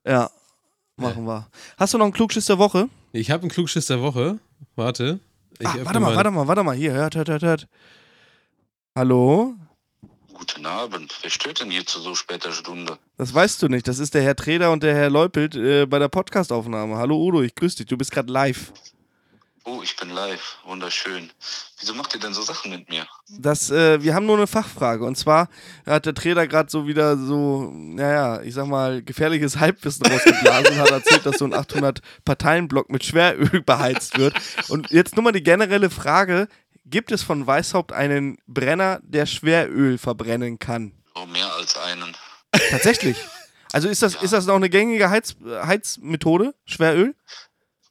Ja, 0.06 0.30
machen 0.96 1.24
wir. 1.26 1.48
Hast 1.76 1.94
du 1.94 1.98
noch 1.98 2.04
einen 2.06 2.12
Klugschiss 2.14 2.46
der 2.46 2.58
Woche? 2.58 2.88
Ich 3.12 3.30
habe 3.30 3.42
einen 3.42 3.50
Klugschiss 3.50 3.86
der 3.86 4.00
Woche. 4.00 4.38
Warte. 4.76 5.20
Ich 5.58 5.66
Ah, 5.66 5.72
öffne 5.74 5.84
warte 5.86 6.00
mal, 6.00 6.16
warte 6.16 6.30
mal, 6.30 6.48
warte 6.48 6.62
mal. 6.62 6.76
Hier, 6.76 6.92
hört, 6.92 7.14
hört, 7.16 7.28
hört, 7.28 7.42
hört. 7.42 7.68
Hallo? 8.94 9.54
Guten 10.42 10.66
Abend. 10.66 11.16
Wer 11.22 11.30
stört 11.30 11.60
denn 11.60 11.70
hier 11.70 11.86
zu 11.86 12.00
so 12.00 12.16
später 12.16 12.50
Stunde? 12.50 12.98
Das 13.16 13.32
weißt 13.32 13.62
du 13.62 13.68
nicht. 13.68 13.86
Das 13.86 14.00
ist 14.00 14.12
der 14.12 14.22
Herr 14.22 14.34
Treder 14.34 14.72
und 14.72 14.82
der 14.82 14.92
Herr 14.92 15.08
Leupelt 15.08 15.54
äh, 15.54 15.86
bei 15.86 16.00
der 16.00 16.08
Podcastaufnahme. 16.08 16.96
Hallo 16.96 17.16
Udo, 17.16 17.42
ich 17.42 17.54
grüße 17.54 17.76
dich. 17.76 17.86
Du 17.86 17.96
bist 17.96 18.10
gerade 18.10 18.32
live. 18.32 18.72
Oh, 19.64 19.80
ich 19.84 19.94
bin 19.94 20.10
live. 20.10 20.58
Wunderschön. 20.64 21.30
Wieso 21.78 21.94
macht 21.94 22.12
ihr 22.14 22.20
denn 22.20 22.34
so 22.34 22.42
Sachen 22.42 22.72
mit 22.72 22.88
mir? 22.88 23.06
Das, 23.38 23.70
äh, 23.70 24.02
wir 24.02 24.14
haben 24.14 24.26
nur 24.26 24.36
eine 24.36 24.48
Fachfrage. 24.48 25.04
Und 25.04 25.16
zwar 25.16 25.48
hat 25.86 26.06
der 26.06 26.14
Trainer 26.14 26.48
gerade 26.48 26.68
so 26.68 26.88
wieder 26.88 27.16
so, 27.16 27.70
naja, 27.72 28.42
ich 28.42 28.54
sag 28.54 28.66
mal, 28.66 29.00
gefährliches 29.00 29.60
Halbwissen 29.60 30.04
rausgeblasen 30.06 30.74
und 30.74 30.78
hat 30.80 30.90
erzählt, 30.90 31.24
dass 31.24 31.38
so 31.38 31.44
ein 31.44 31.54
800-Parteien-Block 31.54 32.90
mit 32.90 33.04
Schweröl 33.04 33.62
beheizt 33.62 34.18
wird. 34.18 34.34
Und 34.68 34.90
jetzt 34.90 35.14
nur 35.14 35.22
mal 35.22 35.30
die 35.30 35.44
generelle 35.44 35.90
Frage: 35.90 36.48
Gibt 36.84 37.12
es 37.12 37.22
von 37.22 37.46
Weißhaupt 37.46 37.92
einen 37.92 38.38
Brenner, 38.46 39.00
der 39.02 39.26
Schweröl 39.26 39.98
verbrennen 39.98 40.58
kann? 40.58 40.92
Oh, 41.14 41.26
mehr 41.26 41.52
als 41.54 41.76
einen. 41.76 42.16
Tatsächlich. 42.70 43.16
Also 43.72 43.88
ist 43.88 44.02
das, 44.02 44.16
ist 44.16 44.32
das 44.32 44.46
noch 44.46 44.56
eine 44.56 44.68
gängige 44.68 45.08
Heiz, 45.08 45.36
Heizmethode? 45.42 46.54
Schweröl? 46.66 47.14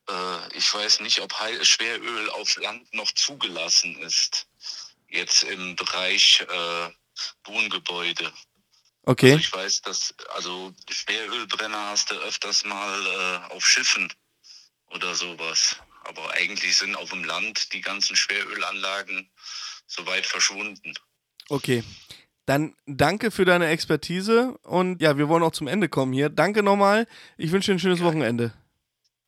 Äh, 0.07 0.57
ich 0.57 0.73
weiß 0.73 0.99
nicht, 0.99 1.21
ob 1.21 1.33
Heil 1.39 1.63
Schweröl 1.65 2.29
auf 2.31 2.57
Land 2.57 2.93
noch 2.93 3.11
zugelassen 3.13 3.97
ist. 3.99 4.47
Jetzt 5.07 5.43
im 5.43 5.75
Bereich 5.75 6.45
äh, 6.47 6.89
Wohngebäude. 7.45 8.31
Okay. 9.03 9.31
Also 9.31 9.39
ich 9.39 9.53
weiß, 9.53 9.81
dass 9.81 10.13
also 10.35 10.73
Schwerölbrenner 10.89 11.89
hast 11.89 12.11
du 12.11 12.15
öfters 12.15 12.63
mal 12.63 13.05
äh, 13.05 13.53
auf 13.53 13.65
Schiffen 13.65 14.13
oder 14.91 15.15
sowas. 15.15 15.77
Aber 16.01 16.31
eigentlich 16.33 16.77
sind 16.77 16.95
auf 16.95 17.09
dem 17.11 17.23
Land 17.23 17.73
die 17.73 17.81
ganzen 17.81 18.15
Schwerölanlagen 18.15 19.29
soweit 19.87 20.25
verschwunden. 20.25 20.93
Okay. 21.49 21.83
Dann 22.45 22.75
danke 22.87 23.29
für 23.31 23.45
deine 23.45 23.67
Expertise 23.67 24.57
und 24.63 25.01
ja, 25.01 25.17
wir 25.17 25.29
wollen 25.29 25.43
auch 25.43 25.51
zum 25.51 25.67
Ende 25.67 25.89
kommen 25.89 26.11
hier. 26.11 26.29
Danke 26.29 26.63
nochmal. 26.63 27.07
Ich 27.37 27.51
wünsche 27.51 27.71
dir 27.71 27.75
ein 27.75 27.79
schönes 27.79 28.01
Wochenende. 28.01 28.53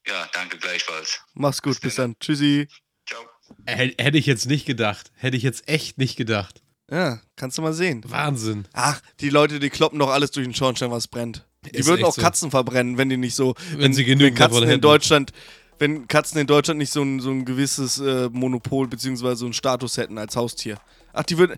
Ja, 0.07 0.28
danke 0.34 0.57
gleichfalls. 0.57 1.21
Mach's 1.34 1.61
gut, 1.61 1.80
bis 1.80 1.95
dann. 1.95 2.15
Tschüssi. 2.19 2.67
Ciao. 3.07 3.21
Hä- 3.67 3.95
Hätte 3.99 4.17
ich 4.17 4.26
jetzt 4.26 4.47
nicht 4.47 4.65
gedacht. 4.65 5.11
Hätte 5.15 5.38
ich 5.38 5.43
jetzt 5.43 5.67
echt 5.69 5.97
nicht 5.97 6.15
gedacht. 6.17 6.61
Ja, 6.91 7.21
kannst 7.38 7.57
du 7.57 7.61
mal 7.61 7.74
sehen. 7.74 8.03
Wahnsinn. 8.07 8.67
Ach, 8.74 9.01
die 9.21 9.30
Leute, 9.30 9.59
die 9.59 9.69
kloppen 9.69 9.99
doch 9.99 10.09
alles 10.09 10.32
durch 10.32 10.45
den 10.45 10.53
Schornstein, 10.55 10.91
was 10.91 11.07
brennt. 11.07 11.45
Die 11.65 11.69
Ist 11.69 11.86
würden 11.88 12.03
auch 12.03 12.13
so. 12.13 12.21
Katzen 12.21 12.51
verbrennen, 12.51 12.97
wenn 12.97 13.07
die 13.09 13.15
nicht 13.17 13.36
so. 13.36 13.55
Wenn 13.78 13.93
sie 13.93 14.03
genügend 14.03 14.38
davon 14.39 14.51
Katzen 14.55 14.63
in 14.63 14.69
hätten. 14.69 14.82
Deutschland, 14.82 15.32
wenn 15.80 16.07
Katzen 16.07 16.39
in 16.39 16.47
Deutschland 16.47 16.78
nicht 16.78 16.91
so 16.91 17.01
ein, 17.01 17.19
so 17.19 17.30
ein 17.32 17.45
gewisses 17.45 17.99
äh, 17.99 18.30
Monopol 18.32 18.88
bzw. 18.88 19.36
so 19.36 19.45
einen 19.45 19.53
Status 19.53 19.97
hätten 19.97 20.17
als 20.17 20.36
Haustier. 20.36 20.78
Ach, 21.13 21.24
die 21.24 21.38
würden. 21.38 21.55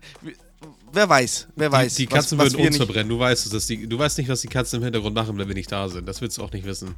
Wer 0.92 1.08
weiß, 1.08 1.48
wer 1.56 1.70
weiß. 1.70 1.94
Die, 1.96 2.06
die 2.06 2.12
was- 2.12 2.16
Katzen 2.24 2.38
was 2.38 2.44
würden 2.52 2.58
wir 2.58 2.66
uns 2.68 2.76
verbrennen. 2.78 3.08
Du 3.08 3.18
weißt 3.18 3.52
es. 3.52 3.66
Die, 3.66 3.86
du 3.86 3.98
weißt 3.98 4.18
nicht, 4.18 4.28
was 4.28 4.40
die 4.40 4.48
Katzen 4.48 4.78
im 4.78 4.84
Hintergrund 4.84 5.14
machen, 5.14 5.36
wenn 5.38 5.48
wir 5.48 5.54
nicht 5.54 5.70
da 5.70 5.88
sind. 5.88 6.06
Das 6.08 6.20
willst 6.20 6.38
du 6.38 6.42
auch 6.42 6.52
nicht 6.52 6.64
wissen. 6.64 6.94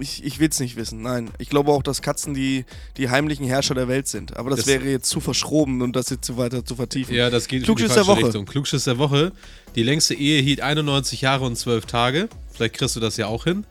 Ich, 0.00 0.24
ich 0.24 0.38
will 0.40 0.48
es 0.48 0.58
nicht 0.60 0.76
wissen, 0.76 1.02
nein. 1.02 1.30
Ich 1.36 1.50
glaube 1.50 1.70
auch, 1.70 1.82
dass 1.82 2.00
Katzen 2.00 2.32
die, 2.32 2.64
die 2.96 3.10
heimlichen 3.10 3.44
Herrscher 3.44 3.74
der 3.74 3.86
Welt 3.86 4.08
sind. 4.08 4.34
Aber 4.36 4.48
das, 4.48 4.60
Das- 4.60 4.66
wäre 4.68 4.84
jetzt 4.84 5.10
zu 5.10 5.20
verschroben 5.20 5.82
und 5.82 5.94
das 5.94 6.08
jetzt 6.08 6.24
zu 6.24 6.38
weiter 6.38 6.64
zu 6.64 6.76
vertiefen. 6.76 7.14
Ja, 7.14 7.28
das 7.28 7.46
geht 7.48 7.58
in 7.58 7.62
die 7.62 7.66
Klugschiss 7.66 7.92
falsche 7.92 8.06
der 8.06 8.16
Woche. 8.16 8.26
Richtung. 8.28 8.46
Klugschiss 8.46 8.84
der 8.84 8.96
Woche. 8.98 9.32
Die 9.74 9.82
längste 9.82 10.14
Ehe 10.14 10.40
hielt 10.40 10.62
91 10.62 11.20
Jahre 11.20 11.44
und 11.44 11.56
12 11.56 11.84
Tage. 11.84 12.28
Vielleicht 12.52 12.74
kriegst 12.76 12.96
du 12.96 13.00
das 13.00 13.18
ja 13.18 13.26
auch 13.26 13.44
hin. 13.44 13.66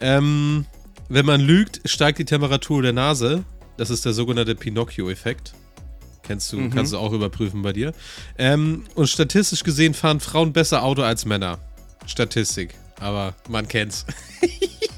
Ähm, 0.00 0.66
wenn 1.14 1.26
man 1.26 1.40
lügt, 1.40 1.80
steigt 1.84 2.18
die 2.18 2.24
Temperatur 2.24 2.82
der 2.82 2.92
Nase. 2.92 3.44
Das 3.76 3.90
ist 3.90 4.04
der 4.04 4.12
sogenannte 4.12 4.54
Pinocchio-Effekt. 4.54 5.54
Kennst 6.22 6.52
du, 6.52 6.58
Mhm. 6.58 6.70
kannst 6.70 6.92
du 6.92 6.98
auch 6.98 7.12
überprüfen 7.12 7.62
bei 7.62 7.72
dir. 7.72 7.92
Ähm, 8.38 8.84
und 8.94 9.08
statistisch 9.08 9.64
gesehen 9.64 9.92
fahren 9.94 10.20
Frauen 10.20 10.52
besser 10.52 10.82
Auto 10.84 11.02
als 11.02 11.24
Männer. 11.24 11.58
Statistik. 12.06 12.74
Aber 13.00 13.34
man 13.48 13.66
kennt's. 13.68 14.06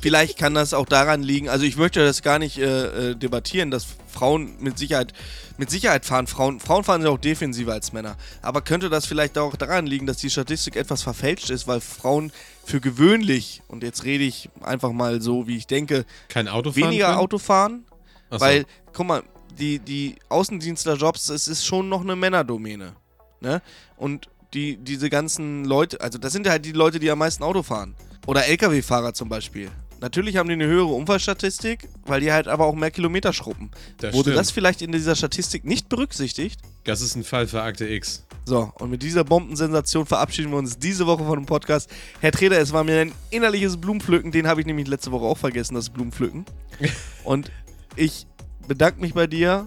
Vielleicht 0.02 0.36
kann 0.38 0.52
das 0.52 0.74
auch 0.74 0.84
daran 0.84 1.22
liegen, 1.22 1.48
also 1.48 1.64
ich 1.64 1.76
möchte 1.78 2.04
das 2.04 2.20
gar 2.20 2.38
nicht 2.38 2.58
äh, 2.58 3.12
äh, 3.12 3.16
debattieren, 3.16 3.70
dass 3.70 3.86
Frauen 4.14 4.54
mit 4.60 4.78
Sicherheit, 4.78 5.12
mit 5.58 5.70
Sicherheit 5.70 6.04
fahren. 6.04 6.26
Frauen, 6.26 6.60
Frauen 6.60 6.84
fahren 6.84 7.02
ja 7.02 7.10
auch 7.10 7.18
defensiver 7.18 7.72
als 7.72 7.92
Männer. 7.92 8.16
Aber 8.40 8.62
könnte 8.62 8.88
das 8.88 9.06
vielleicht 9.06 9.36
auch 9.36 9.56
daran 9.56 9.86
liegen, 9.86 10.06
dass 10.06 10.18
die 10.18 10.30
Statistik 10.30 10.76
etwas 10.76 11.02
verfälscht 11.02 11.50
ist, 11.50 11.66
weil 11.66 11.80
Frauen 11.80 12.32
für 12.64 12.80
gewöhnlich, 12.80 13.62
und 13.68 13.82
jetzt 13.82 14.04
rede 14.04 14.24
ich 14.24 14.48
einfach 14.62 14.92
mal 14.92 15.20
so, 15.20 15.46
wie 15.46 15.56
ich 15.56 15.66
denke, 15.66 16.06
Kein 16.28 16.48
Auto 16.48 16.74
weniger 16.76 17.06
können? 17.06 17.18
Auto 17.18 17.38
fahren? 17.38 17.84
So. 18.30 18.40
Weil, 18.40 18.66
guck 18.92 19.06
mal, 19.06 19.22
die, 19.58 19.78
die 19.78 20.16
Außendienstlerjobs, 20.28 21.28
es 21.28 21.48
ist 21.48 21.64
schon 21.64 21.88
noch 21.88 22.02
eine 22.02 22.16
Männerdomäne. 22.16 22.94
Ne? 23.40 23.60
Und 23.96 24.28
die, 24.54 24.76
diese 24.76 25.10
ganzen 25.10 25.64
Leute, 25.64 26.00
also 26.00 26.18
das 26.18 26.32
sind 26.32 26.48
halt 26.48 26.64
die 26.64 26.72
Leute, 26.72 26.98
die 26.98 27.10
am 27.10 27.18
meisten 27.18 27.42
Auto 27.42 27.62
fahren. 27.62 27.94
Oder 28.26 28.46
Lkw-Fahrer 28.46 29.12
zum 29.12 29.28
Beispiel. 29.28 29.70
Natürlich 30.04 30.36
haben 30.36 30.50
die 30.50 30.52
eine 30.52 30.66
höhere 30.66 30.92
Unfallstatistik, 30.92 31.88
weil 32.04 32.20
die 32.20 32.30
halt 32.30 32.46
aber 32.46 32.66
auch 32.66 32.74
mehr 32.74 32.90
Kilometer 32.90 33.32
schruppen. 33.32 33.70
Das 33.96 34.12
Wurde 34.12 34.32
stimmt. 34.32 34.36
das 34.36 34.50
vielleicht 34.50 34.82
in 34.82 34.92
dieser 34.92 35.16
Statistik 35.16 35.64
nicht 35.64 35.88
berücksichtigt? 35.88 36.60
Das 36.84 37.00
ist 37.00 37.16
ein 37.16 37.24
Fall 37.24 37.46
für 37.46 37.62
Akte 37.62 37.88
X. 37.88 38.26
So, 38.44 38.70
und 38.74 38.90
mit 38.90 39.02
dieser 39.02 39.24
Bombensensation 39.24 40.04
verabschieden 40.04 40.50
wir 40.50 40.58
uns 40.58 40.78
diese 40.78 41.06
Woche 41.06 41.24
von 41.24 41.38
dem 41.38 41.46
Podcast. 41.46 41.88
Herr 42.20 42.32
Treder, 42.32 42.60
es 42.60 42.70
war 42.74 42.84
mir 42.84 43.00
ein 43.00 43.12
innerliches 43.30 43.78
Blumenpflücken, 43.78 44.30
den 44.30 44.46
habe 44.46 44.60
ich 44.60 44.66
nämlich 44.66 44.88
letzte 44.88 45.10
Woche 45.10 45.24
auch 45.24 45.38
vergessen, 45.38 45.74
das 45.74 45.88
Blumenpflücken. 45.88 46.44
und 47.24 47.50
ich 47.96 48.26
bedanke 48.68 49.00
mich 49.00 49.14
bei 49.14 49.26
dir, 49.26 49.66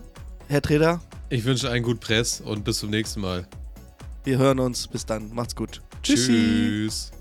Herr 0.49 0.61
Treder. 0.61 1.01
Ich 1.31 1.45
wünsche 1.45 1.71
einen 1.71 1.83
guten 1.83 1.99
Press 1.99 2.41
und 2.41 2.63
bis 2.63 2.77
zum 2.77 2.91
nächsten 2.91 3.21
Mal. 3.21 3.47
Wir 4.23 4.37
hören 4.37 4.59
uns. 4.59 4.87
Bis 4.87 5.03
dann. 5.03 5.33
Macht's 5.33 5.55
gut. 5.55 5.81
Tschüssi. 6.03 6.31
Tschüss. 6.31 7.11